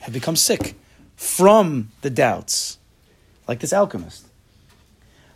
have 0.00 0.12
become 0.12 0.34
sick 0.34 0.74
from 1.16 1.90
the 2.02 2.10
doubts, 2.10 2.78
like 3.48 3.60
this 3.60 3.72
alchemist. 3.72 4.26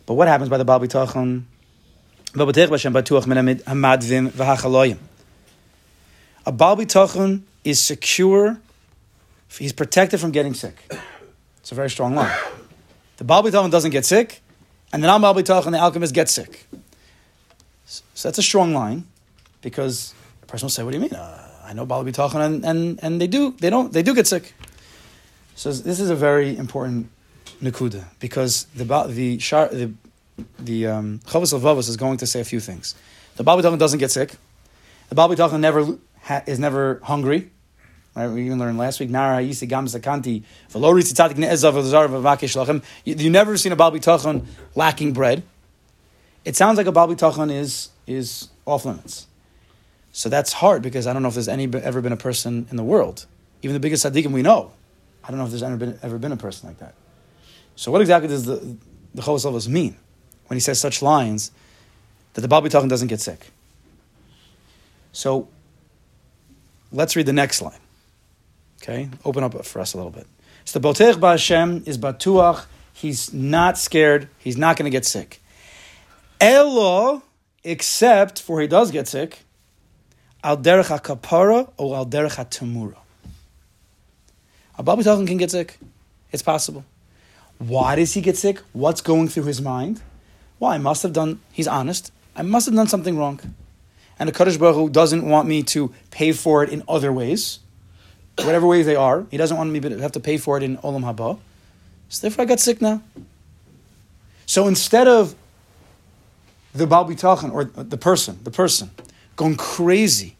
But 0.05 0.15
what 0.15 0.27
happens 0.27 0.49
by 0.49 0.57
the 0.57 0.65
Baal 0.65 0.79
Bitachon? 0.79 1.43
A 6.45 6.51
Baal 6.51 6.77
Bitachon 6.77 7.41
is 7.63 7.81
secure, 7.81 8.59
he's 9.57 9.73
protected 9.73 10.19
from 10.19 10.31
getting 10.31 10.53
sick. 10.53 10.75
It's 11.59 11.71
a 11.71 11.75
very 11.75 11.89
strong 11.89 12.15
line. 12.15 12.35
The 13.17 13.23
Baal 13.23 13.43
Bitachon 13.43 13.71
doesn't 13.71 13.91
get 13.91 14.05
sick, 14.05 14.41
and 14.93 15.03
the 15.03 15.07
non-Baal 15.07 15.35
Bitachon, 15.35 15.71
the 15.71 15.79
alchemist, 15.79 16.13
gets 16.13 16.31
sick. 16.31 16.65
So 17.85 18.29
that's 18.29 18.37
a 18.37 18.43
strong 18.43 18.73
line, 18.73 19.05
because 19.61 20.13
a 20.41 20.45
person 20.45 20.65
will 20.65 20.71
say, 20.71 20.83
"What 20.83 20.91
do 20.91 20.97
you 20.97 21.01
mean? 21.01 21.13
Uh, 21.13 21.47
I 21.63 21.73
know 21.73 21.85
Baal 21.85 22.03
Bitachon, 22.03 22.43
and, 22.45 22.65
and 22.65 22.99
and 23.03 23.19
they 23.19 23.27
do 23.27 23.51
they 23.59 23.69
don't 23.69 23.91
they 23.91 24.03
do 24.03 24.15
get 24.15 24.27
sick." 24.27 24.53
So 25.59 25.73
this 25.73 25.99
is 25.99 26.09
a 26.09 26.15
very 26.15 26.55
important 26.55 27.09
nakuda 27.61 28.05
because 28.21 28.63
the 28.75 28.85
the 29.09 29.39
Shaar, 29.39 29.67
the 29.67 29.91
the 30.57 30.87
um, 30.87 31.19
Chovos 31.25 31.51
Levavos 31.51 31.89
is 31.89 31.97
going 31.97 32.15
to 32.19 32.25
say 32.25 32.39
a 32.39 32.45
few 32.45 32.61
things. 32.61 32.95
The 33.35 33.43
Baal 33.43 33.57
Bitachon 33.61 33.77
doesn't 33.77 33.99
get 33.99 34.09
sick. 34.09 34.35
The 35.09 35.15
Baal 35.15 35.27
Bitachon 35.27 35.59
never 35.59 35.97
ha, 36.21 36.43
is 36.47 36.59
never 36.59 37.01
hungry. 37.03 37.51
Right? 38.15 38.29
We 38.29 38.45
even 38.45 38.57
learned 38.57 38.77
last 38.77 39.01
week. 39.01 39.09
Nara 39.09 39.43
Yisi 39.43 39.67
Gam 39.67 39.85
Zakanti 39.85 40.43
Velori. 40.71 41.03
You 43.03 43.29
never 43.29 43.57
seen 43.57 43.73
a 43.73 43.75
Baal 43.75 43.91
Bitachon 43.91 44.45
lacking 44.75 45.11
bread. 45.11 45.43
It 46.45 46.55
sounds 46.55 46.77
like 46.77 46.87
a 46.87 46.93
Baal 46.93 47.09
Bitachon 47.09 47.51
is 47.51 47.89
is 48.07 48.47
off 48.65 48.85
limits. 48.85 49.27
So 50.13 50.29
that's 50.29 50.53
hard 50.53 50.81
because 50.81 51.05
I 51.05 51.11
don't 51.11 51.21
know 51.21 51.27
if 51.27 51.33
there's 51.33 51.49
any 51.49 51.67
ever 51.83 51.99
been 51.99 52.13
a 52.13 52.23
person 52.29 52.65
in 52.71 52.77
the 52.77 52.83
world, 52.85 53.25
even 53.61 53.73
the 53.73 53.81
biggest 53.81 54.05
tzaddikim 54.05 54.31
we 54.31 54.41
know. 54.41 54.71
I 55.29 55.31
don't 55.31 55.37
know 55.37 55.45
if 55.45 55.51
there's 55.51 55.61
ever 55.61 55.77
been, 55.77 55.99
ever 56.01 56.17
been 56.17 56.31
a 56.31 56.37
person 56.37 56.67
like 56.67 56.79
that. 56.79 56.95
So 57.75 57.91
what 57.91 58.01
exactly 58.01 58.27
does 58.27 58.45
the 58.45 58.77
the 59.13 59.21
Chovos 59.21 59.67
mean 59.67 59.95
when 60.47 60.55
he 60.55 60.59
says 60.59 60.81
such 60.81 61.03
lines 61.03 61.51
that 62.33 62.41
the 62.41 62.47
Baal 62.47 62.63
Bitachon 62.63 62.89
doesn't 62.89 63.09
get 63.09 63.21
sick? 63.21 63.51
So 65.11 65.47
let's 66.91 67.15
read 67.15 67.27
the 67.27 67.33
next 67.33 67.61
line. 67.61 67.77
Okay, 68.81 69.07
open 69.23 69.43
up 69.43 69.63
for 69.67 69.79
us 69.79 69.93
a 69.93 69.97
little 69.97 70.11
bit. 70.11 70.25
So 70.65 70.79
the 70.79 70.87
Botech 70.89 71.13
Ba'Hashem 71.13 71.87
is 71.87 71.99
Batuach. 71.99 72.65
He's 72.91 73.31
not 73.31 73.77
scared. 73.77 74.29
He's 74.39 74.57
not 74.57 74.77
going 74.77 74.85
to 74.85 74.89
get 74.89 75.05
sick. 75.05 75.43
Elo, 76.41 77.21
except 77.63 78.41
for 78.41 78.61
he 78.61 78.67
does 78.67 78.89
get 78.89 79.07
sick, 79.07 79.43
al 80.43 80.57
derech 80.57 81.03
kapara 81.03 81.71
or 81.77 81.95
al 81.95 82.07
derech 82.07 82.35
tamura. 82.49 82.97
A 84.79 84.83
Baal 84.83 84.97
Bitachon 84.97 85.27
can 85.27 85.37
get 85.37 85.51
sick. 85.51 85.77
It's 86.31 86.41
possible. 86.41 86.83
Why 87.59 87.95
does 87.95 88.15
he 88.15 88.21
get 88.21 88.37
sick? 88.37 88.61
What's 88.73 89.01
going 89.01 89.27
through 89.27 89.43
his 89.43 89.61
mind? 89.61 90.01
Well, 90.59 90.71
I 90.71 90.79
must 90.79 91.03
have 91.03 91.13
done, 91.13 91.39
he's 91.51 91.67
honest, 91.67 92.11
I 92.35 92.41
must 92.41 92.65
have 92.65 92.73
done 92.73 92.87
something 92.87 93.17
wrong. 93.17 93.39
And 94.17 94.27
the 94.27 94.33
Kadosh 94.33 94.57
Baruch 94.57 94.75
Hu 94.75 94.89
doesn't 94.89 95.23
want 95.23 95.47
me 95.47 95.61
to 95.63 95.93
pay 96.09 96.31
for 96.31 96.63
it 96.63 96.71
in 96.71 96.81
other 96.87 97.13
ways 97.13 97.59
whatever 98.45 98.67
ways 98.67 98.85
they 98.85 98.95
are. 98.95 99.25
He 99.31 99.37
doesn't 99.37 99.55
want 99.55 99.69
me 99.69 99.79
to 99.81 99.99
have 99.99 100.13
to 100.13 100.19
pay 100.19 100.37
for 100.37 100.57
it 100.57 100.63
in 100.63 100.77
Olam 100.77 101.03
Haba. 101.03 101.39
So 102.09 102.21
therefore 102.21 102.43
I 102.43 102.45
got 102.45 102.59
sick 102.59 102.81
now. 102.81 103.01
So 104.45 104.67
instead 104.67 105.07
of 105.07 105.35
the 106.73 106.87
Baal 106.87 107.05
Bitachon, 107.05 107.51
or 107.51 107.65
the 107.65 107.97
person, 107.97 108.39
the 108.43 108.51
person, 108.51 108.91
going 109.35 109.55
crazy, 109.55 110.37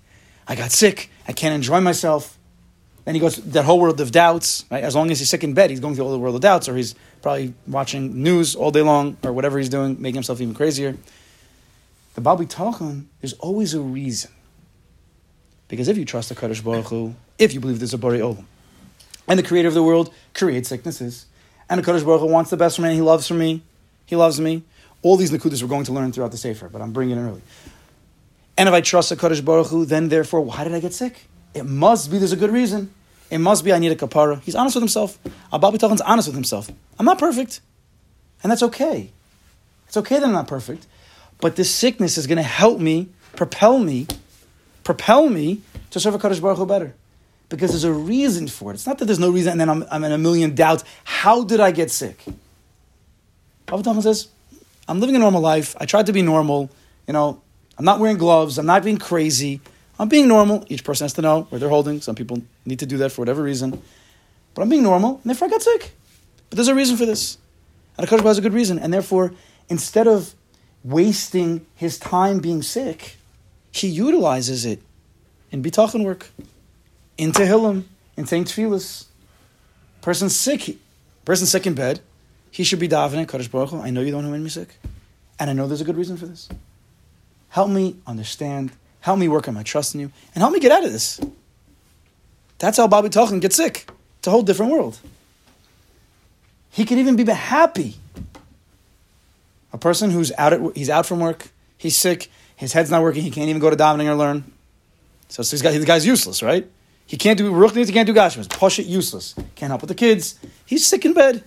I 0.48 0.56
got 0.56 0.72
sick, 0.72 1.12
I 1.28 1.34
can't 1.34 1.54
enjoy 1.54 1.80
myself. 1.82 2.38
Then 3.06 3.16
he 3.16 3.22
goes 3.22 3.38
that 3.38 3.66
whole 3.66 3.80
world 3.80 4.00
of 4.02 4.12
doubts. 4.12 4.66
Right? 4.70 4.84
As 4.84 4.96
long 4.96 5.10
as 5.12 5.20
he's 5.20 5.30
sick 5.30 5.44
in 5.44 5.54
bed, 5.54 5.70
he's 5.70 5.80
going 5.80 5.96
through 5.96 6.06
all 6.06 6.12
the 6.12 6.20
world 6.20 6.36
of 6.36 6.42
doubts, 6.42 6.70
or 6.70 6.76
he's 6.76 6.96
probably 7.22 7.54
watching 7.68 8.22
news 8.22 8.56
all 8.56 8.72
day 8.72 8.82
long, 8.82 9.18
or 9.24 9.34
whatever 9.34 9.58
he's 9.58 9.70
doing, 9.70 10.00
making 10.00 10.16
himself 10.16 10.42
even 10.42 10.54
crazier. 10.54 10.96
The 12.16 12.22
Baal 12.22 12.38
Bitachon, 12.38 13.06
there's 13.22 13.34
always 13.34 13.74
a 13.74 13.82
reason. 13.82 14.32
Because 15.68 15.88
if 15.88 15.98
you 15.98 16.06
trust 16.06 16.30
the 16.30 16.36
Kadosh 16.36 16.64
Baruch 16.64 16.88
Hu, 16.88 17.16
if 17.38 17.54
you 17.54 17.60
believe 17.60 17.80
there's 17.80 17.94
a 17.94 17.98
Borei 17.98 18.20
Olam, 18.20 18.46
and 19.28 19.40
the 19.40 19.44
creator 19.44 19.68
of 19.68 19.76
the 19.76 19.84
world 19.84 20.12
creates 20.34 20.70
sicknesses, 20.70 21.28
and 21.70 21.82
the 21.82 21.90
Kadosh 21.90 22.04
Baruch 22.04 22.22
Hu 22.22 22.28
wants 22.28 22.50
the 22.50 22.58
best 22.58 22.76
for 22.76 22.82
me, 22.82 22.96
he 22.96 23.02
loves 23.02 23.28
for 23.28 23.36
me, 23.36 23.62
he 24.06 24.16
loves 24.16 24.40
me. 24.40 24.64
All 25.02 25.16
these 25.16 25.32
Nakudas 25.32 25.62
we're 25.62 25.70
going 25.70 25.86
to 25.86 25.94
learn 25.94 26.12
throughout 26.12 26.32
the 26.32 26.38
Sefer, 26.38 26.68
but 26.68 26.82
I'm 26.82 26.92
bringing 26.92 27.18
it 27.18 27.22
early. 27.22 27.42
And 28.58 28.68
if 28.68 28.74
I 28.74 28.82
trust 28.82 29.10
the 29.10 29.16
Kadosh 29.16 29.46
Baruch 29.46 29.68
Hu, 29.68 29.86
then 29.86 30.10
therefore, 30.10 30.42
why 30.42 30.64
did 30.64 30.74
I 30.74 30.80
get 30.80 30.94
sick? 30.94 31.28
It 31.54 31.66
must 31.66 32.12
be 32.12 32.18
there's 32.18 32.32
a 32.32 32.38
good 32.38 32.52
reason. 32.52 32.94
It 33.30 33.40
must 33.40 33.64
be 33.64 33.74
I 33.74 33.80
need 33.80 33.92
a 33.92 33.96
kapara. 33.96 34.42
He's 34.42 34.56
honest 34.56 34.76
with 34.76 34.82
himself. 34.82 35.20
Abba 35.54 35.72
B'tachon's 35.72 36.02
honest 36.02 36.28
with 36.28 36.36
himself. 36.36 36.70
I'm 36.98 37.06
not 37.06 37.20
perfect. 37.20 37.62
And 38.42 38.52
that's 38.52 38.64
okay. 38.64 39.12
It's 39.88 39.98
okay 39.98 40.20
that 40.20 40.26
I'm 40.26 40.32
not 40.32 40.48
perfect. 40.48 40.88
But 41.42 41.56
this 41.56 41.74
sickness 41.74 42.18
is 42.18 42.28
going 42.28 42.38
to 42.38 42.44
help 42.44 42.80
me, 42.80 43.10
propel 43.36 43.80
me 43.80 44.08
propel 44.90 45.30
me 45.30 45.62
to 45.92 46.00
serve 46.00 46.16
a 46.16 46.18
Kadosh 46.18 46.42
Baruch 46.42 46.58
Hu 46.58 46.66
better. 46.66 46.96
Because 47.48 47.70
there's 47.70 47.84
a 47.84 47.94
reason 47.94 48.48
for 48.48 48.72
it. 48.72 48.74
It's 48.74 48.88
not 48.88 48.98
that 48.98 49.06
there's 49.06 49.20
no 49.20 49.30
reason 49.30 49.52
and 49.52 49.62
then 49.62 49.70
I'm, 49.70 49.86
I'm 49.92 50.04
in 50.04 50.12
a 50.12 50.18
million 50.18 50.56
doubts. 50.56 50.84
How 51.04 51.44
did 51.44 51.60
I 51.60 51.70
get 51.70 51.92
sick? 51.92 52.24
Rabbi 53.72 54.00
says, 54.02 54.30
I'm 54.88 55.00
living 55.00 55.16
a 55.16 55.20
normal 55.20 55.42
life. 55.42 55.76
I 55.80 55.86
tried 55.86 56.08
to 56.08 56.14
be 56.14 56.24
normal. 56.24 56.72
You 57.06 57.14
know, 57.14 57.40
I'm 57.78 57.86
not 57.86 58.00
wearing 58.00 58.18
gloves. 58.18 58.58
I'm 58.58 58.66
not 58.66 58.84
being 58.84 58.98
crazy. 58.98 59.62
I'm 60.00 60.08
being 60.08 60.28
normal. 60.28 60.66
Each 60.70 60.84
person 60.84 61.04
has 61.04 61.14
to 61.14 61.22
know 61.22 61.42
where 61.50 61.60
they're 61.60 61.70
holding. 61.70 62.02
Some 62.02 62.16
people 62.16 62.42
need 62.66 62.80
to 62.80 62.86
do 62.86 62.98
that 62.98 63.12
for 63.12 63.22
whatever 63.22 63.44
reason. 63.44 63.82
But 64.54 64.62
I'm 64.62 64.70
being 64.70 64.84
normal, 64.84 65.16
and 65.16 65.26
therefore 65.26 65.50
I 65.50 65.52
got 65.52 65.62
sick. 65.62 65.92
But 66.50 66.56
there's 66.56 66.70
a 66.70 66.76
reason 66.76 66.98
for 66.98 67.06
this. 67.06 67.38
And 67.98 68.08
Akash 68.08 68.24
has 68.24 68.38
a 68.38 68.42
good 68.42 68.54
reason. 68.54 68.80
And 68.80 68.94
therefore, 68.94 69.34
instead 69.68 70.08
of 70.08 70.34
wasting 70.84 71.66
his 71.76 72.00
time 72.00 72.40
being 72.40 72.62
sick, 72.62 73.18
he 73.72 73.88
utilizes 73.88 74.66
it 74.66 74.82
in 75.52 75.62
bitachon 75.62 76.06
work, 76.06 76.30
in 77.18 77.32
Tehillim, 77.32 77.84
in 78.16 78.26
saying 78.26 78.46
tefillas. 78.46 79.06
Person 80.02 80.30
sick, 80.30 80.78
person 81.26 81.46
sick 81.46 81.68
in 81.68 81.74
bed, 81.74 82.00
he 82.52 82.64
should 82.64 82.80
be 82.80 82.88
davening, 82.88 83.26
Kadosh 83.26 83.52
Baruch 83.52 83.70
Hu, 83.70 83.82
I 83.82 83.90
know 83.90 84.02
you're 84.02 84.12
the 84.12 84.18
one 84.18 84.26
who 84.26 84.32
made 84.32 84.42
me 84.42 84.50
sick. 84.50 84.80
And 85.38 85.50
I 85.50 85.54
know 85.54 85.68
there's 85.68 85.82
a 85.82 85.86
good 85.86 85.98
reason 85.98 86.18
for 86.18 86.26
this. 86.26 86.50
Help 87.50 87.70
me 87.70 87.98
understand, 88.08 88.72
help 89.02 89.20
me 89.20 89.28
work 89.28 89.48
on 89.48 89.54
my 89.54 89.64
trust 89.64 89.94
in 89.94 90.02
you, 90.02 90.12
and 90.34 90.42
help 90.42 90.54
me 90.54 90.60
get 90.60 90.72
out 90.72 90.86
of 90.86 90.92
this. 90.92 91.20
That's 92.58 92.78
how 92.78 92.88
Baal 92.88 93.04
Bitachon 93.04 93.42
gets 93.42 93.56
sick. 93.56 93.90
It's 94.18 94.28
a 94.28 94.32
whole 94.32 94.44
different 94.44 94.72
world. 94.72 95.00
He 96.72 96.86
can 96.86 96.98
even 96.98 97.16
be 97.16 97.24
happy. 97.26 97.96
A 99.72 99.78
person 99.78 100.12
who's 100.12 100.32
out 100.38 100.54
at, 100.54 100.62
he's 100.76 100.90
out 100.90 101.06
from 101.06 101.20
work, 101.20 101.50
he's 101.78 101.96
sick, 101.96 102.30
his 102.60 102.74
head's 102.74 102.92
not 102.92 103.02
working. 103.02 103.24
He 103.24 103.32
can't 103.32 103.48
even 103.48 103.62
go 103.62 103.70
to 103.70 103.76
davening 103.78 104.08
or 104.08 104.16
learn. 104.16 104.44
So, 105.30 105.44
so 105.44 105.56
the 105.56 105.86
guy's 105.86 106.06
useless, 106.06 106.44
right? 106.44 106.68
He 107.06 107.16
can't 107.18 107.38
do 107.38 107.50
ruchnis. 107.52 107.88
He 107.88 107.94
can't 107.94 108.06
do 108.06 108.14
gashmas. 108.14 108.50
Push 108.50 108.78
it, 108.78 108.86
useless. 108.86 109.34
Can't 109.56 109.72
help 109.72 109.82
with 109.82 109.88
the 109.88 109.96
kids. 109.96 110.38
He's 110.66 110.86
sick 110.86 111.06
in 111.06 111.14
bed. 111.14 111.44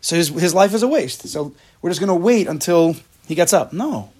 So 0.00 0.16
his, 0.16 0.28
his 0.28 0.54
life 0.54 0.72
is 0.72 0.82
a 0.82 0.88
waste. 0.88 1.28
So 1.28 1.52
we're 1.82 1.90
just 1.90 2.00
going 2.00 2.08
to 2.08 2.14
wait 2.14 2.46
until 2.46 2.94
he 3.26 3.34
gets 3.34 3.52
up. 3.52 3.72
No. 3.72 4.10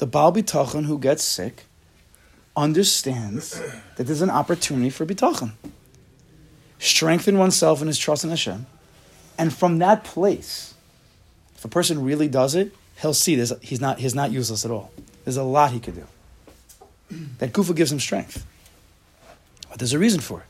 The 0.00 0.06
Baal 0.06 0.32
Bitachon 0.32 0.86
who 0.86 0.98
gets 0.98 1.22
sick 1.22 1.66
understands 2.56 3.60
that 3.96 4.04
there's 4.04 4.22
an 4.22 4.30
opportunity 4.30 4.88
for 4.88 5.04
Bitachon. 5.04 5.52
Strengthen 6.78 7.36
oneself 7.36 7.82
in 7.82 7.86
his 7.86 7.98
trust 7.98 8.24
in 8.24 8.30
Hashem. 8.30 8.64
And 9.36 9.52
from 9.52 9.78
that 9.80 10.02
place, 10.02 10.72
if 11.54 11.66
a 11.66 11.68
person 11.68 12.02
really 12.02 12.28
does 12.28 12.54
it, 12.54 12.74
he'll 13.02 13.12
see 13.12 13.34
this. 13.34 13.52
He's 13.60 13.78
not, 13.78 13.98
he's 13.98 14.14
not 14.14 14.32
useless 14.32 14.64
at 14.64 14.70
all. 14.70 14.90
There's 15.24 15.36
a 15.36 15.42
lot 15.42 15.72
he 15.72 15.80
could 15.80 15.96
do. 15.96 16.06
That 17.36 17.52
kufa 17.52 17.74
gives 17.74 17.92
him 17.92 18.00
strength. 18.00 18.46
But 19.68 19.80
there's 19.80 19.92
a 19.92 19.98
reason 19.98 20.22
for 20.22 20.40
it. 20.40 20.46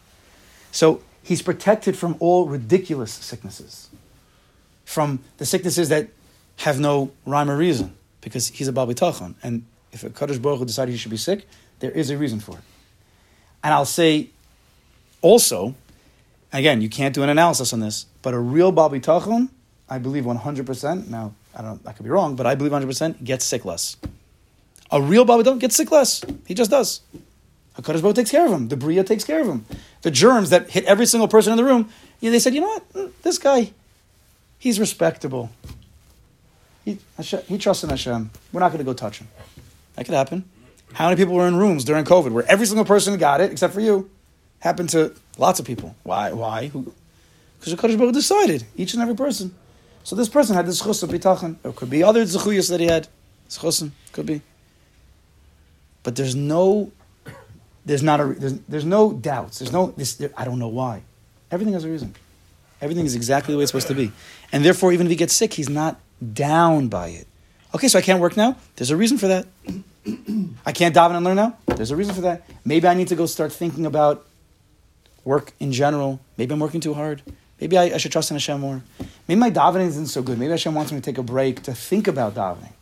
So 0.70 1.02
he's 1.24 1.42
protected 1.42 1.96
from 1.96 2.14
all 2.20 2.46
ridiculous 2.46 3.10
sicknesses, 3.12 3.88
from 4.84 5.24
the 5.38 5.44
sicknesses 5.44 5.88
that 5.88 6.06
have 6.58 6.78
no 6.78 7.10
rhyme 7.26 7.50
or 7.50 7.56
reason, 7.56 7.96
because 8.20 8.48
he's 8.48 8.68
a 8.68 8.72
Baal 8.72 8.86
Bitachon. 8.86 9.34
And 9.42 9.64
if 9.92 10.04
a 10.04 10.10
Kadosh 10.10 10.40
Baruch 10.40 10.60
Hu 10.60 10.64
decided 10.64 10.92
he 10.92 10.98
should 10.98 11.10
be 11.10 11.16
sick, 11.16 11.46
there 11.80 11.90
is 11.90 12.10
a 12.10 12.16
reason 12.16 12.40
for 12.40 12.52
it. 12.52 12.64
And 13.62 13.74
I'll 13.74 13.84
say 13.84 14.30
also, 15.22 15.74
again, 16.52 16.80
you 16.80 16.88
can't 16.88 17.14
do 17.14 17.22
an 17.22 17.28
analysis 17.28 17.72
on 17.72 17.80
this, 17.80 18.06
but 18.22 18.34
a 18.34 18.38
real 18.38 18.72
Baal 18.72 18.90
Bitachon, 18.90 19.48
I 19.88 19.98
believe 19.98 20.24
100%, 20.24 21.08
now, 21.08 21.34
I 21.54 21.62
don't, 21.62 21.80
I 21.86 21.92
could 21.92 22.04
be 22.04 22.10
wrong, 22.10 22.36
but 22.36 22.46
I 22.46 22.54
believe 22.54 22.72
100% 22.72 23.24
gets 23.24 23.44
sick 23.44 23.64
less. 23.64 23.96
A 24.90 25.00
real 25.00 25.24
Baal 25.24 25.42
Bitachon 25.42 25.60
gets 25.60 25.76
sick 25.76 25.90
less. 25.90 26.22
He 26.46 26.54
just 26.54 26.70
does. 26.70 27.00
A 27.76 27.82
HaKadosh 27.82 28.02
Baruch 28.02 28.16
takes 28.16 28.30
care 28.30 28.46
of 28.46 28.52
him. 28.52 28.68
The 28.68 28.76
Bria 28.76 29.04
takes 29.04 29.24
care 29.24 29.40
of 29.40 29.46
him. 29.46 29.64
The 30.02 30.10
germs 30.10 30.50
that 30.50 30.70
hit 30.70 30.84
every 30.84 31.06
single 31.06 31.28
person 31.28 31.52
in 31.52 31.56
the 31.56 31.64
room, 31.64 31.88
they 32.20 32.38
said, 32.38 32.54
you 32.54 32.60
know 32.60 32.68
what, 32.68 32.92
Mm, 32.92 33.12
this 33.22 33.38
guy, 33.38 33.72
he's 34.58 34.80
respectable. 34.80 35.50
He, 36.90 36.98
Hashem, 37.16 37.42
he 37.46 37.58
trusts 37.58 37.84
in 37.84 37.90
Hashem. 37.90 38.30
We're 38.52 38.60
not 38.60 38.68
going 38.68 38.78
to 38.78 38.84
go 38.84 38.92
touch 38.92 39.18
him. 39.18 39.28
That 39.94 40.06
could 40.06 40.14
happen. 40.14 40.44
How 40.92 41.08
many 41.08 41.16
people 41.16 41.34
were 41.34 41.46
in 41.46 41.56
rooms 41.56 41.84
during 41.84 42.04
COVID 42.04 42.32
where 42.32 42.44
every 42.50 42.66
single 42.66 42.84
person 42.84 43.16
got 43.16 43.40
it 43.40 43.52
except 43.52 43.74
for 43.74 43.80
you? 43.80 44.10
Happened 44.58 44.88
to 44.90 45.14
lots 45.38 45.60
of 45.60 45.66
people. 45.66 45.94
Why? 46.02 46.32
Why? 46.32 46.68
Because 46.68 46.92
the 47.64 47.76
Kadosh 47.76 47.96
Baruch 47.96 48.14
decided 48.14 48.64
each 48.76 48.92
and 48.92 49.02
every 49.02 49.14
person. 49.14 49.54
So 50.02 50.16
this 50.16 50.28
person 50.28 50.56
had 50.56 50.66
this 50.66 50.80
chus 50.80 51.02
of 51.02 51.10
bitachon. 51.10 51.56
It 51.64 51.76
could 51.76 51.90
be 51.90 52.02
other 52.02 52.24
zechuyas 52.24 52.68
that 52.70 52.80
he 52.80 52.86
had. 52.86 53.06
Chusim 53.48 53.92
could 54.12 54.26
be. 54.26 54.42
But 56.02 56.16
there's 56.16 56.34
no, 56.34 56.90
there's 57.86 58.02
not 58.02 58.20
a, 58.20 58.24
there's, 58.24 58.58
there's 58.60 58.84
no 58.84 59.12
doubts. 59.12 59.60
There's 59.60 59.72
no 59.72 59.92
this. 59.96 60.14
There, 60.14 60.30
I 60.36 60.44
don't 60.44 60.58
know 60.58 60.68
why. 60.68 61.02
Everything 61.50 61.74
has 61.74 61.84
a 61.84 61.88
reason. 61.88 62.14
Everything 62.80 63.04
is 63.04 63.14
exactly 63.14 63.52
the 63.52 63.58
way 63.58 63.62
it's 63.62 63.70
supposed 63.70 63.88
to 63.88 63.94
be, 63.94 64.10
and 64.52 64.64
therefore, 64.64 64.92
even 64.92 65.06
if 65.06 65.10
he 65.10 65.16
gets 65.16 65.34
sick, 65.34 65.52
he's 65.52 65.68
not 65.68 66.00
down 66.32 66.88
by 66.88 67.08
it. 67.08 67.26
Okay, 67.74 67.88
so 67.88 67.98
I 67.98 68.02
can't 68.02 68.20
work 68.20 68.36
now. 68.36 68.56
There's 68.76 68.90
a 68.90 68.96
reason 68.96 69.18
for 69.18 69.28
that. 69.28 69.46
I 70.66 70.72
can't 70.72 70.94
daven 70.94 71.14
and 71.14 71.24
learn 71.24 71.36
now. 71.36 71.56
There's 71.66 71.90
a 71.90 71.96
reason 71.96 72.14
for 72.14 72.22
that. 72.22 72.48
Maybe 72.64 72.88
I 72.88 72.94
need 72.94 73.08
to 73.08 73.16
go 73.16 73.26
start 73.26 73.52
thinking 73.52 73.86
about 73.86 74.26
work 75.24 75.52
in 75.60 75.72
general. 75.72 76.20
Maybe 76.36 76.52
I'm 76.52 76.60
working 76.60 76.80
too 76.80 76.94
hard. 76.94 77.22
Maybe 77.60 77.76
I, 77.76 77.84
I 77.84 77.96
should 77.98 78.12
trust 78.12 78.30
in 78.30 78.36
Hashem 78.36 78.60
more. 78.60 78.82
Maybe 79.28 79.38
my 79.38 79.50
davening 79.50 79.86
isn't 79.88 80.06
so 80.06 80.22
good. 80.22 80.38
Maybe 80.38 80.50
Hashem 80.50 80.74
wants 80.74 80.92
me 80.92 80.98
to 80.98 81.04
take 81.04 81.18
a 81.18 81.22
break 81.22 81.62
to 81.64 81.74
think 81.74 82.08
about 82.08 82.34
davening. 82.34 82.72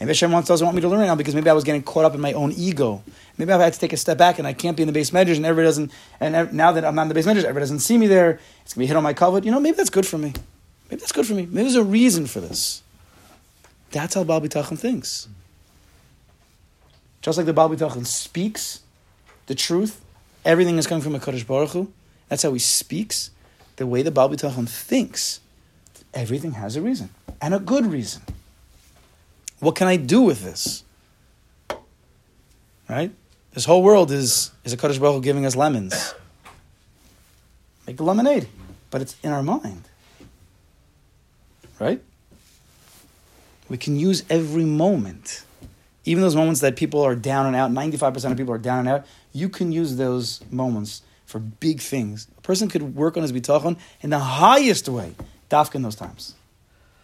Maybe 0.00 0.10
Hashem 0.10 0.30
wants, 0.30 0.48
doesn't 0.48 0.64
want 0.64 0.76
me 0.76 0.80
to 0.82 0.88
learn 0.88 1.06
now 1.06 1.16
because 1.16 1.34
maybe 1.34 1.50
I 1.50 1.52
was 1.52 1.64
getting 1.64 1.82
caught 1.82 2.04
up 2.04 2.14
in 2.14 2.20
my 2.20 2.32
own 2.32 2.52
ego. 2.52 3.02
Maybe 3.36 3.52
I've 3.52 3.60
had 3.60 3.72
to 3.72 3.80
take 3.80 3.92
a 3.92 3.96
step 3.96 4.16
back 4.16 4.38
and 4.38 4.46
I 4.46 4.52
can't 4.52 4.76
be 4.76 4.82
in 4.82 4.92
the 4.92 4.98
beis 4.98 5.10
medrash 5.10 5.36
and 5.36 5.44
everybody 5.44 5.66
doesn't, 5.66 5.92
and 6.20 6.34
ev- 6.34 6.52
now 6.52 6.72
that 6.72 6.84
I'm 6.84 6.94
not 6.94 7.02
in 7.02 7.08
the 7.08 7.14
beis 7.14 7.24
medrash, 7.24 7.42
everybody 7.42 7.62
doesn't 7.62 7.80
see 7.80 7.98
me 7.98 8.06
there. 8.06 8.38
It's 8.62 8.74
going 8.74 8.74
to 8.74 8.78
be 8.78 8.86
hit 8.86 8.96
on 8.96 9.02
my 9.02 9.12
kavod. 9.12 9.44
You 9.44 9.50
know, 9.50 9.60
maybe 9.60 9.76
that's 9.76 9.90
good 9.90 10.06
for 10.06 10.18
me. 10.18 10.34
Maybe 10.90 11.00
that's 11.00 11.12
good 11.12 11.26
for 11.26 11.34
me. 11.34 11.42
Maybe 11.42 11.62
there's 11.62 11.74
a 11.74 11.84
reason 11.84 12.26
for 12.26 12.40
this. 12.40 12.82
That's 13.90 14.14
how 14.14 14.24
Baal 14.24 14.40
Bitachon 14.40 14.78
thinks. 14.78 15.28
Just 17.22 17.36
like 17.36 17.46
the 17.46 17.52
Baal 17.52 17.68
Bitachon 17.68 18.06
speaks 18.06 18.80
the 19.46 19.54
truth, 19.54 20.00
everything 20.44 20.78
is 20.78 20.86
coming 20.86 21.02
from 21.02 21.14
a 21.14 21.18
Kadosh 21.18 21.46
Baruch 21.46 21.70
Hu. 21.70 21.92
That's 22.28 22.42
how 22.42 22.52
he 22.52 22.58
speaks. 22.58 23.30
The 23.76 23.86
way 23.86 24.02
the 24.02 24.10
Baal 24.10 24.28
Bitachon 24.28 24.68
thinks, 24.68 25.40
everything 26.14 26.52
has 26.52 26.76
a 26.76 26.82
reason 26.82 27.10
and 27.40 27.54
a 27.54 27.58
good 27.58 27.86
reason. 27.86 28.22
What 29.60 29.74
can 29.74 29.88
I 29.88 29.96
do 29.96 30.22
with 30.22 30.42
this? 30.42 30.84
Right? 32.88 33.12
This 33.52 33.64
whole 33.64 33.82
world 33.82 34.10
is, 34.10 34.50
is 34.64 34.72
a 34.72 34.76
Kadosh 34.76 35.00
Baruch 35.00 35.16
Hu 35.16 35.20
giving 35.22 35.44
us 35.44 35.56
lemons. 35.56 36.14
Make 37.86 38.00
lemonade, 38.00 38.48
but 38.90 39.02
it's 39.02 39.16
in 39.22 39.32
our 39.32 39.42
mind. 39.42 39.84
Right? 41.78 42.02
We 43.68 43.76
can 43.76 43.98
use 43.98 44.24
every 44.30 44.64
moment. 44.64 45.44
Even 46.04 46.22
those 46.22 46.36
moments 46.36 46.60
that 46.60 46.76
people 46.76 47.02
are 47.02 47.14
down 47.14 47.46
and 47.46 47.54
out, 47.54 47.70
95% 47.70 48.30
of 48.30 48.36
people 48.36 48.54
are 48.54 48.58
down 48.58 48.80
and 48.80 48.88
out, 48.88 49.06
you 49.32 49.48
can 49.48 49.72
use 49.72 49.96
those 49.96 50.40
moments 50.50 51.02
for 51.26 51.38
big 51.38 51.80
things. 51.80 52.26
A 52.38 52.40
person 52.40 52.68
could 52.68 52.96
work 52.96 53.16
on 53.16 53.22
his 53.22 53.32
bitachon 53.32 53.78
in 54.00 54.10
the 54.10 54.18
highest 54.18 54.88
way, 54.88 55.14
dafka 55.50 55.74
in 55.74 55.82
those 55.82 55.96
times. 55.96 56.34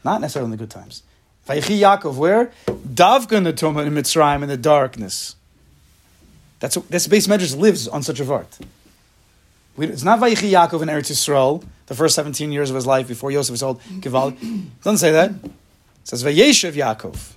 Not 0.03 0.21
necessarily 0.23 0.47
in 0.47 0.51
the 0.53 0.57
good 0.57 0.71
times. 0.71 1.03
Vayechi 1.47 1.79
Yaakov, 1.79 2.17
where? 2.17 2.51
Davka 2.67 3.33
in 3.33 3.45
the 3.45 3.53
Tumah 3.53 3.87
in 3.87 3.93
Mitzrayim 3.93 4.43
in 4.43 4.49
the 4.49 4.57
darkness. 4.57 5.37
That's 6.61 6.77
this 6.89 7.07
base 7.07 7.29
measures 7.29 7.55
lives 7.55 7.87
on 7.87 8.03
such 8.03 8.21
a 8.21 8.25
vart. 8.25 8.59
It's 9.77 10.05
not 10.05 10.21
Vayechi 10.21 10.51
Yaakov 10.51 10.83
in 10.83 10.89
Eretz 10.89 11.11
Yisrael, 11.11 11.65
the 11.87 11.95
first 11.95 12.15
17 12.15 12.53
years 12.53 12.71
of 12.71 12.77
his 12.77 12.87
life 12.87 13.09
before 13.09 13.31
Yosef 13.31 13.51
was 13.51 13.61
told, 13.61 13.81
Gival. 13.81 14.37
doesn't 14.83 14.99
say 14.99 15.13
that. 15.13 15.31
It 15.31 15.51
says 16.05 16.23
Vayeshev 16.23 16.73
Yaakov. 16.73 17.33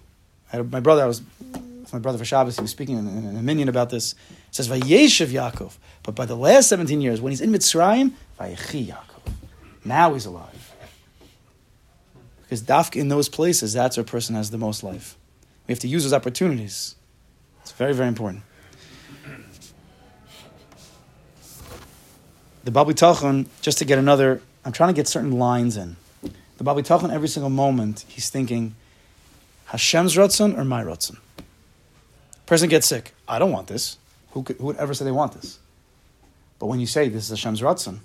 I 0.53 0.61
my 0.61 0.79
brother, 0.79 1.03
I 1.03 1.07
was 1.07 1.21
with 1.51 1.93
my 1.93 1.99
brother 1.99 2.17
for 2.17 2.25
Shabbos, 2.25 2.57
he 2.57 2.61
was 2.61 2.71
speaking 2.71 2.97
in, 2.97 3.07
in, 3.07 3.25
in 3.25 3.37
a 3.37 3.41
minyan 3.41 3.69
about 3.69 3.89
this. 3.89 4.13
It 4.49 4.55
says 4.55 4.67
Vayeshev 4.67 5.27
Yaakov. 5.27 5.77
But 6.03 6.15
by 6.15 6.25
the 6.25 6.35
last 6.35 6.69
17 6.69 7.01
years, 7.01 7.21
when 7.21 7.31
he's 7.31 7.41
in 7.41 7.51
Mitzrayim, 7.51 8.11
Vayechi 8.39 8.87
Yaakov. 8.87 9.33
Now 9.83 10.13
he's 10.13 10.25
alive. 10.25 10.73
Because 12.43 12.61
dafka 12.61 12.97
in 12.97 13.07
those 13.07 13.29
places, 13.29 13.73
that's 13.73 13.97
where 13.97 14.03
a 14.03 14.05
person 14.05 14.35
has 14.35 14.51
the 14.51 14.57
most 14.57 14.83
life. 14.83 15.17
We 15.67 15.73
have 15.73 15.79
to 15.79 15.87
use 15.87 16.03
those 16.03 16.13
opportunities. 16.13 16.95
It's 17.61 17.71
very, 17.71 17.93
very 17.93 18.07
important. 18.07 18.43
The 22.67 22.71
Baal 22.71 22.85
Bitachon, 22.85 23.47
just 23.61 23.77
to 23.77 23.85
get 23.85 23.97
another, 23.97 24.41
I'm 24.65 24.73
trying 24.73 24.89
to 24.89 24.93
get 24.93 25.07
certain 25.07 25.31
lines 25.31 25.77
in. 25.77 25.95
The 26.57 26.65
Baal 26.65 26.75
Bitachon, 26.75 27.13
every 27.13 27.29
single 27.29 27.49
moment, 27.49 28.03
he's 28.09 28.29
thinking, 28.29 28.75
Hashem's 29.67 30.17
Ratzon 30.17 30.57
or 30.57 30.65
my 30.65 30.83
Ratzon? 30.83 31.15
Person 32.45 32.67
gets 32.67 32.85
sick. 32.85 33.13
I 33.25 33.39
don't 33.39 33.53
want 33.53 33.67
this. 33.67 33.97
Who, 34.31 34.43
could, 34.43 34.57
who 34.57 34.65
would 34.65 34.75
ever 34.75 34.93
say 34.93 35.05
they 35.05 35.13
want 35.13 35.31
this? 35.31 35.59
But 36.59 36.65
when 36.65 36.81
you 36.81 36.87
say 36.87 37.07
this 37.07 37.23
is 37.23 37.29
Hashem's 37.29 37.61
Ratzon, 37.61 37.99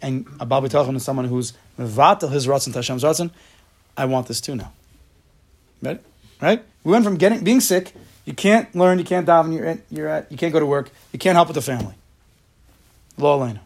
and 0.00 0.26
a 0.40 0.46
Baal 0.46 0.62
Bitachon 0.62 0.96
is 0.96 1.04
someone 1.04 1.26
who's 1.26 1.52
mevatel 1.78 2.32
his 2.32 2.46
Ratzon 2.46 2.72
to 2.72 2.78
Hashem's 2.78 3.02
Ratzon, 3.02 3.32
I 3.98 4.06
want 4.06 4.28
this 4.28 4.40
too 4.40 4.56
now. 4.56 4.72
Right? 5.82 6.00
Right? 6.40 6.64
We 6.84 6.92
went 6.92 7.04
from 7.04 7.18
getting 7.18 7.44
being 7.44 7.60
sick, 7.60 7.92
you 8.24 8.32
can't 8.32 8.74
learn, 8.74 8.98
you 8.98 9.04
can't 9.04 9.26
daven, 9.26 9.54
you're 9.54 9.66
at, 9.66 9.80
you're 9.90 10.08
at, 10.08 10.32
you 10.32 10.38
can't 10.38 10.54
go 10.54 10.58
to 10.60 10.64
work, 10.64 10.90
you 11.12 11.18
can't 11.18 11.36
help 11.36 11.48
with 11.48 11.56
the 11.56 11.60
family. 11.60 11.96
Lo 13.18 13.38
Aleinu. 13.38 13.60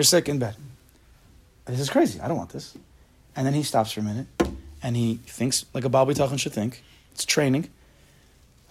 You're 0.00 0.04
sick 0.06 0.30
in 0.30 0.38
bed. 0.38 0.56
This 1.66 1.78
is 1.78 1.90
crazy. 1.90 2.20
I 2.20 2.28
don't 2.28 2.38
want 2.38 2.48
this. 2.48 2.74
And 3.36 3.46
then 3.46 3.52
he 3.52 3.62
stops 3.62 3.92
for 3.92 4.00
a 4.00 4.02
minute 4.02 4.28
and 4.82 4.96
he 4.96 5.20
thinks 5.26 5.66
like 5.74 5.84
a 5.84 5.90
Baal 5.90 6.06
Bitachon 6.06 6.40
should 6.40 6.54
think. 6.54 6.82
It's 7.12 7.26
training. 7.26 7.68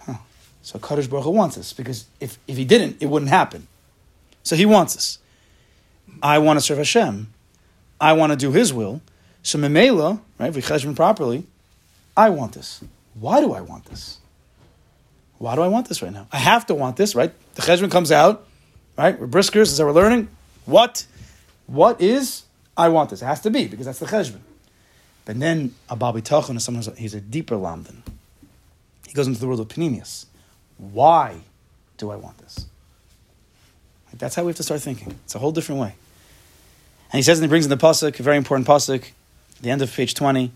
Huh. 0.00 0.14
So 0.62 0.80
Kadosh 0.80 1.08
Baruch 1.08 1.26
Hu 1.26 1.30
wants 1.30 1.54
this 1.54 1.72
because 1.72 2.06
if, 2.18 2.36
if 2.48 2.56
he 2.56 2.64
didn't, 2.64 2.96
it 3.00 3.06
wouldn't 3.06 3.28
happen. 3.28 3.68
So 4.42 4.56
he 4.56 4.66
wants 4.66 4.96
this. 4.96 5.20
I 6.20 6.38
want 6.38 6.58
to 6.58 6.64
serve 6.64 6.78
Hashem. 6.78 7.32
I 8.00 8.12
want 8.14 8.32
to 8.32 8.36
do 8.36 8.50
His 8.50 8.72
will. 8.72 9.00
So 9.44 9.56
Mimeila, 9.56 10.20
right, 10.36 10.48
if 10.48 10.56
we 10.56 10.62
cheshbon 10.62 10.96
properly, 10.96 11.46
I 12.16 12.30
want 12.30 12.54
this. 12.54 12.82
Why 13.14 13.40
do 13.40 13.52
I 13.52 13.60
want 13.60 13.84
this? 13.84 14.18
Why 15.38 15.54
do 15.54 15.62
I 15.62 15.68
want 15.68 15.88
this 15.88 16.02
right 16.02 16.12
now? 16.12 16.26
I 16.32 16.38
have 16.38 16.66
to 16.66 16.74
want 16.74 16.96
this, 16.96 17.14
right? 17.14 17.32
The 17.54 17.62
cheshbon 17.62 17.88
comes 17.88 18.10
out, 18.10 18.48
right? 18.98 19.16
We're 19.16 19.28
briskers, 19.28 19.70
is 19.70 19.76
that 19.76 19.86
we're 19.86 19.92
learning. 19.92 20.28
What? 20.66 21.06
What 21.70 22.00
is? 22.00 22.42
I 22.76 22.88
want 22.88 23.10
this. 23.10 23.22
It 23.22 23.26
has 23.26 23.40
to 23.42 23.50
be 23.50 23.68
because 23.68 23.86
that's 23.86 24.00
the 24.00 24.06
cheshbon. 24.06 24.40
But 25.24 25.38
then 25.38 25.72
a 25.88 25.94
Baal 25.94 26.12
Bitachon 26.12 26.56
is 26.56 26.64
someone 26.64 26.82
he's 26.96 27.14
a 27.14 27.20
deeper 27.20 27.54
lamdan. 27.54 27.98
He 29.06 29.12
goes 29.12 29.28
into 29.28 29.38
the 29.38 29.46
world 29.46 29.60
of 29.60 29.68
Penimiyus. 29.68 30.26
Why 30.78 31.36
do 31.96 32.10
I 32.10 32.16
want 32.16 32.38
this? 32.38 32.66
That's 34.14 34.34
how 34.34 34.42
we 34.42 34.48
have 34.48 34.56
to 34.56 34.64
start 34.64 34.80
thinking. 34.80 35.14
It's 35.24 35.36
a 35.36 35.38
whole 35.38 35.52
different 35.52 35.80
way. 35.80 35.94
And 37.12 37.18
he 37.18 37.22
says, 37.22 37.38
and 37.38 37.44
he 37.44 37.48
brings 37.48 37.66
in 37.66 37.70
the 37.70 37.76
pasuk, 37.76 38.18
a 38.18 38.22
very 38.22 38.36
important 38.36 38.66
pasuk, 38.66 39.04
the 39.60 39.70
end 39.70 39.82
of 39.82 39.94
page 39.94 40.14
twenty, 40.14 40.50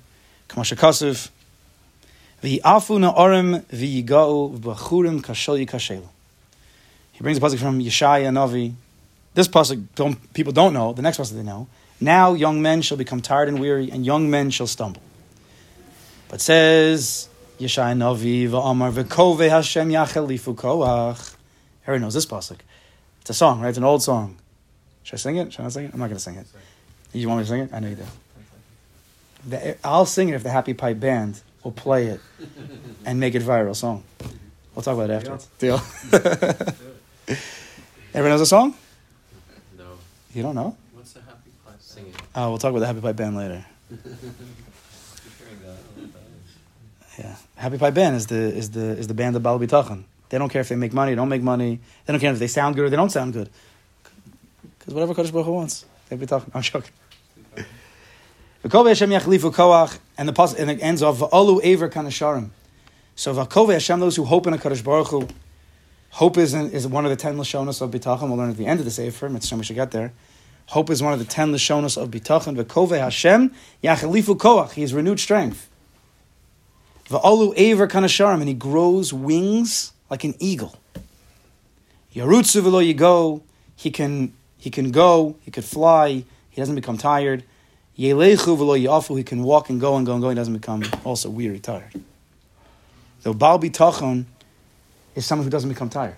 Kamasha 0.48 0.76
Kasuv, 0.76 1.30
V'afu 2.42 2.98
na'orim 2.98 3.64
v'yigau 3.66 4.58
v'bachurim 4.58 5.22
kashel 5.22 5.64
yikashelu. 5.64 6.08
He 7.12 7.22
brings 7.22 7.38
a 7.38 7.40
pasuk 7.40 7.58
from 7.58 7.78
Yeshaya 7.78 8.32
Navi. 8.32 8.74
This 9.34 9.48
pasuk 9.48 9.84
don't, 9.94 10.32
people 10.32 10.52
don't 10.52 10.72
know. 10.72 10.92
The 10.92 11.02
next 11.02 11.18
pasuk 11.18 11.34
they 11.34 11.42
know. 11.42 11.68
Now 12.00 12.34
young 12.34 12.62
men 12.62 12.82
shall 12.82 12.96
become 12.96 13.20
tired 13.20 13.48
and 13.48 13.60
weary, 13.60 13.90
and 13.90 14.06
young 14.06 14.30
men 14.30 14.50
shall 14.50 14.66
stumble. 14.66 15.02
But 16.28 16.40
says 16.40 17.28
Yeshaya 17.58 17.96
Navi 17.96 18.48
v'amar 18.48 18.92
v'kove 18.92 19.48
Hashem 19.48 19.88
yachelifu 19.90 20.54
koach. 20.54 21.34
Everyone 21.82 22.02
knows 22.02 22.14
this 22.14 22.26
pasuk. 22.26 22.58
It's 23.20 23.30
a 23.30 23.34
song, 23.34 23.60
right? 23.60 23.68
It's 23.68 23.78
an 23.78 23.84
old 23.84 24.02
song. 24.02 24.36
Should 25.02 25.14
I 25.14 25.18
sing 25.18 25.36
it? 25.36 25.52
Should 25.52 25.60
I 25.60 25.64
not 25.64 25.72
sing 25.72 25.84
it? 25.86 25.94
I'm 25.94 26.00
not 26.00 26.06
going 26.06 26.16
to 26.16 26.22
sing 26.22 26.36
it. 26.36 26.46
You 27.12 27.28
want 27.28 27.40
me 27.40 27.44
to 27.44 27.48
sing 27.48 27.60
it? 27.60 27.70
I 27.72 27.80
know 27.80 27.88
you 27.88 27.96
do. 27.96 28.04
The, 29.46 29.76
I'll 29.86 30.06
sing 30.06 30.30
it 30.30 30.34
if 30.34 30.42
the 30.42 30.50
Happy 30.50 30.74
Pipe 30.74 30.98
Band 30.98 31.40
will 31.62 31.72
play 31.72 32.06
it 32.06 32.20
and 33.04 33.20
make 33.20 33.34
it 33.34 33.42
viral 33.42 33.76
song. 33.76 34.02
We'll 34.74 34.82
talk 34.82 34.94
about 34.94 35.10
it 35.10 35.28
after. 35.28 35.46
Deal. 35.58 35.80
Everyone 38.14 38.30
knows 38.30 38.40
the 38.40 38.46
song? 38.46 38.74
No. 40.34 40.38
You 40.38 40.42
don't 40.42 40.54
know? 40.54 40.76
What's 40.94 41.12
the 41.12 41.20
happy 41.20 41.50
pipe? 41.64 41.74
Sing 41.80 42.06
it. 42.06 42.14
Oh, 42.34 42.50
we'll 42.50 42.58
talk 42.58 42.70
about 42.70 42.80
the 42.80 42.86
Happy 42.86 43.00
Pipe 43.00 43.16
Band 43.16 43.36
later. 43.36 43.64
Hearing 43.88 44.02
that, 44.02 44.14
I 44.14 45.72
don't 45.72 45.96
know 45.96 46.02
what 46.02 46.12
that 46.12 47.18
is. 47.18 47.24
Yeah, 47.24 47.36
Happy 47.56 47.78
Pipe 47.78 47.94
Band 47.94 48.16
is 48.16 48.26
the 48.26 48.36
is 48.36 48.70
the 48.70 48.98
is 48.98 49.06
the 49.06 49.14
band 49.14 49.36
of 49.36 49.42
Baal 49.42 49.58
Bitachon. 49.60 50.04
They 50.30 50.38
don't 50.38 50.48
care 50.48 50.60
if 50.62 50.68
they 50.68 50.76
make 50.76 50.92
money, 50.92 51.12
they 51.12 51.16
don't 51.16 51.28
make 51.28 51.42
money. 51.42 51.78
They 52.04 52.12
don't 52.12 52.20
care 52.20 52.32
if 52.32 52.38
they 52.38 52.48
sound 52.48 52.74
good 52.74 52.86
or 52.86 52.90
they 52.90 52.96
don't 52.96 53.10
sound 53.10 53.32
good. 53.32 53.48
Because 54.78 54.94
whatever 54.94 55.14
Kadosh 55.14 55.32
Baruch 55.32 55.46
Hu 55.46 55.52
wants, 55.52 55.84
they 56.08 56.16
be 56.16 56.26
talking. 56.26 56.50
I'm 56.54 56.62
joking. 56.62 56.90
V'kove 58.64 58.88
Hashem 58.88 59.10
yachlifu 59.10 59.52
koach, 59.54 59.98
and 60.18 60.28
the 60.28 60.32
pas- 60.32 60.54
and 60.54 60.70
it 60.70 60.82
ends 60.82 61.02
off 61.02 61.18
v'olu 61.18 61.60
aver 61.62 61.88
kanasharim. 61.88 62.48
So 63.14 63.34
v'kove 63.34 63.72
Hashem, 63.74 64.00
those 64.00 64.16
who 64.16 64.24
hope 64.24 64.46
in 64.48 64.54
a 64.54 64.58
Kadosh 64.58 64.82
Baruch 64.82 65.08
Hu, 65.08 65.28
hope 66.14 66.38
is, 66.38 66.54
is 66.54 66.86
one 66.86 67.04
of 67.04 67.10
the 67.10 67.16
ten 67.16 67.36
lashonos 67.36 67.82
of 67.82 67.90
bitachon. 67.90 68.28
We'll 68.28 68.36
learn 68.36 68.50
at 68.50 68.56
the 68.56 68.66
end 68.66 68.78
of 68.78 68.84
the 68.84 68.92
sefer. 68.92 69.28
Mitzvah 69.28 69.56
we 69.56 69.64
should 69.64 69.74
get 69.74 69.90
there. 69.90 70.12
Hope 70.66 70.88
is 70.90 71.02
one 71.02 71.12
of 71.12 71.18
the 71.18 71.24
ten 71.24 71.52
lashonos 71.52 72.00
of 72.00 72.10
bitachon. 72.10 72.56
V'kove 72.56 72.98
Hashem 72.98 73.52
yachlifu 73.82 74.36
koach. 74.36 74.72
He 74.72 74.82
has 74.82 74.94
renewed 74.94 75.18
strength. 75.18 75.68
V'olu 77.06 77.52
aver 77.56 77.88
kanasharim, 77.88 78.40
and 78.40 78.48
he 78.48 78.54
grows 78.54 79.12
wings 79.12 79.92
like 80.08 80.22
an 80.22 80.34
eagle. 80.38 80.78
Yarutzu 82.14 82.62
v'lo 82.62 82.94
yigo. 82.94 83.42
He 83.74 83.90
can 83.90 84.32
he 84.56 84.70
can 84.70 84.92
go. 84.92 85.36
He 85.40 85.50
could 85.50 85.64
fly. 85.64 86.24
He 86.50 86.60
doesn't 86.60 86.76
become 86.76 86.96
tired. 86.96 87.42
Yelechu 87.98 88.56
v'lo 88.56 88.80
yafu. 88.80 89.18
He 89.18 89.24
can 89.24 89.42
walk 89.42 89.68
and 89.68 89.80
go 89.80 89.96
and 89.96 90.06
go 90.06 90.12
and 90.12 90.22
go. 90.22 90.28
He 90.28 90.36
doesn't 90.36 90.54
become 90.54 90.84
also 91.02 91.28
weary, 91.28 91.58
tired. 91.58 91.90
So 93.24 93.34
Baal 93.34 93.58
Bitachon 93.58 94.26
is 95.14 95.26
someone 95.26 95.44
who 95.44 95.50
doesn't 95.50 95.68
become 95.68 95.88
tired. 95.88 96.16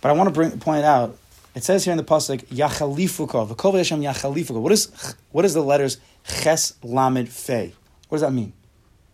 But 0.00 0.10
I 0.10 0.12
want 0.12 0.28
to 0.28 0.32
bring, 0.32 0.58
point 0.58 0.84
out, 0.84 1.18
it 1.54 1.64
says 1.64 1.84
here 1.84 1.92
in 1.92 1.96
the 1.96 2.04
pasuk 2.04 2.44
Yachalifuka. 2.46 3.48
V'kol 3.48 3.76
Hashem 3.76 4.00
Yachalifuka. 4.00 4.60
What 4.60 4.72
is 4.72 5.14
what 5.32 5.44
is 5.44 5.54
the 5.54 5.62
letters 5.62 5.98
Ches 6.24 6.74
Lamed 6.82 7.28
Fe? 7.28 7.74
What 8.08 8.16
does 8.16 8.22
that 8.22 8.32
mean? 8.32 8.52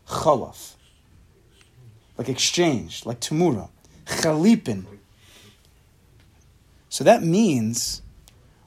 Chalaf. 0.09 0.75
Like 2.19 2.29
exchange, 2.29 3.07
like 3.07 3.21
tumura. 3.21 3.69
Chalipin. 4.07 4.85
So 6.89 7.05
that 7.05 7.23
means 7.23 8.03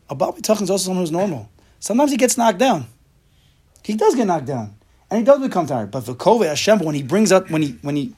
a 0.10 0.16
Baal 0.16 0.36
is 0.36 0.50
also 0.50 0.78
someone 0.78 1.04
who's 1.04 1.12
normal. 1.12 1.50
Sometimes 1.80 2.12
he 2.12 2.18
gets 2.18 2.38
knocked 2.38 2.58
down. 2.58 2.88
He 3.84 3.94
does 3.96 4.16
get 4.16 4.26
knocked 4.26 4.46
down, 4.46 4.76
and 5.12 5.20
he 5.20 5.26
does 5.26 5.40
become 5.40 5.68
tired. 5.68 5.92
But 5.92 6.06
V'kove 6.06 6.48
Hashem, 6.48 6.80
when 6.80 6.96
he 6.96 7.04
brings 7.04 7.32
up, 7.32 7.52
when 7.52 7.62
he 7.62 7.78
when 7.82 7.96
he 7.96 8.16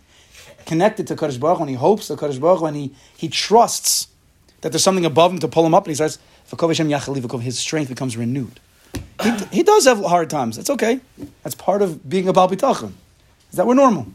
connected 0.67 1.07
to 1.07 1.15
Kadosh 1.15 1.39
Baruch, 1.39 1.59
when 1.59 1.69
he 1.69 1.75
hopes 1.75 2.07
to 2.07 2.15
Kadosh 2.15 2.39
Baruch, 2.39 2.61
when 2.61 2.75
he 2.75 2.93
he 3.15 3.27
trusts 3.29 4.07
that 4.61 4.71
there's 4.71 4.83
something 4.83 5.05
above 5.05 5.31
him 5.31 5.39
to 5.39 5.47
pull 5.47 5.65
him 5.65 5.73
up, 5.73 5.85
and 5.85 5.91
he 5.91 5.95
starts 5.95 6.19
his 7.41 7.59
strength 7.59 7.89
becomes 7.89 8.15
renewed. 8.15 8.59
He, 9.21 9.31
he 9.51 9.63
does 9.63 9.85
have 9.85 9.99
hard 9.99 10.29
times. 10.29 10.55
That's 10.55 10.69
okay. 10.69 10.99
That's 11.43 11.55
part 11.55 11.81
of 11.81 12.07
being 12.07 12.27
a 12.27 12.33
Baal 12.33 12.47
Bitachon. 12.47 12.93
Is 13.49 13.57
that 13.57 13.65
we're 13.65 13.73
normal. 13.73 14.07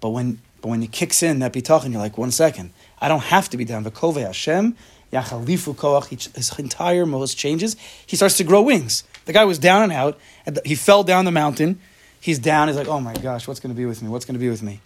But 0.00 0.10
when 0.10 0.40
but 0.60 0.68
when 0.68 0.82
it 0.82 0.92
kicks 0.92 1.22
in 1.22 1.40
that 1.40 1.52
bitachon, 1.52 1.90
you're 1.90 2.00
like, 2.00 2.16
one 2.16 2.30
second, 2.30 2.72
I 3.00 3.08
don't 3.08 3.24
have 3.24 3.48
to 3.50 3.56
be 3.56 3.64
down. 3.64 3.84
V'kove 3.84 4.24
Hashem 4.24 4.76
Yachalifu 5.12 5.74
Koach. 5.74 6.34
His 6.34 6.58
entire 6.58 7.04
most 7.04 7.36
changes. 7.36 7.76
He 8.06 8.16
starts 8.16 8.36
to 8.38 8.44
grow 8.44 8.62
wings. 8.62 9.04
The 9.24 9.32
guy 9.32 9.44
was 9.44 9.58
down 9.58 9.82
and 9.82 9.92
out. 9.92 10.18
And 10.46 10.60
he 10.64 10.74
fell 10.76 11.02
down 11.02 11.24
the 11.24 11.32
mountain. 11.32 11.80
He's 12.20 12.38
down. 12.38 12.68
He's 12.68 12.76
like, 12.76 12.88
oh 12.88 13.00
my 13.00 13.14
gosh, 13.14 13.48
what's 13.48 13.60
going 13.60 13.74
to 13.74 13.76
be 13.76 13.86
with 13.86 14.02
me? 14.02 14.08
What's 14.08 14.24
going 14.24 14.34
to 14.34 14.40
be 14.40 14.48
with 14.48 14.62
me? 14.62 14.80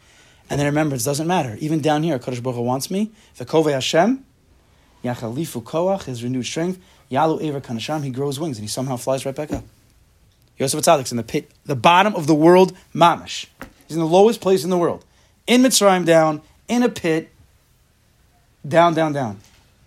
And 0.49 0.61
then 0.61 0.67
remembrance 0.67 1.05
doesn't 1.05 1.27
matter. 1.27 1.57
Even 1.61 1.81
down 1.81 2.03
here, 2.03 2.19
Kadosh 2.19 2.43
Baruch 2.43 2.57
Hu 2.57 2.63
wants 2.63 2.91
me. 2.91 3.11
V'kove 3.39 3.73
Hashem 3.73 4.25
Yachalifu 5.05 5.63
Koach. 5.63 6.05
His 6.05 6.23
renewed 6.23 6.47
strength. 6.47 6.81
Yalu 7.11 7.41
Ever 7.41 7.61
Kanasham. 7.61 8.05
He 8.05 8.11
grows 8.11 8.39
wings 8.39 8.59
and 8.59 8.65
he 8.65 8.69
somehow 8.69 8.97
flies 8.97 9.27
right 9.27 9.35
back 9.35 9.53
up. 9.53 9.65
Yosef 10.59 10.81
Hatzadik's 10.81 11.11
in 11.11 11.17
the 11.17 11.23
pit, 11.23 11.51
the 11.67 11.77
bottom 11.77 12.15
of 12.15 12.27
the 12.27 12.35
world, 12.35 12.75
mamish. 12.95 13.47
He's 13.87 13.97
in 13.97 14.01
the 14.01 14.09
lowest 14.09 14.41
place 14.41 14.65
in 14.65 14.71
the 14.71 14.79
world. 14.79 15.05
In 15.47 15.63
Mitzrayim, 15.63 16.07
down, 16.07 16.41
in 16.67 16.83
a 16.83 16.89
pit, 16.89 17.31
down, 18.67 18.95
down, 18.95 19.13
down. 19.13 19.41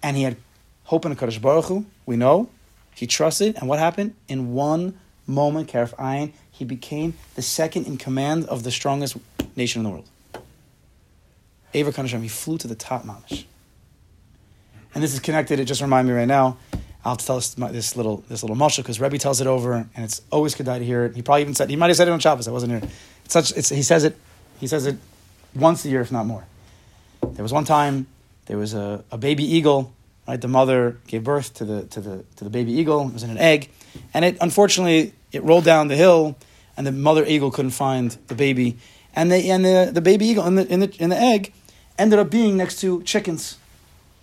And 0.04 0.16
he 0.16 0.24
had 0.24 0.38
hope 0.86 1.06
in 1.06 1.12
a 1.12 1.16
Kadosh 1.16 1.42
Baruch 1.42 1.66
Hu, 1.66 1.86
we 2.06 2.18
know. 2.18 2.50
He 2.96 3.08
trusted, 3.08 3.56
and 3.56 3.68
what 3.68 3.80
happened? 3.80 4.14
In 4.28 4.54
one 4.54 5.00
moment, 5.26 5.72
Karif 5.72 5.96
Ayin, 5.96 6.34
he 6.52 6.66
became 6.66 7.16
the 7.36 7.42
second 7.42 7.88
in 7.88 7.98
command 7.98 8.46
of 8.46 8.64
the 8.64 8.72
strongest 8.72 9.18
nation 9.56 9.80
in 9.80 9.84
the 9.86 9.90
world. 9.90 10.10
Aver 11.74 11.92
Kanasham, 11.92 12.22
he 12.22 12.28
flew 12.28 12.58
to 12.58 12.68
the 12.68 12.76
top 12.76 13.04
mamish. 13.04 13.46
And 14.94 15.04
this 15.04 15.14
is 15.14 15.20
connected, 15.20 15.60
it 15.60 15.66
just 15.66 15.82
reminded 15.82 16.12
me 16.12 16.18
right 16.18 16.28
now. 16.28 16.58
I'll 17.06 17.16
tell 17.16 17.38
us 17.38 17.54
this 17.54 17.96
little 17.96 18.18
this 18.28 18.44
little 18.44 18.58
mashal 18.58 18.78
because 18.78 19.00
Rebbe 19.00 19.18
tells 19.18 19.40
it 19.40 19.48
over, 19.48 19.74
and 19.74 20.06
it's 20.06 20.22
always 20.32 20.54
good 20.54 20.66
to 20.66 20.80
hear 20.80 21.06
it. 21.06 21.16
He 21.16 21.22
probably 21.22 21.42
even 21.42 21.56
said 21.56 21.70
he 21.70 21.76
might 21.76 21.88
have 21.88 21.96
said 21.96 22.08
it 22.08 22.12
on 22.12 22.20
Shabbos. 22.20 22.48
I 22.48 22.52
wasn't 22.52 22.74
here. 22.74 22.90
It's 23.24 23.34
such 23.34 23.52
it's, 23.56 23.70
he 23.70 23.84
says 23.84 24.04
it 24.04 24.18
he 24.60 24.68
says 24.68 24.86
it 24.86 24.98
once 25.56 25.86
a 25.86 25.90
year, 25.90 26.02
if 26.02 26.12
not 26.12 26.26
more. 26.26 26.46
There 27.22 27.44
was 27.44 27.54
one 27.54 27.64
time 27.64 28.08
there 28.48 28.58
was 28.58 28.74
a, 28.74 29.04
a 29.12 29.18
baby 29.18 29.44
eagle. 29.44 29.94
Right, 30.28 30.40
the 30.40 30.48
mother 30.48 30.98
gave 31.08 31.24
birth 31.24 31.54
to 31.56 31.66
the 31.66 31.84
to 31.86 32.02
the 32.02 32.26
to 32.36 32.44
the 32.44 32.50
baby 32.50 32.74
eagle. 32.74 33.08
It 33.08 33.14
was 33.14 33.24
in 33.24 33.30
an 33.30 33.38
egg, 33.38 33.70
and 34.14 34.26
it 34.26 34.38
unfortunately 34.42 35.14
it 35.32 35.42
rolled 35.44 35.64
down 35.64 35.88
the 35.88 35.96
hill, 35.96 36.36
and 36.76 36.86
the 36.86 36.92
mother 36.92 37.26
eagle 37.26 37.50
couldn't 37.50 37.72
find 37.72 38.12
the 38.28 38.36
baby, 38.36 38.78
and 39.16 39.32
the 39.32 39.50
and 39.50 39.64
the, 39.64 39.90
the 39.92 40.02
baby 40.02 40.26
eagle 40.26 40.46
in 40.46 40.56
the, 40.56 40.68
in 40.68 40.82
the 40.82 40.96
in 41.00 41.10
the 41.10 41.20
egg 41.20 41.54
ended 42.00 42.18
up 42.18 42.32
being 42.32 42.58
next 42.58 42.80
to 42.82 43.04
chickens, 43.04 43.58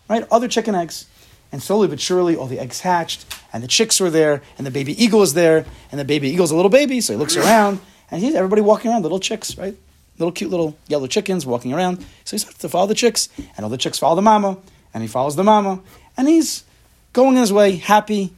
right? 0.08 0.26
Other 0.30 0.48
chicken 0.48 0.74
eggs. 0.74 1.06
And 1.52 1.62
slowly 1.62 1.86
but 1.86 2.00
surely, 2.00 2.34
all 2.34 2.48
the 2.48 2.58
eggs 2.58 2.80
hatched, 2.80 3.24
and 3.52 3.62
the 3.62 3.68
chicks 3.68 4.00
were 4.00 4.10
there, 4.10 4.42
and 4.58 4.66
the 4.66 4.70
baby 4.70 5.00
eagle 5.02 5.22
is 5.22 5.34
there, 5.34 5.64
and 5.92 6.00
the 6.00 6.04
baby 6.04 6.28
eagle's 6.28 6.50
a 6.50 6.56
little 6.56 6.70
baby, 6.70 7.00
so 7.00 7.12
he 7.12 7.18
looks 7.18 7.36
mm. 7.36 7.44
around, 7.44 7.78
and 8.10 8.20
he's 8.20 8.34
everybody 8.34 8.62
walking 8.62 8.90
around, 8.90 9.02
little 9.02 9.20
chicks, 9.20 9.56
right? 9.56 9.76
Little 10.18 10.32
cute 10.32 10.50
little 10.50 10.76
yellow 10.88 11.06
chickens 11.06 11.46
walking 11.46 11.72
around. 11.72 12.04
So 12.24 12.32
he 12.32 12.38
starts 12.38 12.58
to 12.58 12.68
follow 12.68 12.88
the 12.88 12.94
chicks, 12.94 13.28
and 13.38 13.60
all 13.62 13.70
the 13.70 13.78
chicks 13.78 13.98
follow 13.98 14.16
the 14.16 14.22
mama, 14.22 14.58
and 14.92 15.02
he 15.02 15.08
follows 15.08 15.36
the 15.36 15.44
mama, 15.44 15.80
and 16.16 16.26
he's 16.26 16.64
going 17.12 17.36
his 17.36 17.52
way, 17.52 17.76
happy, 17.76 18.32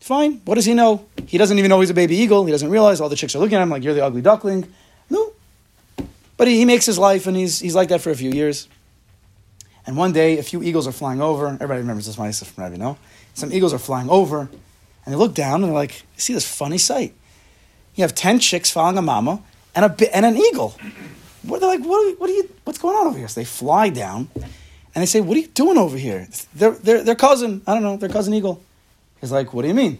fine. 0.00 0.40
What 0.44 0.54
does 0.54 0.66
he 0.66 0.74
know? 0.74 1.04
He 1.26 1.38
doesn't 1.38 1.58
even 1.58 1.68
know 1.68 1.80
he's 1.80 1.90
a 1.90 1.94
baby 1.94 2.16
eagle. 2.16 2.44
He 2.44 2.52
doesn't 2.52 2.70
realize 2.70 3.00
all 3.00 3.08
the 3.08 3.16
chicks 3.16 3.34
are 3.34 3.40
looking 3.40 3.56
at 3.56 3.62
him 3.62 3.70
like 3.70 3.82
you're 3.82 3.94
the 3.94 4.04
ugly 4.04 4.22
duckling. 4.22 4.72
But 6.36 6.48
he, 6.48 6.58
he 6.58 6.64
makes 6.64 6.86
his 6.86 6.98
life, 6.98 7.26
and 7.26 7.36
he's 7.36 7.60
he's 7.60 7.74
like 7.74 7.88
that 7.88 8.00
for 8.00 8.10
a 8.10 8.16
few 8.16 8.30
years. 8.30 8.68
And 9.86 9.96
one 9.96 10.12
day, 10.12 10.38
a 10.38 10.42
few 10.42 10.62
eagles 10.62 10.88
are 10.88 10.92
flying 10.92 11.20
over. 11.20 11.46
Everybody 11.46 11.80
remembers 11.80 12.06
this 12.06 12.16
Ma'isa 12.16 12.44
from 12.44 12.64
Rabbi, 12.64 12.76
no? 12.76 12.98
Some 13.34 13.52
eagles 13.52 13.72
are 13.72 13.78
flying 13.78 14.10
over, 14.10 14.40
and 14.40 15.14
they 15.14 15.16
look 15.16 15.34
down, 15.34 15.62
and 15.62 15.64
they're 15.64 15.72
like, 15.72 16.02
see 16.16 16.32
this 16.32 16.46
funny 16.46 16.78
sight. 16.78 17.14
You 17.94 18.02
have 18.02 18.14
10 18.14 18.40
chicks 18.40 18.70
following 18.70 18.98
a 18.98 19.02
mama 19.02 19.42
and, 19.74 19.84
a, 19.84 20.16
and 20.16 20.26
an 20.26 20.36
eagle. 20.36 20.76
What, 21.42 21.60
they're 21.60 21.68
like, 21.68 21.84
what, 21.84 22.18
what 22.18 22.28
are 22.28 22.32
you, 22.32 22.50
what's 22.64 22.78
going 22.78 22.96
on 22.96 23.06
over 23.06 23.16
here? 23.16 23.28
So 23.28 23.40
they 23.40 23.44
fly 23.44 23.88
down, 23.88 24.28
and 24.34 25.02
they 25.02 25.06
say, 25.06 25.20
what 25.20 25.36
are 25.36 25.40
you 25.40 25.46
doing 25.46 25.78
over 25.78 25.96
here? 25.96 26.26
Their, 26.54 26.72
their, 26.72 27.04
their 27.04 27.14
cousin, 27.14 27.62
I 27.66 27.74
don't 27.74 27.84
know, 27.84 27.96
their 27.96 28.08
cousin 28.08 28.34
eagle. 28.34 28.62
He's 29.20 29.30
like, 29.30 29.54
what 29.54 29.62
do 29.62 29.68
you 29.68 29.74
mean? 29.74 29.98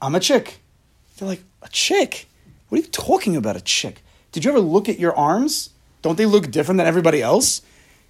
I'm 0.00 0.14
a 0.14 0.20
chick. 0.20 0.58
They're 1.16 1.28
like, 1.28 1.42
a 1.62 1.68
chick? 1.68 2.28
What 2.68 2.78
are 2.78 2.82
you 2.82 2.88
talking 2.88 3.34
about, 3.34 3.56
a 3.56 3.60
chick? 3.60 4.02
Did 4.30 4.44
you 4.44 4.50
ever 4.50 4.60
look 4.60 4.88
at 4.88 4.98
your 4.98 5.16
arms? 5.16 5.70
Don't 6.04 6.18
they 6.18 6.26
look 6.26 6.50
different 6.50 6.76
than 6.76 6.86
everybody 6.86 7.22
else? 7.22 7.62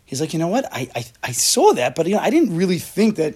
He's 0.05 0.21
like, 0.21 0.33
you 0.33 0.41
know 0.41 0.49
what? 0.49 0.65
I, 0.73 0.91
I, 0.97 1.05
I 1.23 1.31
saw 1.31 1.75
that, 1.75 1.95
but 1.95 2.09
you 2.09 2.17
know, 2.17 2.21
I 2.21 2.29
didn't 2.29 2.57
really 2.57 2.81
think 2.81 3.15
that 3.17 3.35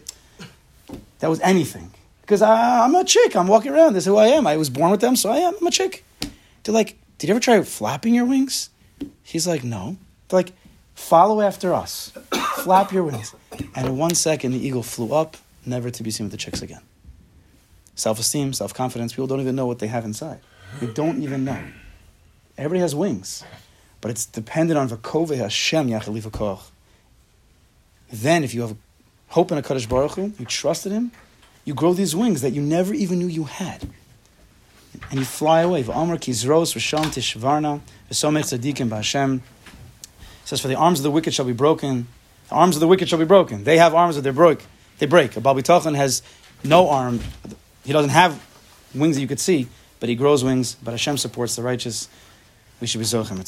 that 1.21 1.31
was 1.31 1.39
anything. 1.43 1.93
Because 2.23 2.43
I'm 2.43 2.93
a 2.97 3.05
chick. 3.05 3.37
I'm 3.37 3.47
walking 3.47 3.71
around. 3.71 3.93
This 3.93 4.03
is 4.03 4.09
who 4.09 4.17
I 4.17 4.27
am. 4.27 4.49
I 4.49 4.57
was 4.57 4.69
born 4.69 4.91
with 4.91 5.01
them, 5.01 5.15
so 5.15 5.31
I 5.31 5.37
am. 5.37 5.55
I'm 5.61 5.67
a 5.69 5.71
chick. 5.71 6.05
They're 6.65 6.75
like, 6.75 6.99
did 7.19 7.29
you 7.29 7.35
ever 7.35 7.41
try 7.41 7.63
flapping 7.63 8.17
your 8.17 8.25
wings? 8.25 8.71
He's 9.23 9.47
like, 9.47 9.63
no. 9.63 9.97
They're 10.29 10.41
like, 10.41 10.53
follow 10.97 11.41
after 11.41 11.73
us. 11.73 12.11
Flap 12.57 12.93
your 12.93 13.05
wings. 13.05 13.33
And 13.77 13.87
in 13.87 13.97
one 13.97 14.17
second, 14.17 14.55
the 14.55 14.67
eagle 14.67 14.83
flew 14.83 15.15
up, 15.15 15.37
never 15.67 15.89
to 15.89 16.03
be 16.03 16.11
seen 16.11 16.27
with 16.27 16.33
the 16.33 16.37
chicks 16.37 16.63
again. 16.63 16.83
Self 17.95 18.19
esteem, 18.19 18.53
self 18.53 18.75
confidence, 18.75 19.13
people 19.13 19.29
don't 19.29 19.41
even 19.41 19.55
know 19.55 19.67
what 19.67 19.79
they 19.79 19.87
have 19.87 20.05
inside. 20.05 20.41
They 20.81 20.89
don't 20.89 21.23
even 21.23 21.45
know. 21.45 21.63
Everybody 22.57 22.81
has 22.81 22.97
wings 22.97 23.45
but 24.01 24.11
it's 24.11 24.27
dependent 24.27 24.79
on 24.79 24.89
Vakove 24.89 25.37
Hashem 25.37 25.89
Yachaliv 25.89 26.31
Koch. 26.31 26.71
Then, 28.11 28.45
if 28.45 28.55
you 28.55 28.63
have 28.63 28.77
hope 29.29 29.53
in 29.53 29.59
a 29.59 29.63
Kadosh 29.63 29.89
Baruch 29.89 30.13
Hu, 30.13 30.33
you 30.39 30.47
trusted 30.47 30.93
Him, 30.93 31.13
you 31.65 31.75
grow 31.75 31.93
these 31.93 32.17
wings 32.17 32.41
that 32.41 32.53
you 32.53 32.63
never 32.63 32.95
even 32.95 33.19
knew 33.19 33.27
you 33.27 33.45
had. 33.45 33.89
And 35.11 35.21
you 35.21 35.25
fly 35.25 35.61
away. 35.61 35.83
V'amr 35.83 36.19
kizros 36.19 36.75
v'sham 36.75 37.05
tishvarna 37.07 37.81
v'somech 38.11 38.59
tzadikim 38.59 38.89
b'Hashem. 38.89 39.41
says, 40.45 40.61
for 40.61 40.69
the 40.69 40.75
arms 40.75 41.01
of 41.01 41.03
the 41.03 41.11
wicked 41.11 41.35
shall 41.35 41.45
be 41.45 41.53
broken. 41.53 42.09
The 42.49 42.55
arms 42.55 42.77
of 42.77 42.81
the 42.81 42.89
wicked 42.89 43.09
shall 43.09 43.19
be 43.19 43.27
broken. 43.27 43.65
They 43.65 43.77
have 43.77 43.95
arms 43.95 44.17
that 44.17 44.23
they 44.23 44.31
break. 44.31 44.61
They 44.99 45.07
break. 45.07 45.37
A 45.37 45.41
Baal 45.41 45.55
Bitachon 45.55 45.95
has 45.95 46.23
no 46.65 46.89
arm. 46.89 47.21
He 47.85 47.93
doesn't 47.93 48.11
have 48.11 48.43
wings 48.95 49.17
that 49.17 49.21
you 49.21 49.29
could 49.29 49.41
see, 49.41 49.69
but 50.01 50.09
he 50.09 50.15
grows 50.15 50.43
wings. 50.43 50.77
But 50.83 50.93
Hashem 50.93 51.19
supports 51.19 51.57
the 51.57 51.63
righteous. 51.63 52.09
We 52.81 52.87
should 52.87 52.99
be 52.99 53.05
Zochem 53.05 53.39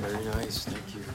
Very 0.00 0.24
nice, 0.24 0.64
thank 0.64 0.94
you. 0.94 1.06